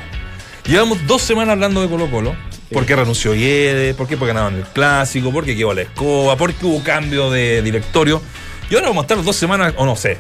Llevamos 0.65 1.05
dos 1.07 1.21
semanas 1.23 1.53
hablando 1.53 1.81
de 1.81 1.89
Colo 1.89 2.09
Colo. 2.11 2.35
¿Por 2.71 2.85
qué 2.85 2.95
renunció 2.95 3.33
Guede? 3.33 3.93
¿Por 3.93 4.07
qué 4.07 4.15
porque 4.17 4.33
ganaron 4.33 4.55
el 4.59 4.63
clásico? 4.63 5.31
¿Por 5.31 5.43
qué 5.45 5.55
quedó 5.55 5.71
a 5.71 5.75
la 5.75 5.81
escoba? 5.81 6.35
¿Por 6.37 6.53
qué 6.53 6.65
hubo 6.65 6.83
cambio 6.83 7.29
de 7.31 7.61
directorio? 7.61 8.21
Y 8.69 8.75
ahora 8.75 8.87
vamos 8.87 9.01
a 9.01 9.05
estar 9.05 9.23
dos 9.23 9.35
semanas, 9.35 9.73
o 9.77 9.85
no 9.85 9.95
sé, 9.95 10.17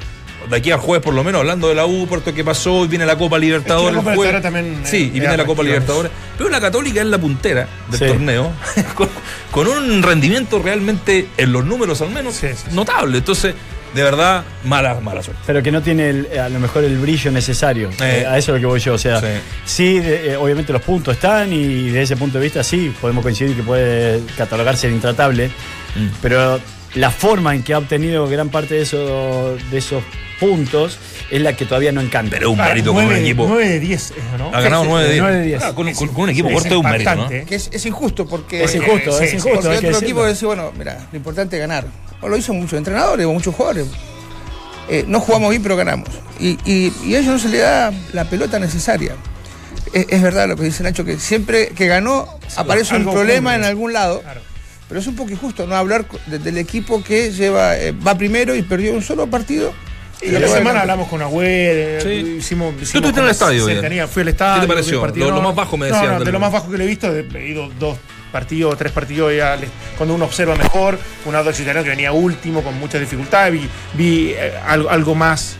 de 0.49 0.55
aquí 0.57 0.71
al 0.71 0.79
jueves 0.79 1.03
por 1.03 1.13
lo 1.13 1.23
menos, 1.23 1.39
hablando 1.39 1.69
de 1.69 1.75
la 1.75 1.85
U, 1.85 2.07
por 2.07 2.21
todo 2.21 2.33
qué 2.33 2.43
pasó, 2.43 2.85
y 2.85 2.87
viene 2.87 3.05
la 3.05 3.17
Copa 3.17 3.37
Libertadores. 3.39 3.97
Es 3.97 4.03
que 4.03 4.09
la 4.09 4.15
Copa 4.15 4.41
también, 4.41 4.81
Sí, 4.83 4.97
eh, 4.97 5.11
y 5.15 5.19
viene 5.19 5.37
la 5.37 5.45
Copa 5.45 5.63
Libertadores. 5.63 6.11
Pero 6.37 6.49
la 6.49 6.59
Católica 6.61 7.01
es 7.01 7.07
la 7.07 7.17
puntera 7.17 7.67
del 7.89 7.99
Sí. 7.99 8.05
torneo, 8.05 8.51
con, 8.95 9.09
con 9.51 9.67
un 9.67 10.03
rendimiento 10.03 10.59
realmente, 10.59 11.27
en 11.37 11.51
los 11.51 11.65
números 11.65 12.01
al 12.01 12.09
menos, 12.09 12.35
Sí, 12.35 12.47
sí, 12.49 12.65
sí. 12.69 12.75
notable. 12.75 13.17
Entonces, 13.19 13.53
de 13.93 14.01
verdad, 14.01 14.43
mala, 14.63 14.95
mala 15.01 15.21
suerte. 15.21 15.43
Pero 15.45 15.61
que 15.61 15.71
no 15.71 15.83
tiene 15.83 16.09
el- 16.09 16.39
a 16.39 16.49
lo 16.49 16.59
mejor 16.59 16.83
el 16.83 16.97
brillo 16.97 17.29
necesario. 17.31 17.89
Eh. 17.91 18.21
Eh, 18.23 18.25
a 18.25 18.39
eso 18.39 18.51
es 18.51 18.55
lo 18.55 18.59
que 18.59 18.65
voy 18.65 18.79
yo. 18.79 18.95
O 18.95 18.97
sea, 18.97 19.19
Sí. 19.21 19.27
sí, 19.65 19.99
de- 19.99 20.31
eh, 20.31 20.35
obviamente 20.37 20.73
los 20.73 20.81
puntos 20.81 21.13
están 21.15 21.53
y 21.53 21.85
desde 21.85 22.01
ese 22.01 22.17
punto 22.17 22.39
de 22.39 22.43
vista 22.43 22.63
sí, 22.63 22.91
podemos 22.99 23.21
coincidir 23.21 23.55
que 23.55 23.61
puede 23.61 24.21
catalogarse 24.35 24.87
de 24.87 24.93
intratable. 24.95 25.49
Mm. 25.95 26.07
Pero 26.23 26.59
la 26.95 27.09
forma 27.11 27.55
en 27.55 27.63
que 27.63 27.73
ha 27.73 27.77
obtenido 27.79 28.27
gran 28.27 28.49
parte 28.49 28.75
de, 28.75 28.81
eso, 28.83 29.55
de 29.71 29.77
esos 29.77 30.03
puntos 30.39 30.99
es 31.31 31.41
la 31.41 31.55
que 31.55 31.65
todavía 31.65 31.91
no 31.91 32.01
encanta. 32.01 32.31
Pero 32.37 32.51
un 32.51 32.59
Ah, 32.61 32.65
mérito 32.67 32.93
con 32.93 33.05
un 33.05 33.15
equipo. 33.15 33.45
nueve 33.47 33.67
de 33.69 33.79
10, 33.79 34.01
eso, 34.11 34.13
¿no? 34.37 34.47
Ha 34.53 34.61
ganado 34.61 34.83
Sí, 34.83 34.89
9 34.89 35.05
de 35.07 35.11
10. 35.13 35.21
nueve 35.23 35.37
de 35.39 35.45
10. 35.45 35.63
Ah, 35.63 35.73
con, 35.73 35.93
con- 35.93 36.07
con 36.09 36.23
un 36.23 36.29
equipo 36.29 36.49
Sí, 36.49 36.53
corto 36.55 36.69
es 36.69 36.75
un 36.75 36.83
mérito, 36.91 37.15
¿no? 37.15 37.21
impactante. 37.23 37.45
Que 37.49 37.55
es, 37.55 37.69
es 37.71 37.85
injusto 37.85 38.27
porque. 38.27 38.63
Es 38.63 38.75
injusto, 38.75 39.19
es 39.21 39.29
sí, 39.29 39.35
injusto, 39.37 39.61
Porque 39.61 39.87
otro 39.87 39.99
equipo 39.99 40.23
decir, 40.25 40.45
bueno, 40.47 40.71
mira, 40.77 41.07
lo 41.11 41.17
importante 41.17 41.55
es 41.55 41.59
ganar. 41.61 41.85
O 42.21 42.27
lo 42.29 42.35
dicen 42.35 42.55
muchos 42.59 42.77
entrenadores 42.77 43.25
o 43.25 43.31
muchos 43.33 43.55
jugadores. 43.55 43.87
Eh, 44.89 45.05
no 45.07 45.19
jugamos 45.19 45.49
bien, 45.49 45.63
pero 45.63 45.75
ganamos. 45.77 46.09
Y, 46.39 46.57
y- 46.65 46.93
y 47.05 47.15
a 47.15 47.19
ellos 47.19 47.33
no 47.33 47.39
se 47.39 47.49
le 47.49 47.59
da 47.59 47.91
la 48.11 48.25
pelota 48.25 48.59
necesaria. 48.59 49.13
Es, 49.93 50.07
es 50.09 50.21
verdad 50.21 50.47
lo 50.47 50.55
que 50.57 50.63
dice 50.63 50.83
Nacho, 50.83 51.05
que 51.05 51.17
siempre 51.19 51.69
que 51.69 51.87
ganó 51.87 52.27
aparece 52.57 52.95
un 52.95 53.03
problema 53.03 53.51
ocurre. 53.51 53.63
en 53.63 53.69
algún 53.69 53.93
lado. 53.93 54.21
Claro. 54.21 54.41
Pero 54.93 55.01
es 55.01 55.07
un 55.07 55.15
poco 55.15 55.31
injusto 55.31 55.65
no 55.65 55.75
hablar 55.75 56.05
de- 56.27 56.37
del 56.37 56.55
equipo 56.59 57.03
que 57.03 57.31
lleva 57.31 57.75
eh, 57.79 57.91
va 57.93 58.15
primero 58.15 58.53
y 58.53 58.61
perdió 58.61 58.93
un 58.93 59.01
solo 59.01 59.25
partido. 59.25 59.73
Y 60.21 60.29
la 60.29 60.37
que 60.39 60.45
va 60.45 60.55
semana 60.55 60.81
hablamos 60.81 61.07
con 61.07 61.19
Agüer, 61.19 61.99
Sí. 61.99 62.09
hicimos, 62.37 62.75
hicimos 62.75 62.81
estuviste 62.83 63.19
en 63.19 63.25
el 63.25 63.31
estadio, 63.31 63.65
cercanía, 63.65 64.07
fui 64.07 64.21
al 64.21 64.27
estadio. 64.27 64.61
¿Qué 64.61 64.67
te 64.67 64.73
pareció? 64.73 65.01
partido, 65.01 65.31
Lo- 65.31 65.41
más 65.41 65.55
bajo 65.55 65.77
me 65.77 65.89
no, 65.89 65.95
decían 65.95 66.19
No, 66.19 66.23
de 66.23 66.31
lo 66.31 66.39
más 66.39 66.51
bajo 66.51 66.69
que 66.69 66.77
le 66.77 66.83
he 66.83 66.87
visto, 66.87 67.11
he 67.11 67.47
ido 67.47 67.71
dos 67.79 67.97
partidos, 68.31 68.77
tres 68.77 68.91
partidos, 68.91 69.33
ya 69.35 69.55
les- 69.55 69.71
cuando 69.97 70.13
uno 70.13 70.25
observa 70.25 70.53
mejor, 70.55 70.99
un 71.25 71.33
Audax 71.35 71.59
italiano 71.59 71.83
que 71.83 71.89
venía 71.89 72.11
último, 72.11 72.61
con 72.61 72.79
muchas 72.79 73.01
dificultades, 73.01 73.51
vi, 73.51 73.67
vi 73.95 74.33
eh, 74.37 74.53
algo, 74.67 74.91
algo 74.91 75.15
más, 75.15 75.57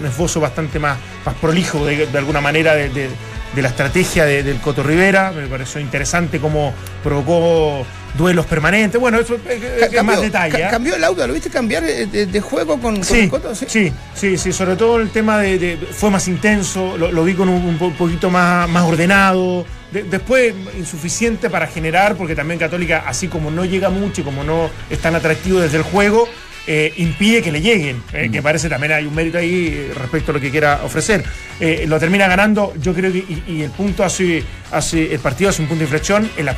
un, 0.00 0.06
esbozo 0.06 0.38
bastante 0.38 0.78
más, 0.78 0.96
más 1.24 1.34
prolijo 1.40 1.84
de, 1.84 2.06
de 2.06 2.18
alguna 2.18 2.40
manera 2.40 2.76
de, 2.76 2.88
de- 2.90 3.10
de 3.52 3.62
la 3.62 3.68
estrategia 3.68 4.24
de- 4.26 4.44
del 4.44 4.58
Coto 4.60 4.84
Rivera, 4.84 5.32
me 5.32 5.48
pareció 5.48 5.80
interesante 5.80 6.38
cómo 6.38 6.72
provocó 7.02 7.84
duelos 8.16 8.46
permanentes, 8.46 9.00
bueno, 9.00 9.18
eso 9.18 9.34
es, 9.48 9.80
más 9.80 9.90
cambió- 9.90 10.20
detalle. 10.20 10.58
ca- 10.60 10.68
¿ah? 10.68 10.70
cambió 10.70 10.96
el 10.96 11.04
auto, 11.04 11.26
¿lo 11.26 11.32
viste 11.34 11.50
cambiar 11.50 11.84
eh, 11.84 12.06
de, 12.06 12.26
de 12.26 12.40
juego 12.40 12.80
con, 12.80 12.96
con 12.96 13.04
Sí, 13.04 13.20
el 13.20 13.30
Coto? 13.30 13.54
sí, 13.54 13.92
sí, 14.14 14.38
sí, 14.38 14.52
sobre 14.52 14.76
todo 14.76 15.00
el 15.00 15.10
tema 15.10 15.38
de, 15.38 15.58
de- 15.58 15.76
fue 15.76 16.10
más 16.10 16.26
intenso, 16.28 16.96
lo, 16.96 17.12
lo 17.12 17.24
vi 17.24 17.34
con 17.34 17.48
un, 17.48 17.64
un 17.64 17.78
po- 17.78 17.92
poquito 17.92 18.30
más, 18.30 18.68
más 18.68 18.84
ordenado, 18.84 19.66
De- 19.92 20.02
después 20.02 20.52
insuficiente 20.78 21.48
para 21.48 21.66
generar, 21.66 22.16
porque 22.16 22.34
también 22.34 22.58
Católica, 22.58 23.04
así 23.06 23.28
como 23.28 23.50
no 23.50 23.64
llega 23.64 23.88
mucho 23.88 24.20
y 24.20 24.24
como 24.24 24.42
no 24.44 24.68
es 24.90 24.98
tan 24.98 25.14
atractivo 25.14 25.60
desde 25.60 25.76
el 25.78 25.82
juego, 25.84 26.28
eh, 26.68 26.92
impide 26.96 27.42
que 27.42 27.52
le 27.52 27.60
lleguen, 27.60 28.02
eh, 28.12 28.28
que 28.32 28.42
parece 28.42 28.68
también 28.68 28.92
hay 28.92 29.06
un 29.06 29.14
mérito 29.14 29.38
ahí 29.38 29.88
respecto 29.94 30.32
a 30.32 30.34
lo 30.34 30.40
que 30.40 30.50
quiera 30.50 30.80
ofrecer. 30.82 31.22
Eh, 31.60 31.84
lo 31.86 32.00
termina 32.00 32.26
ganando, 32.26 32.74
yo 32.82 32.92
creo 32.92 33.12
que, 33.12 33.18
y, 33.18 33.42
y 33.46 33.62
el 33.62 33.70
punto 33.70 34.02
hace, 34.02 34.42
hace, 34.72 35.14
el 35.14 35.20
partido 35.20 35.50
hace 35.50 35.62
un 35.62 35.68
punto 35.68 35.78
de 35.80 35.84
inflexión 35.84 36.28
en 36.36 36.44
la 36.44 36.56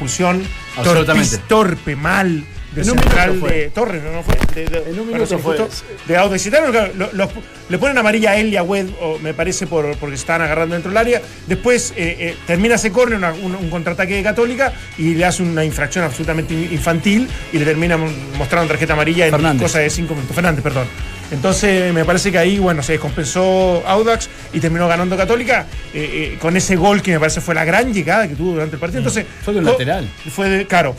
Absolutamente. 0.78 1.36
torpe, 1.46 1.76
torpe, 1.76 1.96
mal, 1.96 2.42
del 2.74 2.84
En 2.84 2.90
un 2.92 2.98
central 2.98 3.40
de 3.40 3.70
Torres, 3.70 4.02
¿no? 4.02 4.12
no 4.12 4.22
fue? 4.22 4.34
De- 4.54 4.66
de- 4.66 4.90
En 4.90 5.00
un 5.00 5.06
minuto 5.08 5.38
fue. 5.38 5.56
justo, 5.56 5.68
de 6.06 6.16
Audax 6.16 6.46
Italiano, 6.46 6.72
claro, 6.72 6.92
lo- 6.96 7.10
lo- 7.12 7.30
le 7.68 7.78
ponen 7.78 7.96
amarilla 7.98 8.32
a 8.32 8.36
él 8.36 8.48
y 8.52 8.56
a 8.56 8.62
Wed, 8.62 8.88
o 9.00 9.18
me 9.18 9.32
parece 9.34 9.66
por, 9.66 9.96
porque 9.96 10.16
se 10.16 10.20
estaban 10.22 10.42
agarrando 10.42 10.74
dentro 10.74 10.90
del 10.90 10.98
área. 10.98 11.22
Después 11.46 11.92
eh, 11.96 12.16
eh, 12.18 12.36
termina 12.46 12.74
ese 12.76 12.90
córner, 12.92 13.18
un, 13.42 13.54
un 13.54 13.70
contraataque 13.70 14.14
de 14.16 14.22
Católica, 14.22 14.72
y 14.98 15.14
le 15.14 15.24
hace 15.24 15.42
una 15.42 15.64
infracción 15.64 16.04
absolutamente 16.04 16.54
in- 16.54 16.72
infantil 16.72 17.28
y 17.52 17.58
le 17.58 17.64
termina 17.64 17.96
mo- 17.96 18.10
mostrando 18.36 18.68
tarjeta 18.68 18.92
amarilla 18.92 19.26
en 19.26 19.32
Fernández. 19.32 19.62
cosa 19.62 19.78
de 19.78 19.90
cinco 19.90 20.14
minutos. 20.14 20.34
Fernández, 20.34 20.62
perdón. 20.62 20.86
Entonces 21.30 21.92
me 21.92 22.04
parece 22.06 22.32
que 22.32 22.38
ahí, 22.38 22.58
bueno, 22.58 22.82
se 22.82 22.92
descompensó 22.92 23.82
Audax 23.86 24.30
y 24.54 24.60
terminó 24.60 24.88
ganando 24.88 25.14
Católica 25.16 25.66
eh, 25.92 26.32
eh, 26.34 26.38
con 26.40 26.56
ese 26.56 26.74
gol 26.76 27.02
que 27.02 27.12
me 27.12 27.20
parece 27.20 27.42
fue 27.42 27.54
la 27.54 27.64
gran 27.66 27.92
llegada 27.92 28.26
que 28.26 28.34
tuvo 28.34 28.52
durante 28.52 28.76
el 28.76 28.80
partido. 28.80 29.00
Entonces, 29.00 29.26
Fue 29.44 29.52
de 29.52 29.60
un 29.60 29.66
lateral. 29.66 30.08
Fue 30.30 30.48
de, 30.48 30.66
claro. 30.66 30.96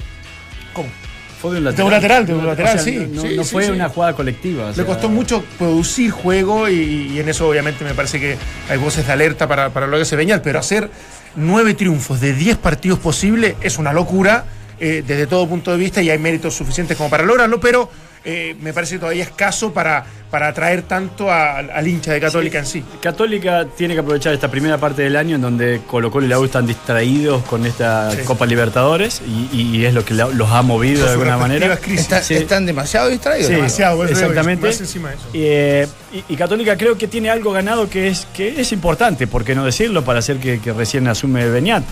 Fue 1.41 1.52
de 1.52 1.58
un 1.67 1.75
De 1.75 1.84
un 1.84 1.91
lateral, 1.91 2.25
de 2.25 2.34
un 2.34 2.45
lateral, 2.45 2.78
O 2.78 2.82
sea, 2.82 2.84
sí. 2.93 3.08
No, 3.12 3.21
Sí, 3.21 3.36
no 3.38 3.43
sí, 3.43 3.52
fue 3.52 3.65
sí. 3.65 3.71
una 3.71 3.89
jugada 3.89 4.13
colectiva. 4.13 4.67
Le 4.69 4.73
sea, 4.73 4.86
costó 4.86 5.10
mucho 5.10 5.43
producir 5.58 6.12
juego 6.12 6.67
y, 6.67 6.73
y 7.13 7.19
en 7.19 7.30
eso 7.30 7.47
obviamente 7.47 7.84
me 7.86 7.93
parece 7.93 8.19
que 8.19 8.38
hay 8.69 8.78
voces 8.78 9.08
de 9.08 9.13
alerta 9.13 9.47
para, 9.47 9.69
para 9.69 9.88
lo 9.88 9.97
que 9.97 10.06
se 10.06 10.15
veñal, 10.15 10.41
pero 10.41 10.60
hacer 10.60 10.89
nueve 11.36 11.73
triunfos 11.75 12.19
de 12.19 12.34
diez 12.34 12.58
partidos 12.58 12.99
posibles 12.99 13.56
es 13.62 13.78
una 13.78 13.93
locura 13.93 14.45
eh, 14.80 15.04
desde 15.06 15.28
todo 15.28 15.47
punto 15.47 15.71
de 15.71 15.78
vista 15.78 16.02
y 16.02 16.10
hay 16.10 16.17
méritos 16.19 16.56
suficientes 16.56 16.97
como 16.97 17.10
para 17.10 17.23
lograrlo, 17.23 17.60
pero 17.60 17.89
eh, 18.25 18.55
me 18.62 18.73
parece 18.73 18.99
todavía 18.99 19.23
escaso 19.23 19.73
para, 19.73 20.05
para 20.29 20.49
atraer 20.49 20.82
tanto 20.84 21.32
a- 21.32 21.58
al 21.60 21.88
hincha 21.88 22.12
de 22.13 22.19
Católica 22.19 22.60
en 22.60 22.65
sí. 22.65 22.84
Católica 23.01 23.65
tiene 23.77 23.93
que 23.93 24.01
aprovechar 24.01 24.34
esta 24.34 24.49
primera 24.51 24.77
parte 24.77 25.01
del 25.03 25.15
año 25.15 25.36
en 25.36 25.41
donde 25.41 25.82
Colo 25.88 26.12
Colo 26.12 26.25
y 26.25 26.29
la 26.29 26.39
U 26.39 26.45
están 26.45 26.67
distraídos 26.67 27.43
con 27.45 27.65
esta 27.65 28.12
Sí. 28.12 28.17
Copa 28.25 28.45
Libertadores 28.45 29.21
y, 29.27 29.55
y 29.77 29.86
es 29.86 29.93
lo 29.93 30.03
que 30.05 30.13
la- 30.13 30.27
los 30.27 30.49
ha 30.51 30.62
movido 30.62 31.05
de 31.05 31.12
alguna 31.12 31.38
manera. 31.38 31.77
Está- 31.88 32.21
Sí. 32.21 32.34
Están 32.36 32.65
demasiado 32.65 33.10
distraídos. 33.10 33.49
Demasiado, 33.49 34.03
exactamente. 34.05 34.67
más 34.67 34.79
encima 34.82 35.10
de 35.10 35.15
eso. 35.15 35.25
Eh, 35.34 35.88
y, 36.13 36.34
y 36.34 36.36
Católica 36.36 36.75
creo 36.77 36.97
que 36.97 37.08
tiene 37.08 37.29
algo 37.29 37.51
ganado 37.51 37.89
que 37.89 38.08
es, 38.10 38.27
que 38.34 38.60
es 38.60 38.71
importante, 38.71 39.27
por 39.27 39.43
qué 39.45 39.55
no 39.55 39.65
decirlo, 39.65 40.03
para 40.03 40.19
hacer 40.19 40.38
que, 40.38 40.60
que 40.60 40.73
recién 40.73 41.08
asume 41.08 41.47
Beñat. 41.49 41.84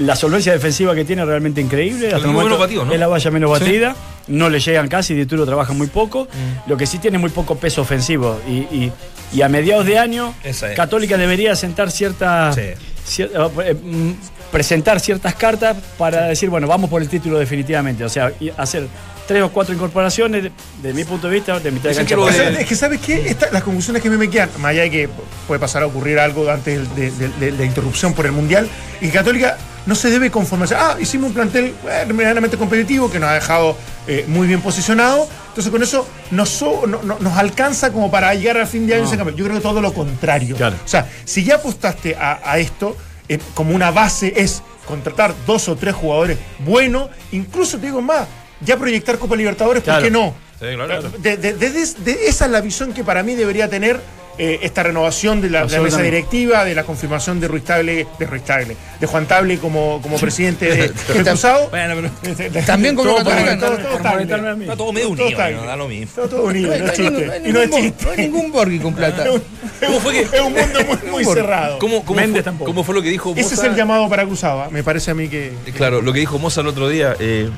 La 0.00 0.16
solvencia 0.16 0.52
defensiva 0.52 0.94
que 0.94 1.04
tiene 1.04 1.22
es 1.22 1.28
realmente 1.28 1.60
increíble. 1.60 2.06
Hasta 2.08 2.18
el 2.18 2.26
momento 2.26 2.44
menos 2.44 2.58
batido, 2.58 2.84
¿no? 2.84 2.92
es 2.92 2.98
la 3.00 3.06
valla 3.06 3.30
menos 3.30 3.58
Sí. 3.58 3.64
batida. 3.64 3.96
No 4.28 4.48
le 4.48 4.60
llegan 4.60 4.88
casi, 4.88 5.14
Dituro 5.14 5.44
trabaja 5.46 5.72
muy 5.72 5.86
poco. 5.88 6.24
Mm. 6.24 6.70
Lo 6.70 6.76
que 6.76 6.86
sí 6.86 6.98
tiene 6.98 7.18
muy 7.18 7.30
poco 7.30 7.56
peso 7.56 7.82
ofensivo. 7.82 8.40
Y, 8.48 8.52
y- 8.74 8.92
y 9.32 9.42
a 9.42 9.48
mediados 9.48 9.86
de 9.86 9.98
año, 9.98 10.34
es. 10.42 10.62
Católica 10.76 11.16
debería 11.16 11.54
sentar 11.56 11.90
cierta, 11.90 12.52
Sí. 12.52 13.22
cier- 13.22 13.30
eh, 13.64 13.74
mm, 13.74 14.12
presentar 14.50 15.00
ciertas 15.00 15.34
cartas 15.34 15.76
para 15.98 16.26
decir, 16.26 16.48
bueno, 16.50 16.66
vamos 16.66 16.88
por 16.90 17.02
el 17.02 17.08
título 17.08 17.38
definitivamente. 17.38 18.04
O 18.04 18.08
sea, 18.08 18.32
y 18.40 18.50
hacer 18.56 18.86
tres 19.28 19.42
o 19.42 19.50
cuatro 19.50 19.72
incorporaciones, 19.74 20.42
de, 20.44 20.52
de 20.82 20.92
mi 20.94 21.04
punto 21.04 21.28
de 21.28 21.34
vista, 21.34 21.60
de 21.60 21.70
mitad 21.70 21.90
de 21.90 21.96
cancha. 21.96 22.16
para. 22.16 22.50
Es 22.60 22.66
que, 22.66 22.74
¿sabes 22.74 23.00
qué? 23.00 23.28
Esta- 23.28 23.50
las 23.52 23.62
conclusiones 23.62 24.02
que 24.02 24.10
me 24.10 24.28
quedan, 24.30 24.48
más 24.58 24.70
allá 24.70 24.82
de 24.82 24.90
que 24.90 25.08
puede 25.46 25.60
pasar 25.60 25.82
a 25.82 25.86
ocurrir 25.86 26.18
algo 26.18 26.50
antes 26.50 26.94
de, 26.96 27.10
de- 27.12 27.28
de- 27.28 27.52
de 27.52 27.58
la 27.58 27.64
interrupción 27.64 28.12
por 28.14 28.26
el 28.26 28.32
Mundial, 28.32 28.68
y 29.00 29.08
Católica 29.10 29.56
no 29.86 29.94
se 29.94 30.10
debe 30.10 30.30
conformar. 30.30 30.68
Ah, 30.74 30.96
hicimos 31.00 31.28
un 31.28 31.34
plantel 31.34 31.74
eh, 31.88 32.06
medianamente 32.12 32.56
competitivo 32.56 33.10
que 33.10 33.18
nos 33.18 33.28
ha 33.30 33.34
dejado 33.34 33.76
eh, 34.06 34.24
muy 34.28 34.46
bien 34.46 34.60
posicionado. 34.60 35.28
Entonces, 35.48 35.70
con 35.70 35.82
eso 35.82 36.06
nos, 36.30 36.60
no- 36.62 37.00
no- 37.02 37.18
nos 37.18 37.36
alcanza 37.36 37.92
como 37.92 38.10
para 38.10 38.34
llegar 38.34 38.58
al 38.58 38.66
fin 38.66 38.86
de 38.86 38.94
año. 38.94 39.08
campeón. 39.10 39.36
Yo 39.36 39.44
creo 39.44 39.56
que 39.56 39.62
todo 39.62 39.80
lo 39.80 39.92
contrario. 39.92 40.56
Claro. 40.56 40.76
O 40.84 40.88
sea, 40.88 41.08
si 41.24 41.44
ya 41.44 41.56
apostaste 41.56 42.14
a, 42.16 42.40
a 42.44 42.58
esto, 42.58 42.96
eh, 43.28 43.38
como 43.54 43.74
una 43.74 43.90
base 43.90 44.32
es 44.36 44.62
contratar 44.86 45.34
dos 45.46 45.68
o 45.68 45.76
tres 45.76 45.94
jugadores 45.94 46.38
buenos, 46.60 47.08
incluso 47.32 47.78
te 47.78 47.86
digo 47.86 48.00
más, 48.02 48.26
ya 48.60 48.76
proyectar 48.76 49.18
Copa 49.18 49.36
Libertadores, 49.36 49.82
¿por 49.82 50.02
qué 50.02 50.10
no? 50.10 50.34
Sí, 50.58 50.66
claro. 50.74 51.10
De- 51.18 51.36
de- 51.36 51.54
de- 51.54 52.26
esa 52.28 52.44
es 52.44 52.50
la 52.50 52.60
visión 52.60 52.92
que 52.92 53.02
para 53.04 53.22
mí 53.22 53.34
debería 53.34 53.68
tener 53.70 53.98
eh, 54.38 54.60
esta 54.62 54.82
renovación 54.82 55.40
de 55.40 55.50
la, 55.50 55.64
de 55.66 55.76
la 55.76 55.82
mesa 55.82 56.00
directiva, 56.02 56.64
de 56.64 56.74
la 56.74 56.84
confirmación 56.84 57.40
de 57.40 57.48
Ruiz 57.48 57.64
Tagle, 57.64 58.06
de 58.18 58.26
Ruiz 58.26 58.42
Tagle, 58.44 58.76
de 58.98 59.06
Juan 59.06 59.26
Table 59.26 59.58
como, 59.58 60.00
como 60.02 60.18
presidente 60.18 60.66
de, 60.66 60.88
de 61.14 61.22
Cruzado. 61.24 61.68
Bueno, 61.70 61.94
pero 62.24 62.50
También 62.66 62.94
como 62.96 63.10
Todo 63.10 63.24
todo- 63.24 63.34
¿no? 63.34 63.58
todo 63.58 64.56
mí. 64.56 64.62
está 64.64 64.76
todo 64.76 64.92
medio 64.92 65.08
Todo 65.14 65.26
unido, 65.26 65.50
no 65.60 65.66
da 65.66 65.76
lo 65.76 65.88
mismo. 65.88 66.12
Todo, 66.14 66.28
todo 66.28 66.42
unido, 66.44 66.70
No 66.70 66.78
no, 66.78 66.84
hay, 66.84 66.90
es 66.90 66.98
no 66.98 67.08
chiste. 67.10 67.10
ningún- 67.10 67.48
y 67.48 67.52
no 67.52 67.60
es 67.62 67.68
no 67.70 67.76
hay 67.76 67.82
chiste. 67.82 67.82
ningún- 67.82 68.04
no 68.04 68.10
hay 68.10 68.18
ningún 68.18 68.52
Borghi 68.52 68.78
con 68.78 68.94
plata. 68.94 69.24
¿Cómo 69.86 70.00
fue 70.00 70.12
que- 70.12 70.20
Es 70.36 70.40
un 70.40 70.52
mundo 70.52 70.80
muy, 70.86 71.10
muy 71.10 71.24
cerrado. 71.24 71.78
¿Cómo, 71.78 72.04
cómo, 72.04 72.20
Méndez 72.20 72.42
fue, 72.42 72.42
tampoco. 72.44 72.70
cómo 72.70 72.84
fue 72.84 72.94
lo 72.94 73.02
que 73.02 73.10
dijo 73.10 73.32
Ese 73.36 73.40
es 73.54 73.56
Moza? 73.56 73.66
el 73.66 73.74
llamado 73.76 74.08
para 74.08 74.24
Cruzado, 74.24 74.62
¿ah? 74.62 74.68
me 74.70 74.82
parece 74.82 75.10
a 75.10 75.14
mí 75.14 75.28
que. 75.28 75.48
Eh, 75.48 75.72
Claro, 75.76 76.00
lo 76.02 76.12
que 76.12 76.20
dijo 76.20 76.38
Moza 76.38 76.60
el 76.60 76.66
otro 76.68 76.88
día. 76.88 77.14
eh, 77.18 77.48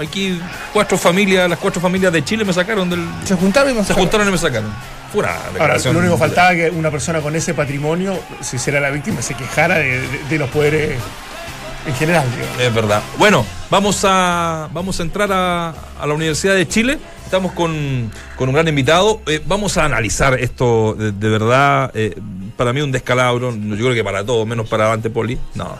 aquí 0.00 0.40
cuatro 0.72 0.96
familias, 0.98 1.48
las 1.48 1.58
cuatro 1.58 1.80
familias 1.80 2.12
de 2.12 2.24
Chile 2.24 2.44
me 2.44 2.52
sacaron 2.52 2.88
del. 2.90 3.04
Se 3.24 3.34
juntaron 3.34 3.70
y 3.70 3.74
me 3.74 3.84
Se 3.84 3.94
juntaron 3.94 4.28
y 4.28 4.30
me 4.30 4.38
sacaron. 4.38 4.70
Pura 5.12 5.38
Ahora, 5.58 5.78
lo 5.78 5.98
único 5.98 6.14
que 6.14 6.18
faltaba 6.20 6.50
que 6.54 6.68
una 6.70 6.90
persona 6.90 7.20
con 7.20 7.34
ese 7.36 7.54
patrimonio, 7.54 8.18
si 8.40 8.58
será 8.58 8.80
la 8.80 8.90
víctima, 8.90 9.22
se 9.22 9.34
quejara 9.34 9.76
de, 9.76 10.00
de- 10.00 10.24
de 10.28 10.38
los 10.38 10.50
poderes 10.50 10.98
en 11.86 11.94
general. 11.94 12.24
digo. 12.34 12.46
Es 12.68 12.74
verdad. 12.74 13.00
Bueno, 13.16 13.46
vamos 13.70 14.00
a, 14.04 14.68
vamos 14.72 14.98
a 14.98 15.02
entrar 15.04 15.30
a, 15.32 15.70
a 16.00 16.06
la 16.06 16.12
Universidad 16.14 16.54
de 16.54 16.66
Chile. 16.66 16.98
Estamos 17.24 17.52
con, 17.52 18.10
con 18.36 18.48
un 18.48 18.54
gran 18.54 18.66
invitado. 18.68 19.20
Eh, 19.26 19.40
vamos 19.46 19.76
a 19.78 19.84
analizar 19.84 20.38
esto 20.40 20.94
de, 20.94 21.12
de 21.12 21.28
verdad. 21.28 21.90
eh, 21.94 22.14
para 22.56 22.72
mí 22.72 22.80
un 22.80 22.90
descalabro. 22.92 23.52
Yo 23.54 23.76
creo 23.76 23.94
que 23.94 24.04
para 24.04 24.24
todos, 24.26 24.46
menos 24.46 24.68
para 24.68 24.88
Dante 24.88 25.08
Poli. 25.10 25.38
No. 25.54 25.78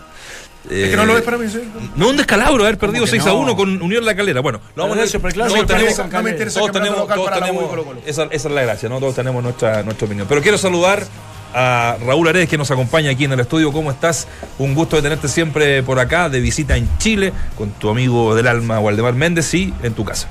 Es 0.71 0.91
que 0.91 0.97
no 0.97 1.05
lo 1.07 1.15
ves 1.15 1.23
para 1.23 1.39
mí, 1.39 1.49
¿sí? 1.49 1.61
No, 1.97 2.09
un 2.09 2.17
descalabro 2.17 2.65
haber 2.65 2.77
perdido 2.79 3.05
que 3.05 3.11
6 3.13 3.23
a 3.25 3.27
no? 3.29 3.39
1 3.39 3.57
con 3.57 3.83
Unión 3.83 4.05
La 4.05 4.15
Calera. 4.17 4.41
Bueno, 4.41 4.61
lo 4.75 4.83
vamos 4.83 4.97
a 4.97 5.01
ver. 5.01 5.09
Todos 5.55 5.67
tenemos- 5.67 5.95
con 5.99 6.11
no 6.13 6.23
me 6.23 6.31
interesa 6.31 6.61
todos 6.61 6.73
tenemos, 6.73 7.69
Colo-Colo. 7.69 8.01
esa, 8.07 8.25
esa 8.25 8.49
es 8.49 8.55
la 8.55 8.63
gracia, 8.63 8.89
¿no? 8.89 8.99
Todos 8.99 9.15
tenemos 9.15 9.43
nuestra, 9.43 9.83
nuestra 9.83 10.07
opinión. 10.07 10.27
Pero 10.29 10.43
quiero 10.43 10.59
saludar 10.59 11.05
a 11.55 11.97
Raúl 12.05 12.29
Aredes 12.29 12.49
que 12.49 12.59
nos 12.59 12.71
acompaña 12.71 13.11
aquí 13.13 13.25
en 13.25 13.33
el 13.33 13.41
estudio. 13.41 13.73
¿Cómo 13.73 13.91
estás? 13.91 14.27
Un 14.59 14.75
gusto 14.75 14.97
de 14.97 15.03
tenerte 15.03 15.29
siempre 15.29 15.83
por 15.83 15.99
acá, 16.01 16.29
de 16.29 16.41
visita 16.41 16.77
en 16.77 16.89
Chile, 16.99 17.33
con 17.57 17.71
tu 17.71 17.89
amigo 17.89 18.35
del 18.35 18.47
alma, 18.49 18.81
Waldemar 18.81 19.15
Méndez, 19.15 19.55
y 19.55 19.73
en 19.83 19.93
tu 19.95 20.05
casa. 20.05 20.29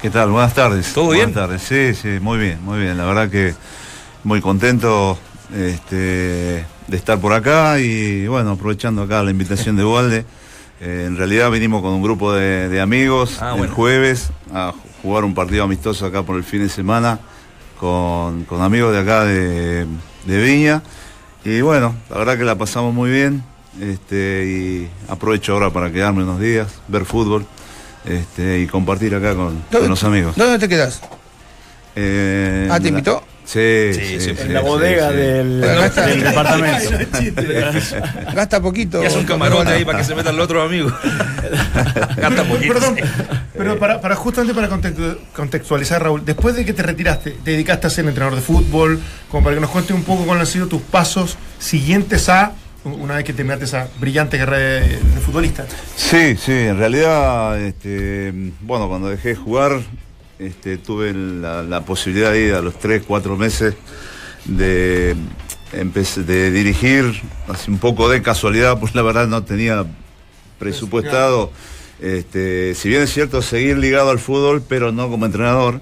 ¿Qué 0.00 0.10
tal? 0.10 0.30
Buenas 0.30 0.54
tardes. 0.54 0.92
¿Todo 0.92 1.10
bien? 1.10 1.32
Buenas 1.32 1.60
tardes. 1.60 1.62
Sí, 1.62 1.94
sí, 2.00 2.18
muy 2.20 2.38
bien, 2.38 2.58
muy 2.64 2.78
bien. 2.80 2.96
La 2.98 3.04
verdad 3.04 3.28
que 3.30 3.54
muy 4.24 4.40
contento 4.40 5.18
este, 5.54 6.64
de 6.88 6.96
estar 6.96 7.18
por 7.18 7.32
acá 7.32 7.78
y 7.80 8.26
bueno, 8.26 8.50
aprovechando 8.52 9.02
acá 9.02 9.22
la 9.22 9.30
invitación 9.30 9.76
de 9.76 9.84
Walde. 9.84 10.24
Eh, 10.80 11.04
en 11.06 11.16
realidad 11.16 11.50
vinimos 11.50 11.82
con 11.82 11.92
un 11.92 12.02
grupo 12.02 12.32
de, 12.32 12.68
de 12.68 12.80
amigos 12.80 13.38
Ah, 13.40 13.52
el 13.52 13.58
bueno. 13.58 13.74
jueves 13.74 14.28
a 14.52 14.72
jugar 15.02 15.24
un 15.24 15.34
partido 15.34 15.64
amistoso 15.64 16.04
acá 16.06 16.22
por 16.22 16.36
el 16.36 16.44
fin 16.44 16.60
de 16.62 16.68
semana 16.68 17.20
con, 17.78 18.44
con 18.44 18.60
amigos 18.62 18.92
de 18.92 18.98
acá 19.00 19.24
de, 19.24 19.86
de 20.26 20.42
Viña. 20.42 20.82
Y 21.44 21.60
bueno, 21.60 21.94
la 22.10 22.18
verdad 22.18 22.38
que 22.38 22.44
la 22.44 22.56
pasamos 22.56 22.92
muy 22.94 23.10
bien. 23.10 23.42
Este, 23.80 24.44
y 24.46 24.88
aprovecho 25.10 25.52
ahora 25.54 25.70
para 25.70 25.90
quedarme 25.90 26.22
unos 26.22 26.38
días, 26.38 26.68
ver 26.86 27.04
fútbol 27.04 27.44
este, 28.04 28.60
y 28.60 28.66
compartir 28.68 29.14
acá 29.16 29.34
con, 29.34 29.62
con 29.70 29.88
los 29.88 30.04
amigos. 30.04 30.36
¿Dónde 30.36 30.58
te 30.60 30.68
quedas? 30.68 31.00
Eh, 31.96 32.68
Ah, 32.70 32.78
¿te 32.80 32.88
invitó? 32.88 33.22
Sí, 33.44 33.90
Sí, 33.92 34.00
sí, 34.00 34.20
sí, 34.20 34.34
sí, 34.36 34.42
En 34.42 34.54
la 34.54 34.60
bodega 34.60 35.10
sí. 35.10 35.16
del, 35.16 35.60
Gasta- 35.62 36.06
del 36.06 36.22
departamento. 36.22 36.90
Gasta 38.34 38.60
poquito. 38.60 39.02
Y 39.02 39.06
hace 39.06 39.18
un 39.18 39.24
camarote 39.26 39.70
ahí 39.70 39.84
para 39.84 39.98
que 39.98 40.04
se 40.04 40.14
metan 40.14 40.36
los 40.36 40.44
otros 40.44 40.64
amigos. 40.66 40.92
Gasta 42.16 42.44
poquito. 42.44 42.72
Perdón, 42.74 42.96
pero 43.56 43.78
para, 43.78 44.00
para 44.00 44.16
justamente 44.16 44.54
para 44.54 44.68
contextu- 44.70 45.18
contextualizar, 45.34 46.02
Raúl, 46.02 46.24
después 46.24 46.54
de 46.56 46.64
que 46.64 46.72
te 46.72 46.82
retiraste, 46.82 47.32
te 47.32 47.50
dedicaste 47.52 47.86
a 47.86 47.90
ser 47.90 48.06
entrenador 48.06 48.36
de 48.36 48.42
fútbol, 48.42 49.00
como 49.30 49.44
para 49.44 49.56
que 49.56 49.60
nos 49.60 49.70
cuentes 49.70 49.94
un 49.94 50.04
poco 50.04 50.24
cuáles 50.24 50.42
han 50.42 50.46
sido 50.52 50.66
tus 50.66 50.80
pasos 50.82 51.36
siguientes 51.58 52.28
a, 52.28 52.52
una 52.84 53.16
vez 53.16 53.24
que 53.24 53.32
terminaste 53.32 53.64
esa 53.66 53.88
brillante 53.98 54.38
carrera 54.38 54.80
de, 54.86 54.88
de 54.96 55.20
futbolista. 55.20 55.64
Sí, 55.96 56.36
sí, 56.36 56.52
en 56.52 56.78
realidad, 56.78 57.60
este, 57.60 58.32
bueno, 58.60 58.88
cuando 58.88 59.08
dejé 59.08 59.30
de 59.30 59.36
jugar, 59.36 59.80
este, 60.38 60.78
tuve 60.78 61.12
la, 61.12 61.62
la 61.62 61.84
posibilidad 61.84 62.32
de 62.32 62.46
ir 62.46 62.54
a 62.54 62.60
los 62.60 62.78
3, 62.78 63.02
4 63.06 63.36
meses 63.36 63.74
de, 64.44 65.16
de 65.72 66.50
dirigir, 66.50 67.22
así 67.48 67.70
un 67.70 67.78
poco 67.78 68.08
de 68.08 68.22
casualidad, 68.22 68.78
pues 68.80 68.94
la 68.94 69.02
verdad 69.02 69.26
no 69.26 69.44
tenía 69.44 69.84
presupuestado, 70.58 71.50
este, 72.00 72.74
si 72.74 72.88
bien 72.88 73.02
es 73.02 73.12
cierto, 73.12 73.42
seguir 73.42 73.78
ligado 73.78 74.10
al 74.10 74.18
fútbol, 74.18 74.62
pero 74.68 74.92
no 74.92 75.08
como 75.08 75.26
entrenador. 75.26 75.80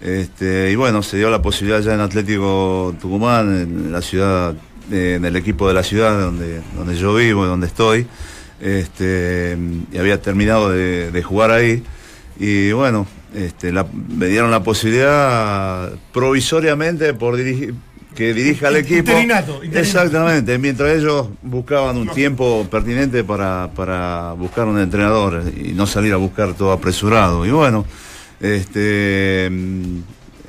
Este, 0.00 0.70
y 0.70 0.76
bueno, 0.76 1.02
se 1.02 1.16
dio 1.16 1.28
la 1.28 1.42
posibilidad 1.42 1.80
ya 1.80 1.94
en 1.94 2.00
Atlético 2.00 2.94
Tucumán, 3.00 3.62
en 3.62 3.92
la 3.92 4.00
ciudad, 4.00 4.54
en 4.90 5.24
el 5.24 5.36
equipo 5.36 5.66
de 5.66 5.74
la 5.74 5.82
ciudad 5.82 6.18
donde, 6.18 6.62
donde 6.76 6.96
yo 6.96 7.14
vivo 7.14 7.44
donde 7.46 7.66
estoy. 7.66 8.06
Este, 8.60 9.58
y 9.92 9.98
había 9.98 10.22
terminado 10.22 10.70
de, 10.70 11.10
de 11.10 11.22
jugar 11.22 11.50
ahí. 11.50 11.82
Y 12.38 12.70
bueno, 12.72 13.06
este, 13.34 13.72
la- 13.72 13.86
me 14.08 14.26
dieron 14.26 14.50
la 14.50 14.62
posibilidad 14.62 15.90
provisoriamente 16.12 17.14
por 17.14 17.36
dirigir, 17.36 17.74
que 18.14 18.34
dirija 18.34 18.68
al 18.68 18.76
equipo. 18.76 18.98
Interinato, 19.10 19.52
interinato. 19.64 19.78
Exactamente, 19.78 20.58
mientras 20.58 20.90
ellos 20.98 21.28
buscaban 21.42 21.96
un 21.98 22.08
tiempo 22.08 22.66
pertinente 22.70 23.22
para, 23.24 23.70
para 23.76 24.32
buscar 24.32 24.66
un 24.66 24.78
entrenador 24.80 25.42
y 25.56 25.72
no 25.72 25.86
salir 25.86 26.12
a 26.12 26.16
buscar 26.16 26.54
todo 26.54 26.72
apresurado. 26.72 27.46
Y 27.46 27.50
bueno, 27.50 27.84
este, 28.40 29.48
mm, 29.50 29.98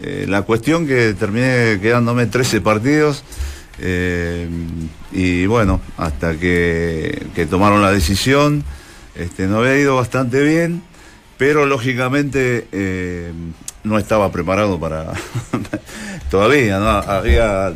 eh, 0.01 0.25
la 0.27 0.41
cuestión 0.43 0.87
que 0.87 1.13
terminé 1.13 1.79
quedándome 1.81 2.25
13 2.25 2.61
partidos. 2.61 3.23
eh, 3.81 4.47
y 5.11 5.45
bueno, 5.45 5.79
hasta 5.97 6.35
que, 6.37 7.27
que 7.33 7.45
tomaron 7.45 7.81
la 7.81 7.91
decisión, 7.91 8.63
este, 9.15 9.47
no 9.47 9.59
había 9.59 9.77
ido 9.79 9.95
bastante 9.95 10.43
bien, 10.43 10.81
pero 11.39 11.65
lógicamente 11.65 12.67
eh, 12.71 13.31
no 13.83 13.97
estaba 13.97 14.31
preparado 14.31 14.79
para 14.79 15.13
todavía, 16.29 16.77
¿no? 16.79 16.89
Había, 16.89 17.73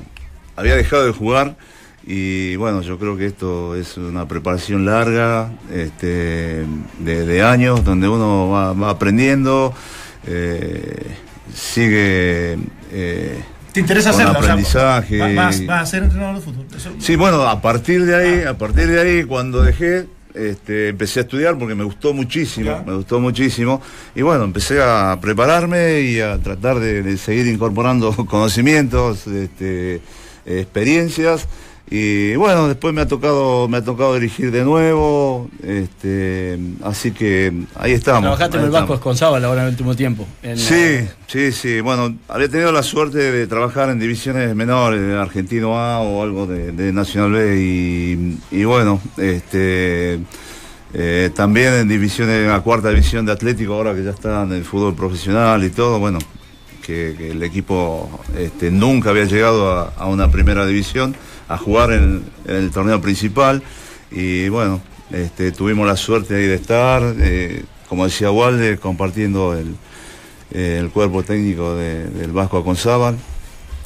había 0.55 0.75
dejado 0.75 1.05
de 1.07 1.11
jugar 1.13 1.55
y 2.05 2.55
bueno, 2.57 2.81
yo 2.81 2.99
creo 2.99 3.15
que 3.17 3.25
esto 3.25 3.75
es 3.75 3.95
una 3.97 4.27
preparación 4.27 4.85
larga, 4.85 5.49
este, 5.73 6.65
de, 6.99 7.25
de 7.25 7.41
años, 7.41 7.83
donde 7.85 8.07
uno 8.09 8.49
va, 8.49 8.73
va 8.73 8.89
aprendiendo, 8.89 9.73
eh, 10.27 11.07
sigue 11.55 12.57
eh, 12.91 13.41
¿Te 13.71 13.79
interesa 13.79 14.11
con 14.11 14.21
hacerlo? 14.21 14.39
O 14.39 14.43
sea, 14.43 14.97
aprendizaje. 14.97 15.19
va- 15.19 15.45
vas, 15.45 15.65
vas 15.65 15.81
a 15.81 15.85
ser 15.85 16.03
entrenador 16.03 16.35
de 16.35 16.41
fútbol. 16.41 16.65
Eso- 16.75 16.91
Sí, 16.99 17.15
bueno, 17.15 17.41
a 17.43 17.59
partir 17.61 18.05
de 18.05 18.15
ahí, 18.15 18.43
a 18.43 18.55
partir 18.57 18.87
de 18.87 18.99
ahí, 19.01 19.23
cuando 19.23 19.63
dejé, 19.63 20.05
este, 20.33 20.89
empecé 20.89 21.19
a 21.19 21.23
estudiar 21.23 21.57
porque 21.57 21.75
me 21.75 21.83
gustó 21.83 22.13
muchísimo, 22.13 22.65
Ya. 22.67 22.83
me 22.85 22.95
gustó 22.95 23.19
muchísimo. 23.19 23.81
Y 24.15 24.21
bueno, 24.21 24.43
empecé 24.43 24.81
a 24.81 25.17
prepararme 25.21 26.01
y 26.01 26.19
a 26.21 26.37
tratar 26.39 26.79
de, 26.79 27.03
de 27.03 27.17
seguir 27.17 27.47
incorporando 27.47 28.11
conocimientos, 28.25 29.27
este, 29.27 30.01
experiencias. 30.45 31.47
Y 31.95 32.35
bueno, 32.37 32.67
después 32.67 32.91
me 32.91 33.01
ha 33.01 33.07
tocado, 33.07 33.67
me 33.67 33.77
ha 33.77 33.83
tocado 33.83 34.15
dirigir 34.15 34.49
de 34.49 34.63
nuevo, 34.63 35.47
este, 35.61 36.57
así 36.81 37.11
que 37.11 37.53
ahí 37.75 37.91
estamos. 37.91 38.23
Trabajaste 38.23 38.57
en 38.57 38.63
el 38.63 38.71
Vasco. 38.71 38.95
Esconzábal 38.95 39.45
ahora 39.45 39.61
en 39.61 39.67
el 39.67 39.73
último 39.73 39.95
tiempo. 39.95 40.25
en, 40.41 40.57
Sí, 40.57 41.07
sí, 41.27 41.51
sí. 41.51 41.81
Bueno, 41.81 42.15
había 42.29 42.49
tenido 42.49 42.71
la 42.71 42.81
suerte 42.81 43.19
de 43.19 43.45
trabajar 43.45 43.91
en 43.91 43.99
divisiones 43.99 44.55
menores, 44.55 45.01
de 45.01 45.15
Argentino 45.15 45.77
A 45.77 45.99
o 45.99 46.23
algo 46.23 46.47
de, 46.47 46.71
de 46.71 46.91
Nacional 46.91 47.33
B 47.33 47.59
y, 47.61 48.39
y 48.49 48.63
bueno, 48.63 48.99
este 49.17 50.19
eh, 50.95 51.29
también 51.35 51.73
en 51.73 51.87
divisiones, 51.87 52.49
a 52.49 52.61
cuarta 52.61 52.89
división 52.89 53.27
de 53.27 53.33
Atlético, 53.33 53.75
ahora 53.75 53.93
que 53.93 54.03
ya 54.03 54.09
está 54.09 54.41
en 54.41 54.53
el 54.53 54.65
fútbol 54.65 54.95
profesional 54.95 55.63
y 55.63 55.69
todo, 55.69 55.99
bueno, 55.99 56.17
que, 56.83 57.13
que 57.15 57.29
el 57.29 57.43
equipo 57.43 58.09
este, 58.35 58.71
nunca 58.71 59.11
había 59.11 59.25
llegado 59.25 59.71
a, 59.71 59.93
a 59.95 60.07
una 60.07 60.31
primera 60.31 60.65
división, 60.65 61.15
a 61.47 61.57
jugar 61.57 61.91
en, 61.91 62.23
el 62.47 62.71
torneo 62.71 63.01
principal 63.01 63.61
y 64.11 64.49
bueno, 64.49 64.81
este, 65.11 65.51
tuvimos 65.51 65.85
la 65.87 65.95
suerte 65.95 66.35
ahí 66.35 66.45
de 66.47 66.55
estar, 66.55 67.01
eh, 67.19 67.63
como 67.89 68.05
decía 68.05 68.31
Walde, 68.31 68.77
compartiendo 68.77 69.53
el, 69.57 69.75
eh, 70.51 70.77
el 70.79 70.89
cuerpo 70.89 71.23
técnico 71.23 71.75
de- 71.75 72.05
del 72.09 72.31
Vasco 72.31 72.57
Aconzábal. 72.59 73.15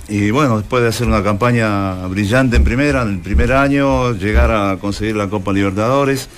Y 0.10 0.32
bueno, 0.32 0.58
después 0.58 0.82
de 0.84 0.90
hacer 0.90 1.06
una 1.08 1.22
campaña 1.22 2.08
brillante 2.08 2.56
en 2.56 2.64
primera, 2.64 3.02
en 3.02 3.10
el 3.10 3.20
primer 3.20 3.52
año, 3.52 4.14
llegar 4.14 4.52
a 4.52 4.78
conseguir 4.80 5.18
la 5.18 5.30
Copa 5.30 5.52
Libertadores. 5.52 6.30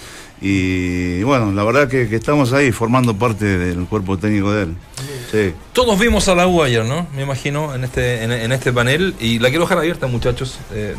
Y 0.41 1.22
bueno, 1.24 1.51
la 1.51 1.63
verdad 1.63 1.88
que, 1.88 2.07
que 2.09 2.15
estamos 2.15 2.51
ahí 2.53 2.72
formando 2.72 3.15
parte 3.15 3.45
del 3.45 3.86
cuerpo 3.86 4.17
técnico 4.17 4.51
de 4.51 4.63
él. 4.63 4.76
Sí. 5.32 5.54
Todos 5.74 6.00
vimos 6.00 6.28
a 6.28 6.36
la 6.36 6.48
U 6.48 6.64
ayer, 6.64 6.84
¿no? 6.86 7.08
Me 7.16 7.22
imagino, 7.24 7.76
en 7.76 7.84
este, 7.84 8.24
en, 8.24 8.32
en 8.32 8.52
este 8.52 8.72
panel. 8.74 9.16
Y 9.20 9.40
la 9.40 9.50
quiero 9.50 9.64
dejar 9.66 9.78
abierta, 9.80 10.08
muchachos. 10.08 10.60
Eh, 10.74 10.96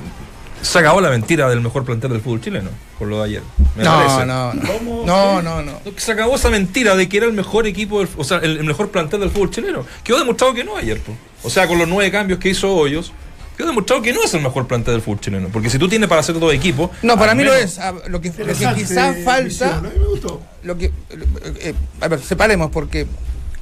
se 0.62 0.78
acabó 0.78 1.00
la 1.00 1.08
mentira 1.10 1.48
del 1.48 1.60
mejor 1.62 1.84
plantel 1.84 2.10
del 2.12 2.20
fútbol 2.20 2.40
chileno, 2.42 2.68
por 2.98 3.08
lo 3.08 3.18
de 3.18 3.24
ayer. 3.24 3.42
Me 3.76 3.82
No, 3.82 3.90
parece. 3.96 4.26
no, 4.26 4.52
no. 4.54 5.04
No, 5.06 5.42
no, 5.42 5.62
no. 5.62 5.72
Se 5.96 6.12
acabó 6.12 6.36
esa 6.36 6.50
mentira 6.50 6.94
de 6.96 7.08
que 7.08 7.16
era 7.16 7.26
el 7.26 7.32
mejor 7.32 7.66
equipo, 7.66 7.98
del- 8.00 8.08
o 8.18 8.24
sea, 8.24 8.38
el, 8.38 8.58
el 8.58 8.64
mejor 8.64 8.90
plantel 8.90 9.20
del 9.20 9.30
fútbol 9.30 9.50
chileno. 9.50 9.86
Quedó 10.04 10.18
demostrado 10.18 10.52
que 10.54 10.62
no 10.62 10.76
ayer. 10.76 11.00
po. 11.00 11.12
O 11.42 11.48
sea, 11.50 11.66
con 11.66 11.78
los 11.78 11.88
nueve 11.88 12.10
cambios 12.12 12.38
que 12.38 12.50
hizo 12.50 12.72
Hoyos, 12.74 13.12
quedó 13.56 13.68
demostrado 13.68 14.02
que 14.02 14.12
no 14.12 14.22
es 14.22 14.34
el 14.34 14.42
mejor 14.42 14.66
plantel 14.66 14.92
del 14.94 15.02
fútbol 15.02 15.20
chileno. 15.20 15.48
Porque 15.50 15.70
si 15.70 15.78
tú 15.78 15.88
tienes 15.88 16.08
para 16.10 16.20
hacer 16.20 16.34
todo 16.38 16.52
equipo. 16.52 16.90
No, 17.02 17.18
para 17.18 17.34
mí 17.34 17.42
lo 17.42 17.52
menos- 17.52 17.64
es. 17.72 17.78
Ah, 17.78 17.94
Lo 18.08 18.20
que, 18.20 18.28
lo 18.28 18.46
que 18.46 18.52
quizás 18.76 19.16
falta. 19.24 19.40
visión, 19.42 19.70
A 19.72 19.80
mí 19.80 19.88
me 19.98 20.06
gustó. 20.06 20.42
Lo 20.62 20.76
que, 20.76 20.92
eh, 21.60 21.74
a 22.02 22.08
ver, 22.08 22.20
separemos, 22.20 22.70
porque 22.70 23.06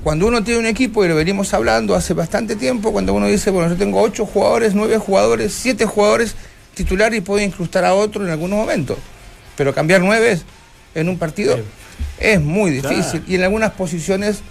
cuando 0.02 0.26
uno 0.26 0.44
tiene 0.44 0.60
un 0.60 0.66
equipo, 0.66 1.04
y 1.04 1.08
lo 1.08 1.16
venimos 1.16 1.52
hablando 1.54 1.94
hace 1.94 2.14
bastante 2.14 2.56
tiempo, 2.56 2.92
cuando 2.92 3.12
uno 3.14 3.26
dice, 3.26 3.50
bueno, 3.50 3.68
yo 3.68 3.76
tengo 3.76 4.00
ocho 4.00 4.26
jugadores, 4.26 4.74
nueve 4.74 4.98
jugadores, 4.98 5.52
siete 5.52 5.84
jugadores 5.86 6.34
titular 6.74 7.12
y 7.12 7.20
puedo 7.20 7.44
incrustar 7.44 7.84
a 7.84 7.94
otro 7.94 8.24
en 8.24 8.30
algunos 8.30 8.58
momentos. 8.58 8.98
Pero 9.56 9.74
cambiar 9.74 10.00
nueve 10.00 10.38
en 10.94 11.08
un 11.08 11.18
partido 11.18 11.58
es 12.20 12.40
muy 12.40 12.70
difícil. 12.70 13.24
Y 13.26 13.34
en 13.34 13.42
algunas 13.42 13.72
posiciones 13.72 14.42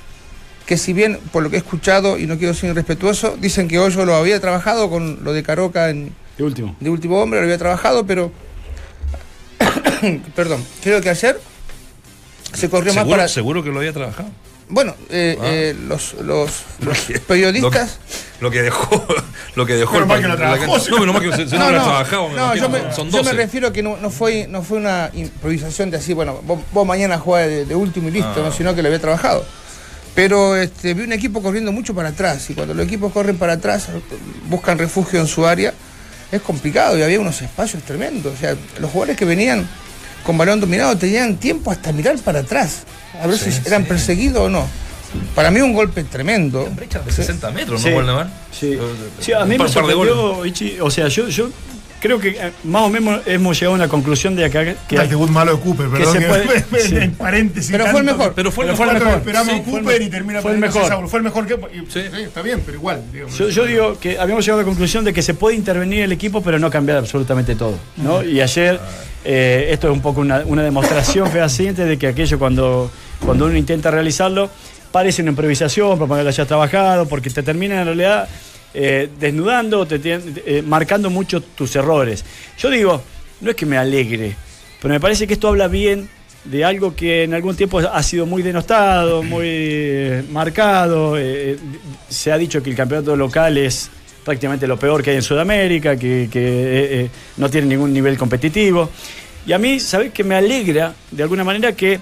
que 0.65 0.77
si 0.77 0.91
bien, 0.91 1.17
por 1.31 1.41
lo 1.43 1.49
que 1.49 1.55
he 1.55 1.59
escuchado, 1.59 2.19
y 2.19 2.27
no 2.27 2.37
quiero 2.37 2.53
ser 2.53 2.71
irrespetuoso, 2.71 3.37
dicen 3.39 3.69
que 3.69 3.79
Hoyo 3.79 4.05
lo 4.05 4.15
había 4.15 4.41
trabajado 4.41 4.89
con 4.89 5.23
lo 5.23 5.31
de 5.31 5.41
Caroca 5.41 5.89
en, 5.89 6.13
de 6.37 6.43
último. 6.43 6.75
de 6.81 6.89
último 6.89 7.21
hombre, 7.21 7.39
lo 7.39 7.45
había 7.45 7.57
trabajado, 7.57 8.05
pero 8.05 8.33
perdón, 10.35 10.61
creo 10.83 10.99
que 10.99 11.09
ayer 11.09 11.39
se 12.53 12.69
corrió 12.69 12.93
más 12.93 13.03
¿Seguro, 13.03 13.17
para 13.17 13.27
seguro 13.29 13.63
que 13.63 13.69
lo 13.69 13.79
había 13.79 13.93
trabajado. 13.93 14.29
Bueno 14.69 14.95
eh, 15.09 15.37
Ah. 15.39 15.45
eh, 15.47 15.75
los, 15.87 16.13
los, 16.15 16.51
los 16.81 16.97
periodistas 17.27 17.99
Lo 18.41 18.51
que 18.51 18.61
dejó, 18.61 19.05
lo 19.55 19.65
que 19.65 19.73
dejó 19.75 19.91
Pero 19.93 20.03
el 20.03 20.09
más 20.09 20.19
que 20.19 20.27
la 20.27 20.35
trabajó. 20.37 20.77
No, 20.77 20.97
pero 20.99 21.13
más 21.13 21.21
que 21.21 21.31
se, 21.31 21.49
se 21.49 21.57
no, 21.57 21.67
trabajado, 21.67 22.29
no, 22.29 22.55
yo, 22.55 22.69
me, 22.69 22.79
son 22.93 23.09
yo 23.09 23.19
12. 23.19 23.23
me 23.33 23.37
refiero 23.43 23.71
que 23.71 23.81
no, 23.81 23.97
no 23.97 24.09
fue 24.09 24.47
no 24.47 24.61
fue 24.63 24.77
una 24.77 25.09
improvisación 25.13 25.89
de 25.89 25.97
así, 25.97 26.13
bueno, 26.13 26.41
vos, 26.45 26.59
vos 26.73 26.85
mañana 26.85 27.17
jugás 27.17 27.47
de, 27.47 27.65
de 27.65 27.75
último 27.75 28.09
y 28.09 28.11
listo, 28.11 28.33
Ah. 28.35 28.43
¿no? 28.45 28.51
sino 28.51 28.75
que 28.75 28.81
lo 28.81 28.87
había 28.89 28.99
trabajado. 29.01 29.45
Pero 30.15 30.55
este, 30.55 30.93
vi 30.95 31.03
un 31.03 31.13
equipo 31.13 31.41
corriendo 31.43 31.71
mucho 31.71 31.93
para 31.93 32.09
atrás 32.09 32.49
y 32.49 32.55
cuando 32.55 32.73
los 32.73 32.85
equipos 32.85 33.13
corren 33.13 33.37
para 33.37 33.53
atrás, 33.53 33.87
buscan 34.49 34.77
refugio 34.79 35.19
en 35.19 35.27
su 35.27 35.45
área, 35.45 35.73
es 36.31 36.41
complicado 36.41 36.97
y 36.97 37.03
había 37.03 37.19
unos 37.19 37.41
espacios 37.41 37.83
tremendos. 37.83 38.33
O 38.33 38.37
sea, 38.37 38.55
los 38.79 38.89
jugadores 38.91 39.15
que 39.15 39.25
venían 39.25 39.67
con 40.25 40.35
balón 40.37 40.59
dominado 40.59 40.97
tenían 40.97 41.37
tiempo 41.37 41.69
hasta 41.71 41.91
mirar 41.93 42.17
para 42.19 42.39
atrás, 42.39 42.83
a 43.21 43.27
ver 43.27 43.37
Sí, 43.37 43.51
si 43.51 43.61
eran 43.67 43.83
sí. 43.83 43.89
perseguidos 43.89 44.41
o 44.43 44.49
no. 44.49 44.67
para 45.33 45.49
mí 45.51 45.61
un 45.61 45.73
golpe 45.73 46.03
tremendo. 46.03 46.67
Brechas 46.75 47.05
de 47.05 47.11
60 47.11 47.49
metros, 47.51 47.81
Sí. 47.81 47.89
¿no, 47.89 47.95
Waldemar? 47.97 48.29
Sí, 48.51 48.77
sí 49.19 49.31
a 49.33 49.39
mí 49.39 49.43
Un 49.43 49.49
me 49.49 49.57
par- 49.57 49.67
par 49.73 49.85
de 49.87 49.93
sorprendió, 49.93 50.45
Ichi, 50.45 50.79
o 50.81 50.91
sea, 50.91 51.07
yo, 51.07 51.27
yo 51.29 51.49
creo 51.99 52.19
que 52.19 52.29
eh, 52.29 52.51
más 52.63 52.83
o 52.83 52.89
menos 52.89 53.21
hemos 53.25 53.59
llegado 53.59 53.73
a 53.73 53.75
una 53.75 53.87
conclusión 53.87 54.35
de 54.35 54.45
acá 54.45 54.63
que, 54.87 54.95
el 54.95 55.09
debut 55.09 55.29
malo 55.29 55.55
de 55.55 55.61
Cooper, 55.61 55.89
perdón. 55.89 56.13
se 56.13 56.19
que- 56.19 56.25
puede- 56.25 56.81
sí. 56.87 56.95
en 56.97 57.11
paréntesis. 57.13 57.71
Pero 57.71 57.87
fue 57.87 57.99
el 58.01 58.05
mejor. 58.05 58.33
Pero 58.35 58.51
fue 58.51 58.65
el 58.65 58.71
Pero 58.71 58.83
mejor. 58.85 58.99
mejor. 59.03 59.17
Esperamos 59.19 59.47
Sí, 59.53 59.59
a 59.59 59.63
fue 59.63 59.73
el 59.79 59.83
Cooper 59.85 60.01
y 60.01 60.09
termina 60.09 60.41
fue 60.41 60.51
el 60.51 60.57
mejor. 60.59 60.81
6 60.81 60.91
a 60.91 60.97
1. 60.97 61.07
Fue 61.07 61.19
el 61.19 61.23
mejor 61.23 61.47
que. 61.47 61.53
y- 61.53 61.79
Sí. 61.91 62.01
sí, 62.13 62.21
está 62.23 62.41
bien, 62.41 62.61
pero 62.65 62.77
igual. 62.77 63.01
digamos. 63.11 63.37
Yo, 63.37 63.49
yo 63.49 63.65
digo 63.65 63.99
que 63.99 64.19
habíamos 64.19 64.45
llegado 64.45 64.59
a 64.59 64.63
la 64.63 64.67
conclusión 64.67 65.03
de 65.05 65.13
que 65.13 65.21
se 65.21 65.33
puede 65.33 65.55
intervenir 65.55 66.01
el 66.03 66.11
equipo, 66.11 66.41
pero 66.41 66.59
no 66.59 66.69
cambiar 66.69 66.97
absolutamente 66.97 67.55
todo. 67.55 67.77
¿no? 67.97 68.23
Y 68.23 68.41
ayer, 68.41 68.79
eh, 69.25 69.67
esto 69.71 69.87
es 69.87 69.93
un 69.93 70.01
poco 70.01 70.21
una, 70.21 70.43
una 70.45 70.63
demostración 70.63 71.27
fehaciente 71.31 71.85
de 71.85 71.97
que 71.97 72.07
aquello 72.07 72.37
cuando, 72.39 72.91
cuando 73.25 73.45
uno 73.45 73.57
intenta 73.57 73.89
realizarlo, 73.91 74.49
parece 74.91 75.21
una 75.21 75.31
improvisación, 75.31 75.97
para 75.99 76.19
que 76.19 76.23
lo 76.23 76.29
hayas 76.29 76.47
trabajado, 76.47 77.07
porque 77.07 77.29
te 77.29 77.43
termina 77.43 77.79
en 77.79 77.85
realidad 77.85 78.27
eh, 78.79 79.09
desnudando, 79.19 79.87
te 79.87 79.99
eh, 80.03 80.61
marcando 80.61 81.09
mucho 81.09 81.41
tus 81.41 81.75
errores. 81.75 82.23
Yo 82.59 82.69
digo, 82.69 83.01
no 83.41 83.49
es 83.49 83.55
que 83.55 83.65
me 83.65 83.77
alegre, 83.77 84.35
pero 84.79 84.93
me 84.93 84.99
parece 84.99 85.25
que 85.25 85.33
esto 85.33 85.47
habla 85.47 85.67
bien 85.67 86.07
de 86.43 86.63
algo 86.63 86.95
que 86.95 87.23
en 87.23 87.33
algún 87.33 87.55
tiempo 87.55 87.79
ha 87.79 88.03
sido 88.03 88.25
muy 88.25 88.41
denostado, 88.43 89.23
muy 89.33 89.47
eh, 89.49 90.23
marcado. 90.31 91.17
eh, 91.17 91.57
se 92.07 92.31
ha 92.31 92.37
dicho 92.37 92.61
que 92.61 92.69
el 92.69 92.75
campeonato 92.75 93.15
local 93.15 93.57
es 93.57 93.89
prácticamente 94.23 94.67
lo 94.67 94.77
peor 94.77 95.01
que 95.01 95.11
hay 95.11 95.15
en 95.15 95.23
Sudamérica, 95.23 95.97
que, 95.97 96.29
que, 96.31 97.03
eh, 97.03 97.09
no 97.37 97.49
tiene 97.49 97.67
ningún 97.67 97.93
nivel 97.93 98.17
competitivo. 98.17 98.89
Y 99.45 99.53
a 99.53 99.57
mí, 99.57 99.79
¿sabés 99.79 100.11
que 100.11 100.23
me 100.23 100.35
alegra 100.35 100.93
de 101.09 101.23
alguna 101.23 101.43
manera 101.43 101.71
que 101.71 101.99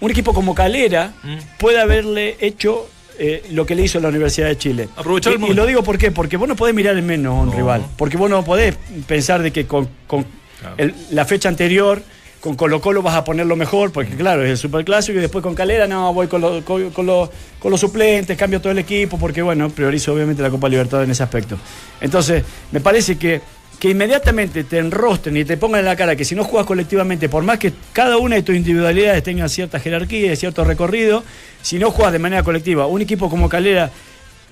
un 0.00 0.10
equipo 0.10 0.34
como 0.34 0.54
Calera 0.54 1.12
pueda 1.58 1.82
haberle 1.82 2.36
hecho 2.40 2.88
eh, 3.18 3.44
lo 3.52 3.64
que 3.66 3.74
le 3.74 3.82
hizo 3.82 4.00
la 4.00 4.08
Universidad 4.08 4.48
de 4.48 4.56
Chile? 4.58 4.88
Aprovechar 4.96 5.34
y, 5.34 5.54
lo 5.54 5.66
digo 5.66 5.82
¿por 5.82 5.98
qué? 5.98 6.10
porque 6.10 6.36
vos 6.36 6.48
no 6.48 6.56
podés 6.56 6.74
mirar 6.74 6.96
en 6.96 7.06
menos 7.06 7.36
a 7.36 7.40
un 7.42 7.46
No. 7.50 7.54
rival. 7.56 7.84
Porque 7.96 8.16
vos 8.16 8.28
no 8.30 8.44
podés 8.44 8.76
pensar 9.06 9.42
de 9.42 9.50
que 9.52 9.66
con, 9.66 9.88
con 10.06 10.24
Claro. 10.60 10.74
el- 10.78 10.94
la 11.10 11.24
fecha 11.24 11.48
anterior 11.48 12.02
con 12.40 12.56
Colo 12.56 12.80
Colo 12.80 13.02
vas 13.02 13.14
a 13.14 13.22
ponerlo 13.22 13.54
mejor, 13.54 13.92
porque 13.92 14.16
claro, 14.16 14.42
es 14.44 14.50
el 14.50 14.56
superclásico, 14.58 15.16
y 15.16 15.20
después 15.20 15.42
con 15.44 15.54
Calera, 15.54 15.86
no, 15.86 16.12
voy 16.12 16.26
con, 16.26 16.40
lo- 16.40 16.64
con, 16.64 16.90
con 16.90 17.06
lo- 17.06 17.30
con 17.60 17.70
los 17.70 17.80
suplentes, 17.80 18.36
cambio 18.36 18.60
todo 18.60 18.72
el 18.72 18.78
equipo, 18.78 19.16
porque 19.16 19.42
bueno, 19.42 19.70
priorizo 19.70 20.12
obviamente 20.12 20.42
la 20.42 20.50
Copa 20.50 20.68
Libertadores 20.68 21.06
en 21.06 21.12
ese 21.12 21.22
aspecto. 21.22 21.56
Entonces, 22.00 22.42
me 22.72 22.80
parece 22.80 23.16
que, 23.16 23.40
que 23.82 23.90
inmediatamente 23.90 24.62
te 24.62 24.78
enrostren 24.78 25.36
y 25.36 25.44
te 25.44 25.56
pongan 25.56 25.80
en 25.80 25.86
la 25.86 25.96
cara 25.96 26.14
que 26.14 26.24
si 26.24 26.36
no 26.36 26.44
juegas 26.44 26.68
colectivamente, 26.68 27.28
por 27.28 27.42
más 27.42 27.58
que 27.58 27.72
cada 27.92 28.16
una 28.16 28.36
de 28.36 28.44
tus 28.44 28.54
individualidades 28.54 29.24
tenga 29.24 29.48
cierta 29.48 29.80
jerarquía 29.80 30.32
y 30.32 30.36
cierto 30.36 30.62
recorrido, 30.62 31.24
si 31.62 31.80
no 31.80 31.90
juegas 31.90 32.12
de 32.12 32.20
manera 32.20 32.44
colectiva, 32.44 32.86
un 32.86 33.00
equipo 33.00 33.28
como 33.28 33.48
Calera 33.48 33.90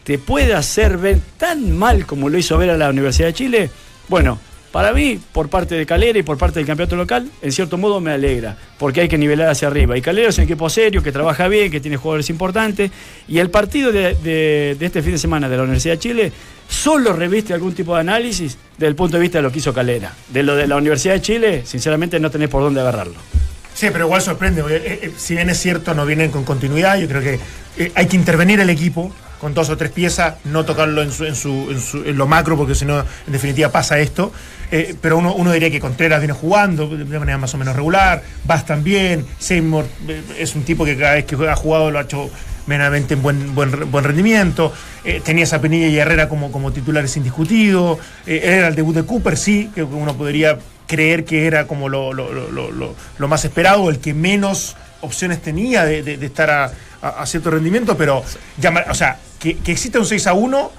te 0.02 0.18
puede 0.18 0.52
hacer 0.52 0.98
ver 0.98 1.20
tan 1.38 1.78
mal 1.78 2.06
como 2.06 2.28
lo 2.28 2.38
hizo 2.38 2.58
ver 2.58 2.70
a 2.70 2.76
la 2.76 2.90
Universidad 2.90 3.28
de 3.28 3.34
Chile, 3.34 3.70
bueno, 4.08 4.40
para 4.72 4.92
mí, 4.92 5.18
por 5.32 5.48
parte 5.48 5.74
de 5.74 5.84
Calera 5.84 6.18
y 6.18 6.22
por 6.22 6.38
parte 6.38 6.60
del 6.60 6.66
campeonato 6.66 6.94
local, 6.96 7.28
en 7.42 7.50
cierto 7.52 7.76
modo 7.76 8.00
me 8.00 8.12
alegra, 8.12 8.56
porque 8.78 9.00
hay 9.00 9.08
que 9.08 9.18
nivelar 9.18 9.48
hacia 9.48 9.66
arriba. 9.68 9.96
Y 9.96 10.00
Calera 10.02 10.28
es 10.28 10.38
un 10.38 10.44
equipo 10.44 10.70
serio, 10.70 11.02
que 11.02 11.10
trabaja 11.10 11.48
bien, 11.48 11.70
que 11.70 11.80
tiene 11.80 11.96
jugadores 11.96 12.30
importantes, 12.30 12.90
y 13.26 13.38
el 13.38 13.50
partido 13.50 13.90
de, 13.90 14.76
este 14.80 15.02
fin 15.02 15.12
de 15.12 15.18
semana 15.18 15.48
de 15.48 15.56
la 15.56 15.62
Universidad 15.64 15.94
de 15.94 15.98
Chile 15.98 16.32
solo 16.68 17.12
reviste 17.12 17.52
algún 17.52 17.74
tipo 17.74 17.94
de 17.94 18.00
análisis 18.02 18.56
desde 18.78 18.86
el 18.88 18.94
punto 18.94 19.16
de 19.16 19.22
vista 19.22 19.38
de 19.38 19.42
lo 19.42 19.50
que 19.50 19.58
hizo 19.58 19.72
Calera. 19.74 20.14
De 20.28 20.42
lo 20.44 20.54
de 20.54 20.68
la 20.68 20.76
Universidad 20.76 21.14
de 21.14 21.20
Chile, 21.22 21.62
sinceramente 21.66 22.20
no 22.20 22.30
tenés 22.30 22.48
por 22.48 22.62
dónde 22.62 22.80
agarrarlo. 22.80 23.14
Sí, 23.74 23.88
pero 23.92 24.04
igual 24.06 24.20
sorprende. 24.22 24.62
porque, 24.62 24.76
eh, 24.76 25.00
eh, 25.02 25.12
si 25.16 25.34
bien 25.34 25.50
es 25.50 25.58
cierto, 25.58 25.94
no 25.94 26.06
vienen 26.06 26.30
con 26.30 26.44
continuidad, 26.44 26.96
yo 26.98 27.08
creo 27.08 27.22
que 27.22 27.40
eh, 27.78 27.92
hay 27.94 28.06
que 28.06 28.14
intervenir 28.16 28.60
el 28.60 28.70
equipo 28.70 29.12
con 29.40 29.54
dos 29.54 29.70
o 29.70 29.76
tres 29.76 29.90
piezas, 29.90 30.34
no 30.44 30.64
tocarlo 30.66 31.00
en, 31.02 31.08
en, 31.08 31.34
su- 31.34 32.02
en 32.04 32.16
lo 32.18 32.26
macro, 32.26 32.58
porque 32.58 32.74
si 32.74 32.84
no, 32.84 33.00
en 33.00 33.32
definitiva 33.32 33.70
pasa 33.72 33.98
esto. 33.98 34.32
Eh, 34.72 34.94
pero 35.00 35.18
uno, 35.18 35.34
uno 35.34 35.52
diría 35.52 35.70
que 35.70 35.80
Contreras 35.80 36.20
viene 36.20 36.32
jugando 36.34 36.86
de 36.88 37.18
manera 37.18 37.38
más 37.38 37.52
o 37.54 37.58
menos 37.58 37.74
regular, 37.74 38.22
Vas 38.44 38.64
también, 38.66 39.26
Seymour 39.38 39.84
eh, 40.08 40.22
es 40.38 40.54
un 40.54 40.62
tipo 40.62 40.84
que 40.84 40.96
cada 40.96 41.14
vez 41.14 41.24
que 41.24 41.34
ha 41.48 41.56
jugado 41.56 41.90
lo 41.90 41.98
ha 41.98 42.02
hecho 42.02 42.30
meramente 42.66 43.14
en 43.14 43.22
buen, 43.22 43.54
buen, 43.54 43.90
buen 43.90 44.04
rendimiento. 44.04 44.72
Eh, 45.04 45.20
tenías 45.24 45.52
a 45.52 45.60
Penilla 45.60 45.88
y 45.88 45.98
Herrera 45.98 46.28
como, 46.28 46.52
como 46.52 46.72
titulares 46.72 47.16
indiscutidos. 47.16 47.98
Eh, 48.26 48.40
era 48.44 48.68
el 48.68 48.74
debut 48.76 48.94
de 48.94 49.02
Cooper, 49.04 49.36
sí, 49.36 49.70
que 49.74 49.82
uno 49.82 50.14
podría 50.16 50.58
creer 50.86 51.24
que 51.24 51.46
era 51.46 51.66
como 51.66 51.88
lo, 51.88 52.12
lo- 52.12 52.32
lo- 52.32 52.70
lo- 53.18 53.28
más 53.28 53.44
esperado, 53.44 53.90
el 53.90 53.98
que 53.98 54.12
menos 54.14 54.76
opciones 55.00 55.40
tenía 55.42 55.84
de, 55.84 56.02
de- 56.02 56.16
de 56.16 56.26
estar 56.26 56.50
a, 56.50 56.64
a- 57.02 57.22
a 57.22 57.26
cierto 57.26 57.50
rendimiento, 57.50 57.96
pero 57.96 58.22
llama- 58.60 58.84
o 58.88 58.94
sea, 58.94 59.18
que, 59.40 59.56
que 59.58 59.72
exista 59.72 59.98
un 59.98 60.06
6 60.06 60.26
a 60.26 60.32
1, 60.34 60.70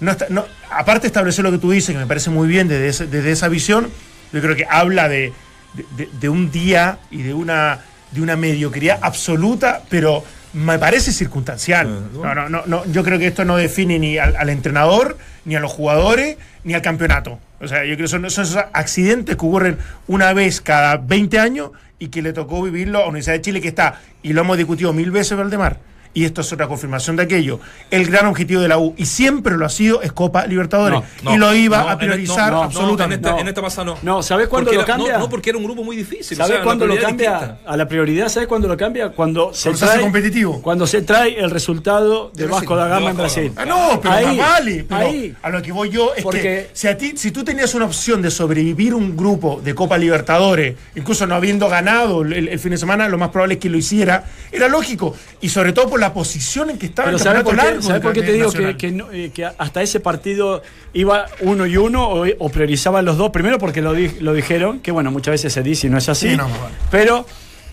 no 0.00 0.10
está- 0.12 0.26
no- 0.30 0.44
aparte 0.70 1.02
de 1.02 1.06
establecer 1.08 1.44
lo 1.44 1.50
que 1.52 1.58
tú 1.58 1.70
dices, 1.70 1.92
que 1.94 1.98
me 2.00 2.06
parece 2.06 2.30
muy 2.30 2.48
bien 2.48 2.68
desde, 2.68 2.88
ese- 2.88 3.06
desde 3.06 3.30
esa 3.32 3.48
visión, 3.48 3.88
yo 4.32 4.40
creo 4.40 4.56
que 4.56 4.66
habla 4.68 5.08
de, 5.08 5.32
de- 5.74 5.86
de- 5.96 6.08
de 6.20 6.28
un 6.28 6.50
día 6.50 6.98
y 7.10 7.22
de 7.22 7.34
una, 7.34 7.80
de 8.10 8.20
una 8.22 8.36
mediocridad 8.36 8.98
absoluta, 9.02 9.82
pero 9.88 10.24
me 10.52 10.78
parece 10.78 11.12
circunstancial. 11.12 12.08
No, 12.12 12.34
no, 12.34 12.48
no, 12.48 12.62
no, 12.66 12.84
yo 12.86 13.04
creo 13.04 13.18
que 13.18 13.28
esto 13.28 13.44
no 13.44 13.56
define 13.56 13.98
ni 13.98 14.18
al, 14.18 14.34
al 14.36 14.48
entrenador, 14.48 15.16
ni 15.44 15.54
a 15.54 15.60
los 15.60 15.70
jugadores, 15.70 16.36
ni 16.64 16.74
al 16.74 16.82
campeonato. 16.82 17.38
O 17.60 17.68
sea, 17.68 17.84
yo 17.84 17.94
creo 17.94 18.06
que 18.06 18.08
son, 18.08 18.28
son 18.30 18.44
esos 18.44 18.64
accidentes 18.72 19.36
que 19.36 19.44
ocurren 19.46 19.78
una 20.08 20.32
vez 20.32 20.60
cada 20.60 20.96
20 20.96 21.38
años 21.38 21.70
y 21.98 22.08
que 22.08 22.22
le 22.22 22.32
tocó 22.32 22.62
vivirlo 22.62 22.98
a 22.98 23.02
la 23.02 23.08
Universidad 23.08 23.34
de 23.36 23.42
Chile 23.42 23.60
que 23.60 23.68
está, 23.68 24.00
y 24.22 24.32
lo 24.32 24.40
hemos 24.40 24.56
discutido 24.56 24.92
mil 24.92 25.10
veces, 25.10 25.36
Valdemar, 25.36 25.78
y 26.12 26.24
esto 26.24 26.40
es 26.40 26.52
otra 26.52 26.66
confirmación 26.66 27.14
de 27.16 27.22
aquello. 27.22 27.60
El 27.90 28.06
gran 28.06 28.26
objetivo 28.26 28.60
de 28.60 28.68
la 28.68 28.78
U, 28.78 28.94
y 28.96 29.06
siempre 29.06 29.56
lo 29.56 29.64
ha 29.64 29.68
sido, 29.68 30.02
es 30.02 30.12
Copa 30.12 30.46
Libertadores. 30.46 31.00
No, 31.22 31.34
y 31.34 31.38
lo 31.38 31.54
iba 31.54 31.82
no, 31.82 31.88
a 31.88 31.92
en- 31.92 31.98
priorizar 31.98 32.50
no, 32.52 32.58
no, 32.58 32.62
absolutamente. 32.64 33.28
en, 33.28 33.32
esta, 33.34 33.40
en 33.42 33.48
esta 33.48 33.62
pasada 33.62 33.84
no. 33.84 33.98
No, 34.02 34.22
¿sabés 34.22 34.48
cuándo 34.48 34.66
Porque 34.70 34.76
lo 34.76 34.82
era- 34.82 34.86
cambia? 34.96 35.12
No, 35.14 35.18
no, 35.20 35.28
porque 35.28 35.50
era 35.50 35.58
un 35.58 35.64
grupo 35.64 35.84
muy 35.84 35.96
difícil. 35.96 36.36
¿Sabes 36.36 36.50
o 36.52 36.54
sea, 36.56 36.64
cuándo 36.64 36.86
lo 36.86 36.98
cambia 36.98 37.30
distinta. 37.32 37.58
a 37.64 37.76
la 37.76 37.86
prioridad? 37.86 38.28
¿Sabes 38.28 38.48
cuándo 38.48 38.66
lo 38.66 38.76
cambia? 38.76 39.10
Cuando 39.10 39.54
se 39.54 39.72
trae 39.72 40.00
competitivo. 40.00 40.60
Cuando 40.62 40.86
se 40.86 41.02
trae 41.02 41.38
el 41.38 41.50
resultado 41.50 42.32
de 42.34 42.46
Vasco 42.46 42.74
da 42.74 42.88
Gama 42.88 43.10
en 43.10 43.16
da 43.16 43.22
Brasil. 43.22 43.52
Ah, 43.56 43.64
no, 43.64 44.00
pero 44.02 44.14
Ahí, 44.14 44.36
vale. 44.38 44.84
Pero 44.88 45.00
ahí. 45.00 45.36
a 45.42 45.50
lo 45.50 45.62
que 45.62 45.70
voy 45.72 45.90
yo 45.90 46.12
es 46.16 46.24
Porque- 46.24 46.42
que 46.42 46.70
si, 46.72 46.88
a 46.88 46.96
ti, 46.98 47.12
si 47.16 47.30
tú 47.30 47.44
tenías 47.44 47.72
una 47.74 47.84
opción 47.84 48.20
de 48.20 48.30
sobrevivir 48.32 48.94
un 48.94 49.16
grupo 49.16 49.60
de 49.62 49.74
Copa 49.76 49.96
Libertadores, 49.96 50.74
incluso 50.96 51.26
no 51.26 51.34
habiendo 51.36 51.68
ganado 51.68 52.22
el, 52.22 52.48
el 52.48 52.58
fin 52.58 52.72
de 52.72 52.78
semana, 52.78 53.08
lo 53.08 53.16
más 53.18 53.28
probable 53.30 53.54
es 53.54 53.60
que 53.60 53.68
lo 53.70 53.76
hiciera, 53.78 54.24
era 54.50 54.66
lógico. 54.68 55.14
Y 55.40 55.48
sobre 55.50 55.72
todo 55.72 55.88
por 55.88 55.99
la 56.00 56.12
posición 56.14 56.70
en 56.70 56.78
que 56.78 56.86
estaba 56.86 57.06
Pero 57.06 57.18
el 57.18 57.22
¿sabes 57.22 57.42
campeonato 57.44 57.56
por 57.56 57.64
qué, 57.66 57.70
largo 57.70 57.82
¿sabes 57.82 57.94
del 57.94 58.02
por 58.02 58.12
qué 58.12 58.22
te 58.22 58.32
digo 58.32 58.46
Nacional. 58.46 58.76
que, 58.76 58.86
que 58.88 58.92
no- 58.92 59.12
eh, 59.12 59.30
que 59.32 59.44
hasta 59.44 59.82
ese 59.82 60.00
partido 60.00 60.62
iba 60.92 61.26
uno 61.40 61.66
y 61.66 61.76
uno 61.76 62.08
o, 62.08 62.26
o 62.38 62.48
priorizaban 62.48 63.04
los 63.04 63.16
dos? 63.16 63.30
Primero 63.30 63.58
porque 63.58 63.80
lo, 63.82 63.92
di- 63.92 64.16
lo 64.20 64.32
dijeron, 64.32 64.80
que 64.80 64.90
bueno, 64.92 65.10
muchas 65.10 65.32
veces 65.32 65.52
se 65.52 65.62
dice 65.62 65.86
y 65.86 65.90
no 65.90 65.98
es 65.98 66.08
así. 66.08 66.30
Sí, 66.30 66.36
no, 66.36 66.48
más 66.48 66.60
vale. 66.60 66.74
Pero 66.90 67.26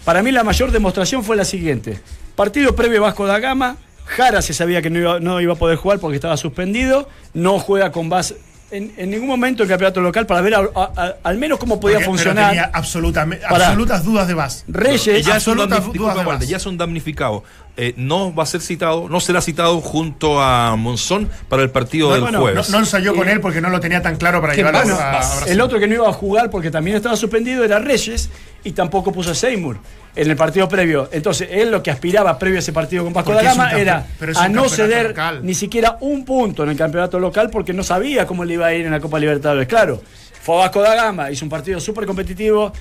para 0.05 0.21
mí 0.21 0.31
la 0.31 0.43
mayor 0.43 0.71
demostración 0.71 1.23
fue 1.23 1.35
la 1.35 1.45
siguiente. 1.45 1.99
Partido 2.35 2.75
previo 2.75 3.01
Vasco 3.01 3.25
da 3.25 3.39
Gama, 3.39 3.77
Jara 4.05 4.41
se 4.41 4.53
sabía 4.53 4.81
que 4.81 4.89
no 4.89 4.99
iba, 4.99 5.19
no 5.19 5.41
iba 5.41 5.53
a 5.53 5.57
poder 5.57 5.77
jugar 5.77 5.99
porque 5.99 6.15
estaba 6.15 6.37
suspendido, 6.37 7.09
no 7.33 7.59
juega 7.59 7.91
con 7.91 8.07
base 8.09 8.37
en, 8.69 8.93
en 8.97 9.09
ningún 9.09 9.27
momento 9.29 9.63
el 9.63 9.69
campeonato 9.69 10.01
local 10.01 10.25
para 10.25 10.41
ver 10.41 10.53
a- 10.55 10.59
a- 10.59 10.91
a- 10.95 11.15
al 11.23 11.37
menos 11.37 11.57
cómo 11.57 11.79
podía 11.79 11.97
Porque- 11.99 12.05
pero 12.05 12.11
funcionar. 12.17 12.49
tenía 12.49 12.69
absolutamente, 12.73 13.45
absolutas 13.45 14.03
dudas 14.03 14.27
de 14.27 14.33
base. 14.33 14.63
Reyes, 14.67 15.25
ya 15.25 15.35
absolutas 15.35 15.85
dudas 15.93 16.39
de 16.39 16.47
ya 16.47 16.57
es 16.57 16.65
un 16.65 16.77
damnificado. 16.77 17.43
Eh, 17.79 17.93
no 17.95 18.33
va 18.33 18.41
a 18.41 18.45
ser 18.47 18.59
citado, 18.61 19.07
no 19.07 19.19
será 19.19 19.39
citado 19.39 19.79
junto 19.81 20.41
a 20.41 20.75
Monzón 20.75 21.29
para 21.47 21.61
el 21.61 21.69
partido 21.69 22.07
No, 22.07 22.13
del 22.15 22.21
bueno, 22.23 22.37
No, 22.39 22.43
jueves. 22.45 22.69
no 22.71 22.79
ensayó 22.79 23.13
con 23.15 23.29
Eh, 23.29 23.33
él 23.33 23.39
porque 23.39 23.61
no 23.61 23.69
lo 23.69 23.79
tenía 23.79 24.01
tan 24.01 24.15
claro 24.15 24.41
para 24.41 24.53
¿qué 24.53 24.63
llevarlo 24.63 24.97
pasa? 24.97 25.41
a, 25.41 25.43
a. 25.43 25.47
El 25.47 25.61
otro 25.61 25.79
que 25.79 25.85
no 25.87 25.93
iba 25.93 26.09
a 26.09 26.13
jugar 26.13 26.49
porque 26.49 26.71
también 26.71 26.97
estaba 26.97 27.15
suspendido 27.15 27.63
era 27.63 27.77
Reyes 27.77 28.31
y 28.63 28.71
tampoco 28.71 29.11
puso 29.11 29.29
a 29.31 29.35
Seymour 29.35 29.77
en 30.15 30.27
el 30.31 30.35
partido 30.35 30.67
previo. 30.67 31.07
Entonces, 31.11 31.49
él 31.51 31.69
lo 31.69 31.83
que 31.83 31.91
aspiraba 31.91 32.39
previo 32.39 32.57
a 32.57 32.61
ese 32.61 32.73
partido 32.73 33.03
con 33.03 33.13
Vasco 33.13 33.31
da 33.33 33.43
Gama 33.43 33.71
era 33.73 34.07
a 34.35 34.49
no 34.49 34.67
ceder 34.69 35.09
local. 35.09 35.41
ni 35.43 35.53
siquiera 35.53 35.97
un 36.01 36.25
punto 36.25 36.63
en 36.63 36.69
el 36.69 36.75
campeonato 36.77 37.19
local 37.19 37.51
porque 37.51 37.73
no 37.73 37.83
sabía 37.83 38.25
cómo 38.25 38.43
le 38.43 38.55
iba 38.55 38.65
a 38.65 38.73
ir 38.73 38.87
en 38.87 38.91
la 38.91 38.99
Copa 38.99 39.19
Libertadores. 39.19 39.67
Claro, 39.67 40.01
fue 40.41 40.55
a 40.55 40.59
Vasco 40.61 40.81
da 40.81 40.95
Gama, 40.95 41.29
hizo 41.29 41.45
un 41.45 41.49
partido 41.51 41.79
súper 41.79 42.07
competitivo 42.07 42.73